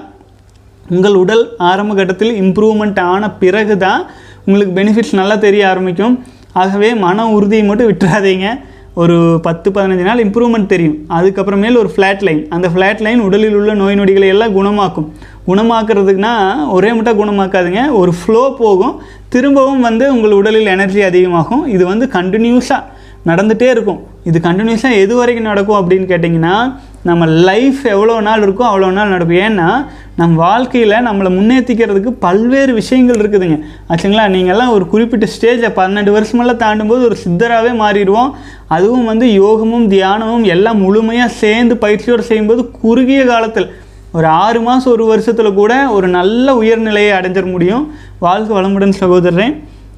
[0.89, 4.01] உங்கள் உடல் ஆரம்ப கட்டத்தில் இம்ப்ரூவ்மெண்ட் ஆன பிறகு தான்
[4.45, 6.25] உங்களுக்கு பெனிஃபிட்ஸ் நல்லா தெரிய ஆரம்பிக்கும்.
[6.53, 8.47] ஆகவே மன உறுதியை மட்டும் விட்டுறாதீங்க.
[8.93, 10.95] ஒரு பத்து பதினஞ்சு நாள் இம்ப்ரூவ்மெண்ட் தெரியும்.
[11.17, 15.07] அதுக்கப்புறமேல் ஒரு ஃப்ளாட் லைன் அந்த ஃப்ளாட் லைன் உடலில் உள்ள நோய் நொடிகளை எல்லாம் குணமாக்கும்.
[15.47, 16.33] குணமாக்குறதுக்குனா
[16.69, 17.91] ஒரே மட்டும் குணமாக்காதுங்க.
[17.91, 19.01] ஒரு ஃப்ளோ போகும்.
[19.29, 21.67] திரும்பவும் வந்து உங்கள் உடலில் எனர்ஜி அதிகமாகும்.
[21.67, 22.81] இது வந்து கண்டினியூஸாக
[23.25, 23.99] நடந்துகிட்டே இருக்கும்.
[24.23, 26.55] இது கண்டினியூஸாக எது வரைக்கும் நடக்கும் அப்படின்னு கேட்டிங்கன்னா
[27.03, 29.37] நம்ம லைஃப் எவ்வளோ நாள் இருக்கோ அவ்வளோ நாள் நடக்கும்.
[29.37, 29.87] ஏன்னா
[30.19, 33.57] நம் வாழ்க்கையில் நம்மளை முன்னேற்றிக்கிறதுக்கு பல்வேறு விஷயங்கள் இருக்குதுங்க.
[33.89, 34.23] ஆச்சுங்களா?
[34.35, 38.31] நீங்கள்லாம் ஒரு குறிப்பிட்ட ஸ்டேஜை பன்னெண்டு வருஷமெல்லாம் தாண்டும்போது ஒரு சித்தராகவே மாறிடுவோம்.
[38.67, 43.69] அதுவும் வந்து யோகமும் தியானமும் எல்லாம் முழுமையாக சேர்ந்து பயிற்சியோடு செய்யும்போது குறுகிய காலத்தில்
[44.11, 47.85] ஒரு ஆறு மாதம் ஒரு வருஷத்தில் கூட ஒரு நல்ல உயர்நிலையை அடைஞ்சிட முடியும்.
[48.19, 49.55] வாழ்க்கை வளமுடன் சகோதரன்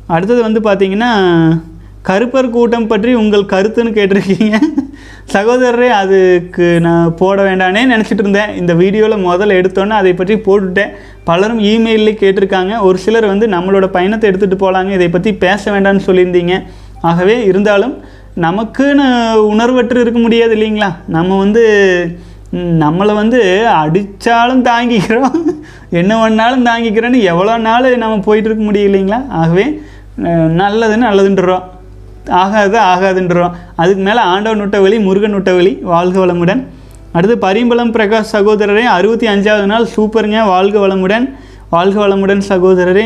[0.08, 1.12] அடுத்தது வந்து பார்த்தீங்கன்னா
[2.08, 4.58] கருப்பர் கூட்டம் பற்றி உங்கள் கருத்துன்னு கேட்டிருக்கீங்க.
[5.34, 8.54] சகோதரரே அதுக்கு நான் போட வேண்டானே நினச்சிட்டு இருந்தேன்.
[8.62, 10.94] இந்த வீடியோவில் முதல்ல எடுத்தோன்னே அதை பற்றி போட்டுட்டேன்.
[11.30, 12.74] பலரும் இமெயிலே கேட்டிருக்காங்க.
[12.88, 16.56] ஒரு சிலர் வந்து நம்மளோட பயணத்தை எடுத்துகிட்டு போகலாங்க இதை பற்றி பேச வேண்டாம்னு சொல்லியிருந்தீங்க.
[17.10, 17.96] ஆகவே இருந்தாலும்
[18.46, 19.06] நமக்குன்னு
[19.52, 20.90] உணர்வற்று இருக்க முடியாது இல்லைங்களா?
[21.16, 21.64] நம்ம வந்து
[22.84, 23.40] நம்மளை வந்து
[23.82, 25.36] அடித்தாலும் தாங்கிக்கிறோம்.
[26.00, 29.66] என்ன பண்ணாலும் தாங்கிக்கிறோன்னு எவ்வளோ நாள் நம்ம போயிட்டு இருக்க முடியும் இல்லைங்களா ஆகவே
[30.62, 31.68] நல்லதுன்னு நல்லதுன்றோம்
[32.42, 33.56] ஆகாது ஆகாதுன்றோம்.
[33.82, 36.62] அதுக்கு மேலே ஆண்டவன் நுட்ட வழி முருகன் நுட்ட வழி வாழ்க வளமுடன்.
[37.18, 41.26] அடுத்து பரிம்பளம் பிரகாஷ் சகோதரரே அறுபத்தி அஞ்சாவது நாள் சூப்பருங்க வாழ்க வளமுடன்
[41.76, 43.06] வாழ்க வளமுடன் சகோதரரே.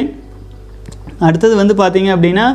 [1.28, 2.48] அடுத்தது வந்து பார்த்தீங்க அப்படின்னா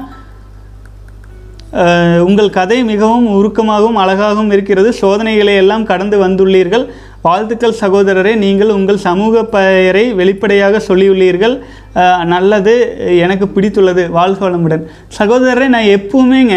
[2.26, 4.90] உங்கள் கதை மிகவும் உருக்கமாகவும் அழகாகவும் இருக்கிறது.
[5.00, 6.84] சோதனைகளை எல்லாம் கடந்து வந்துள்ளீர்கள்.
[7.24, 11.54] வாழ்த்துக்கள் சகோதரரே நீங்கள் உங்கள் சமூக பெயரை வெளிப்படையாக சொல்லியுள்ளீர்கள்.
[12.32, 12.74] நல்லது
[13.24, 14.84] எனக்கு பிடித்துள்ளது வாழ்க வளமுடன்.
[15.18, 16.54] சகோதரரே நான் எப்பவுமேங்க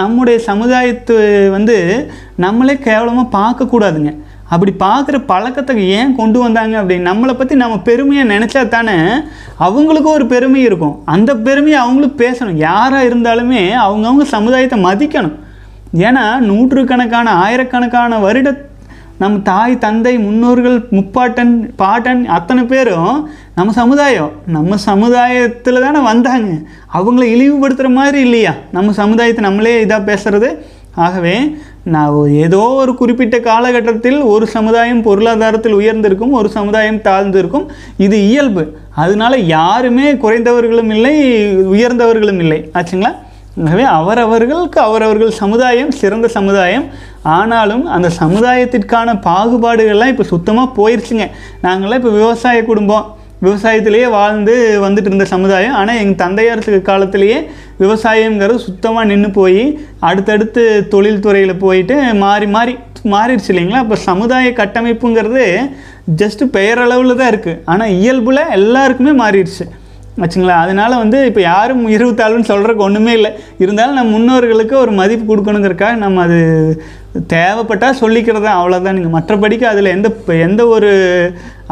[0.00, 1.16] நம்முடைய சமுதாயத்து
[1.56, 1.76] வந்து
[2.44, 4.12] நம்மளே கேவலமாக பார்க்கக்கூடாதுங்க.
[4.54, 8.96] அப்படி பார்க்குற பழக்கத்தை ஏன் கொண்டு வந்தாங்க அப்படின்னு நம்மளை பற்றி நம்ம பெருமையை நினச்சா தானே
[9.66, 10.94] அவங்களுக்கும் ஒரு பெருமை இருக்கும்.
[11.14, 12.60] அந்த பெருமையை அவங்களும் பேசணும்.
[12.68, 15.34] யாராக இருந்தாலுமே அவங்கவுங்க சமுதாயத்தை மதிக்கணும்.
[16.06, 18.48] ஏன்னா நூற்றுக்கணக்கான ஆயிரக்கணக்கான வருட
[19.24, 23.16] நம்ம தாய் தந்தை முன்னோர்கள் முப்பாட்டன் பாட்டன் அத்தனை பேரும்
[23.54, 24.32] நம்ம சமுதாயம்.
[24.46, 26.50] நம்ம சமுதாயத்தில் தானே வந்தாங்க.
[26.94, 28.52] அவங்கள இழிவுபடுத்துகிற மாதிரி இல்லையா?
[28.72, 30.48] நம்ம சமுதாயத்தை நம்மளே இதாக பேசுகிறது
[30.94, 31.36] ஆகவே
[31.92, 32.12] நான்
[32.42, 37.66] ஏதோ ஒரு குறிப்பிட்ட காலகட்டத்தில் ஒரு சமுதாயம் பொருளாதாரத்தில் உயர்ந்திருக்கும் ஒரு சமுதாயம் தாழ்ந்திருக்கும்.
[37.96, 38.64] இது இயல்பு.
[38.94, 41.14] அதனால யாருமே குறைந்தவர்களும் இல்லை
[41.74, 42.60] உயர்ந்தவர்களும் இல்லை.
[42.74, 43.12] ஆச்சுங்களா?
[43.64, 46.86] ஆகவே அவரவர்களுக்கு அவரவர்கள் சமுதாயம் சிறந்த சமுதாயம்.
[47.38, 51.26] ஆனாலும் அந்த சமுதாயத்திற்கான பாகுபாடுகள்லாம் இப்போ சுத்தமாக போயிடுச்சுங்க
[51.66, 53.06] நாங்களாம் இப்போ விவசாய குடும்பம்.
[53.44, 54.54] விவசாயத்திலேயே வாழ்ந்து
[54.84, 55.74] வந்துட்டு இருந்த சமுதாயம்.
[55.80, 57.38] ஆனால் எங்கள் தந்தையார் காலத்திலேயே
[57.82, 59.62] விவசாயங்கிறது சுத்தமாக நின்று போய்
[60.08, 60.62] அடுத்தடுத்து
[60.94, 62.74] தொழில்துறையில் போயிட்டு மாறி மாறி
[63.14, 63.82] மாறிடுச்சு இல்லைங்களா?
[63.84, 65.44] இப்போ சமுதாய கட்டமைப்புங்கிறது
[66.20, 69.66] ஜஸ்ட்டு பெயரளவில் தான் இருக்குது ஆனால் இயல்பில் எல்லாருக்குமே மாறிடுச்சு.
[70.22, 73.30] வச்சுங்களா அதனால் வந்து இப்போ யாரும் இருபத்தாளுன்னு சொல்கிறதுக்கு ஒன்றுமே இல்லை.
[73.62, 76.38] இருந்தாலும் நம்ம முன்னோர்களுக்கு ஒரு மதிப்பு கொடுக்கணுங்கிறக்காக நம்ம அது
[77.32, 80.08] தேவைப்பட்டால் சொல்லிக்கிறது அவ்வளோதான் நீங்கள் மற்றபடிக்கு அதில் எந்த
[80.46, 80.90] எந்த ஒரு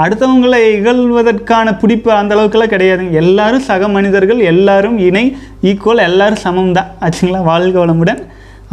[0.03, 5.25] அடுத்தவங்களை இகழ்வதற்கான பிடிப்பு அந்தளவுக்குலாம் கிடையாதுங்க எல்லாரும் சக மனிதர்கள் எல்லாரும் இணை
[5.71, 8.21] ஈக்குவல் எல்லாரும் சமம் தான் ஆச்சுங்களா வாழ்க வளமுடன்.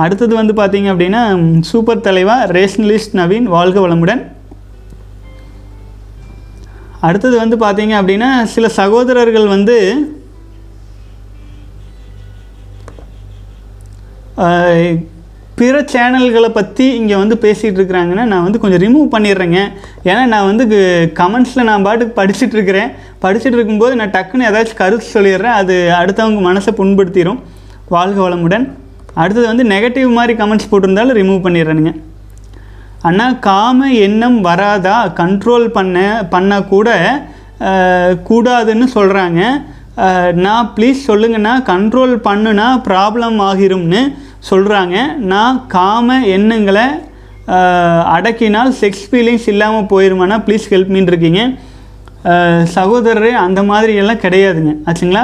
[0.04, 1.24] அடுத்தது வந்து பார்த்தீங்க அப்படின்னா
[1.72, 4.22] சூப்பர் தலைவா ரேஷனலிஸ்ட் நவீன் வாழ்க வளமுடன்.
[7.08, 9.76] அடுத்தது வந்து பார்த்தீங்க அப்படின்னா சில சகோதரர்கள் வந்து
[15.60, 19.60] பிற சேனல்களை பற்றி இங்கே வந்து பேசிகிட்டு இருக்கிறாங்கன்னா நான் வந்து கொஞ்சம் ரிமூவ் பண்ணிடுறேங்க.
[20.10, 20.66] ஏன்னா நான் வந்து
[21.20, 22.92] கமெண்ட்ஸில் நான் பாட்டுக்கு படிச்சுட்டு இருக்கிறேன்.
[23.24, 25.58] படிச்சுட்டு இருக்கும்போது நான் டக்குன்னு ஏதாச்சும் கருத்து சொல்லிடுறேன்.
[25.62, 27.42] அது அடுத்தவங்க மனசை புண்படுத்திடும்
[27.96, 28.68] வாழ்க வளமுடன்.
[29.22, 31.94] அடுத்தது வந்து நெகட்டிவ் மாதிரி கமெண்ட்ஸ் போட்டிருந்தாலும் ரிமூவ் பண்ணிடுறேனுங்க.
[33.08, 34.96] அண்ணா காம எண்ணம் வராதா?
[35.20, 35.98] கண்ட்ரோல் பண்ண
[36.34, 36.90] பண்ணால் கூட
[38.30, 39.42] கூடாதுன்னு சொல்கிறாங்க
[40.46, 44.02] நான் ப்ளீஸ் சொல்லுங்கண்ணா கண்ட்ரோல் பண்ணுனா ப்ராப்ளம் ஆகிரும்னு
[44.50, 44.98] சொல்கிறாங்க
[45.32, 46.86] நான் காம எண்ணங்களை
[48.16, 51.44] அடக்கினால் செக்ஸ் ஃபீலிங்ஸ் இல்லாமல் போயிருமானா ப்ளீஸ் ஹெல்ப் மீன் இருக்கீங்க.
[52.76, 54.72] சகோதரரே அந்த மாதிரியெல்லாம் கிடையாதுங்க.
[54.88, 55.24] ஆச்சுங்களா?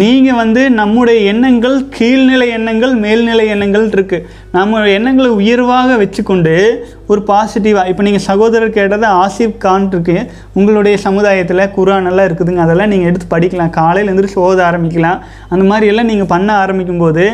[0.00, 4.26] நீங்கள் வந்து நம்முடைய எண்ணங்கள் கீழ்நிலை எண்ணங்கள் மேல்நிலை எண்ணங்கள் இருக்குது
[4.56, 6.54] நம்ம எண்ணங்களை உயர்வாக வச்சுக்கொண்டு
[7.10, 10.16] ஒரு பாசிட்டிவாக இப்போ நீங்கள் சகோதரர் கேட்டது ஆசிப் கான் இருக்கு.
[10.58, 12.62] உங்களுடைய சமுதாயத்தில் குரான் எல்லாம் இருக்குதுங்க.
[12.66, 13.74] அதெல்லாம் நீங்கள் எடுத்து படிக்கலாம்.
[13.80, 15.18] காலையில் எழுந்திரிச்சு ஓத ஆரம்பிக்கலாம்.
[15.54, 17.26] அந்த மாதிரி எல்லாம் நீங்கள் பண்ண ஆரம்பிக்கும்போது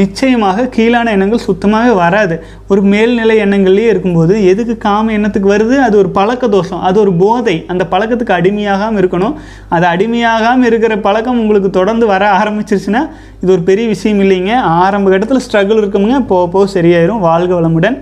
[0.00, 2.36] நிச்சயமாக கீழான எண்ணங்கள் சுத்தமாகவே வராது.
[2.70, 5.76] ஒரு மேல்நிலை எண்ணங்கள்லேயே இருக்கும்போது எதுக்கு காம எண்ணத்துக்கு வருது?
[5.86, 6.80] அது ஒரு பழக்க தோஷம்.
[6.88, 7.56] அது ஒரு போதை.
[7.72, 9.34] அந்த பழக்கத்துக்கு அடிமையாகாமல் இருக்கணும்.
[9.76, 13.02] அது அடிமையாகாமல் இருக்கிற பழக்கம் உங்களுக்கு தொடர்ந்து வர ஆரம்பிச்சிருச்சுன்னா
[13.42, 14.54] இது ஒரு பெரிய விஷயம் இல்லைங்க.
[14.84, 16.18] ஆரம்ப கட்டத்தில் ஸ்ட்ரகிள் இருக்குமுங்க.
[16.32, 17.22] போக போக சரியாயிரும்.
[17.28, 17.98] வாழ்க வளமுடன்.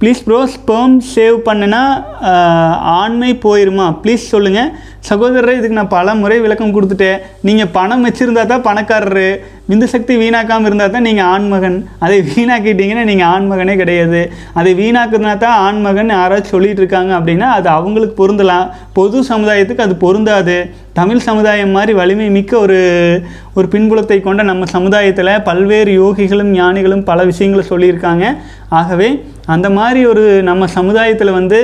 [0.00, 1.80] ப்ளீஸ் ப்ரோ ஸ்பேம் சேவ் பண்ணுனா
[2.98, 3.86] ஆண்மை போயிருமா?
[4.02, 4.68] ப்ளீஸ் சொல்லுங்கள்
[5.08, 7.20] சகோதரரை இதுக்கு நான் பல முறை விளக்கம் கொடுத்துட்டேன்.
[7.48, 9.28] நீங்கள் பணம் வச்சுருந்தா தான் பணக்காரரு.
[9.70, 11.78] விந்து சக்தி வீணாக்காமல் இருந்தால் தான் நீங்கள் ஆண்மகன்.
[12.04, 14.20] அதை வீணாக்கிட்டீங்கன்னா நீங்கள் ஆண்மகனே கிடையாது.
[14.58, 18.66] அதை வீணாக்குனா தான் ஆண்மகன் யாராச்சும் சொல்லிட்டு இருக்காங்க அப்படின்னா அது அவங்களுக்கு பொருந்தலாம்.
[18.98, 20.56] பொது சமுதாயத்துக்கு அது பொருந்தாது.
[21.00, 22.78] தமிழ் சமுதாயம் மாதிரி வலிமை மிக்க ஒரு
[23.58, 28.24] ஒரு பின்புலத்தை கொண்ட நம்ம சமுதாயத்தில் பல்வேறு யோகிகளும் ஞானிகளும் பல விஷயங்களை சொல்லியிருக்காங்க.
[28.80, 29.10] ஆகவே
[29.54, 31.60] அந்த மாதிரி ஒரு நம்ம சமுதாயத்தில் வந்து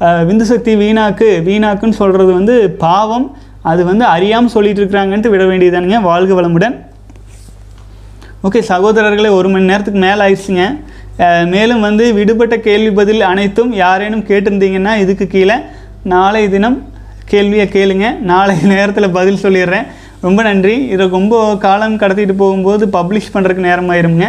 [0.00, 3.24] விந்துசக்தி விந்து சக்தி வீணாக்கு வீணாக்குன்னு சொல்கிறது வந்து பாவம்.
[3.70, 6.76] அது வந்து அறியாமல் சொல்லிட்டு இருக்கிறாங்கன்ட்டு விட வேண்டியதானுங்க வாழ்க வளமுடன்.
[8.46, 10.64] ஓகே சகோதரர்களே ஒரு மணி நேரத்துக்கு மேலே ஆயிடுச்சுங்க.
[11.54, 15.56] மேலும் வந்து விடுபட்ட கேள்வி பதில் அனைத்தும் யாரேனும் கேட்டிருந்தீங்கன்னா இதுக்கு கீழே
[16.12, 16.78] நாளை தினம்
[17.32, 18.06] கேள்வியை கேளுங்க.
[18.32, 19.88] நாளை நேரத்தில் பதில் சொல்லிடுறேன்.
[20.26, 20.76] ரொம்ப நன்றி.
[20.94, 24.28] இதை ரொம்ப காலம் கடத்திட்டு போகும்போது பப்ளிஷ் பண்ணுறதுக்கு நேரமாயிருங்க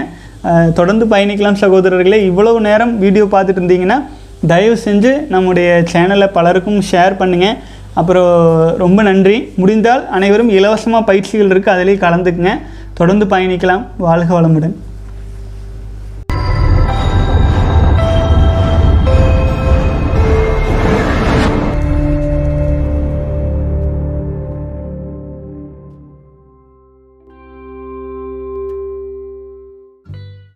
[0.80, 2.20] தொடர்ந்து பயணிக்கலாம் சகோதரர்களே.
[2.32, 4.00] இவ்வளவு நேரம் வீடியோ பார்த்துட்டு இருந்தீங்கன்னா
[4.48, 7.58] தயவு செஞ்சு நம்முடைய சேனலை பலருக்கும் ஷேர் பண்ணுங்கள்
[7.94, 8.34] அப்புறம்
[8.78, 9.38] ரொம்ப நன்றி.
[9.56, 12.54] முடிந்தால் அனைவரும் இலவசமாக பயிற்சிகள் இருக்குது அதிலேயே கலந்துக்குங்க.
[12.94, 13.84] தொடர்ந்து பயணிக்கலாம்.
[13.98, 14.76] வாழ்க வளமுடன்.